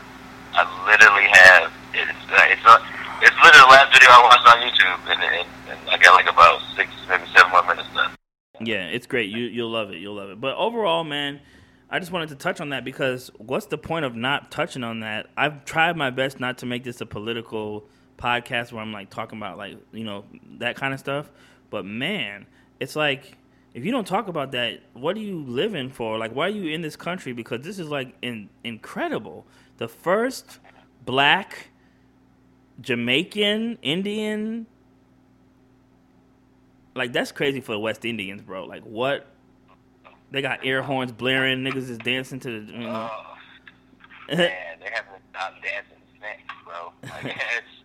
I 0.54 0.86
literally 0.90 1.28
have. 1.32 1.72
It's 1.94 2.32
uh, 2.32 2.40
it's 2.50 2.62
uh, 2.66 2.80
it's 3.22 3.36
literally 3.44 3.66
the 3.66 3.72
last 3.74 3.94
video 3.94 4.10
I 4.10 4.22
watched 4.24 4.48
on 4.48 4.58
YouTube, 4.62 5.12
and, 5.12 5.24
and, 5.24 5.48
and 5.70 5.90
I 5.90 5.98
got 5.98 6.14
like 6.14 6.30
about 6.32 6.62
six, 6.76 6.90
maybe 7.10 7.24
seven 7.36 7.52
more 7.52 7.64
minutes 7.66 7.90
left. 7.96 8.16
Yeah, 8.62 8.86
it's 8.86 9.08
great. 9.08 9.30
You 9.30 9.46
you'll 9.46 9.72
love 9.72 9.92
it. 9.92 9.98
You'll 9.98 10.16
love 10.16 10.30
it. 10.30 10.40
But 10.40 10.56
overall, 10.56 11.04
man, 11.04 11.42
I 11.90 12.00
just 12.00 12.12
wanted 12.12 12.30
to 12.30 12.36
touch 12.36 12.62
on 12.62 12.70
that 12.70 12.86
because 12.86 13.32
what's 13.38 13.66
the 13.66 13.78
point 13.78 14.06
of 14.06 14.16
not 14.16 14.52
touching 14.52 14.84
on 14.84 15.00
that? 15.02 15.28
I've 15.36 15.66
tried 15.66 15.98
my 15.98 16.10
best 16.10 16.40
not 16.40 16.58
to 16.60 16.66
make 16.66 16.84
this 16.84 17.02
a 17.02 17.06
political 17.06 17.88
podcast 18.18 18.72
where 18.72 18.81
I'm 18.81 18.91
like 18.91 19.10
talking 19.10 19.38
about 19.38 19.57
like 19.57 19.77
you 19.91 20.03
know 20.03 20.26
that 20.60 20.76
kind 20.76 20.94
of 20.94 20.99
stuff. 20.99 21.30
But 21.69 21.85
man, 21.85 22.45
it's 22.80 22.95
like 22.95 23.38
if 23.73 23.85
you 23.85 23.91
don't 23.91 24.07
talk 24.07 24.27
about 24.27 24.52
that, 24.53 24.81
what 24.94 25.15
are 25.18 25.22
you 25.22 25.44
living 25.44 25.89
for? 25.89 26.18
Like, 26.18 26.34
why 26.34 26.48
are 26.48 26.49
you 26.49 26.73
in 26.73 26.81
this 26.81 26.95
country? 26.95 27.34
Because 27.34 27.61
this 27.61 27.77
is 27.80 27.89
like 27.89 28.15
in, 28.22 28.49
incredible. 28.64 29.45
The 29.77 29.88
first 29.88 30.60
black 31.06 31.69
Jamaican 32.81 33.77
Indian 33.81 34.65
like 36.98 37.14
that's 37.14 37.31
crazy 37.31 37.61
for 37.61 37.73
the 37.73 37.80
West 37.80 38.03
Indians, 38.03 38.41
bro. 38.41 38.65
Like 38.65 38.84
what? 38.84 39.27
They 40.31 40.41
got 40.41 40.65
air 40.65 40.81
horns 40.81 41.11
blaring, 41.11 41.60
niggas 41.60 41.89
is 41.89 41.98
dancing 41.99 42.39
to 42.41 42.60
the. 42.60 42.72
You 42.73 42.80
know. 42.80 43.10
Oh, 43.11 44.35
man, 44.35 44.52
they're 44.80 44.91
having 44.91 45.14
to 45.14 45.22
stop 45.30 45.53
dancing 45.64 45.98
snakes, 46.18 46.53
bro. 46.65 46.91
Like, 47.23 47.38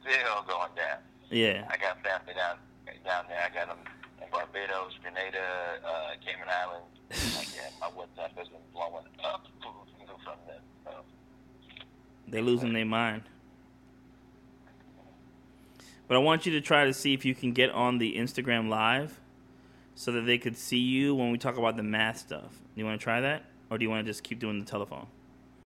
still 0.02 0.42
going 0.46 0.74
down. 0.76 0.98
yeah, 1.30 1.66
I 1.70 1.76
got 1.76 2.02
family 2.02 2.34
down 2.34 2.58
down 3.04 3.24
there. 3.28 3.40
I 3.40 3.54
got 3.54 3.68
them 3.68 3.78
in 4.20 4.28
Barbados, 4.30 4.92
Grenada, 5.02 5.80
uh, 5.84 6.10
Cayman 6.24 6.48
Islands. 6.48 6.88
Like, 7.36 7.48
yeah, 7.54 7.68
my 7.78 7.88
WhatsApp 7.88 8.36
has 8.38 8.48
been 8.48 8.60
blowing 8.72 9.04
up 9.22 9.46
from 9.60 10.34
them. 10.46 10.62
So. 10.84 10.90
they 12.28 12.40
losing 12.40 12.72
their 12.72 12.86
mind. 12.86 13.22
But 16.08 16.16
I 16.16 16.20
want 16.20 16.46
you 16.46 16.52
to 16.52 16.60
try 16.60 16.84
to 16.86 16.92
see 16.92 17.12
if 17.14 17.24
you 17.24 17.34
can 17.34 17.52
get 17.52 17.70
on 17.70 17.98
the 17.98 18.16
Instagram 18.16 18.68
live, 18.68 19.20
so 19.94 20.12
that 20.12 20.22
they 20.22 20.38
could 20.38 20.56
see 20.56 20.78
you 20.78 21.14
when 21.14 21.30
we 21.30 21.38
talk 21.38 21.56
about 21.56 21.76
the 21.76 21.82
math 21.82 22.18
stuff. 22.18 22.50
Do 22.50 22.80
you 22.80 22.84
want 22.84 23.00
to 23.00 23.04
try 23.04 23.20
that, 23.20 23.44
or 23.70 23.78
do 23.78 23.84
you 23.84 23.90
want 23.90 24.04
to 24.04 24.10
just 24.10 24.22
keep 24.22 24.38
doing 24.38 24.58
the 24.58 24.64
telephone? 24.64 25.06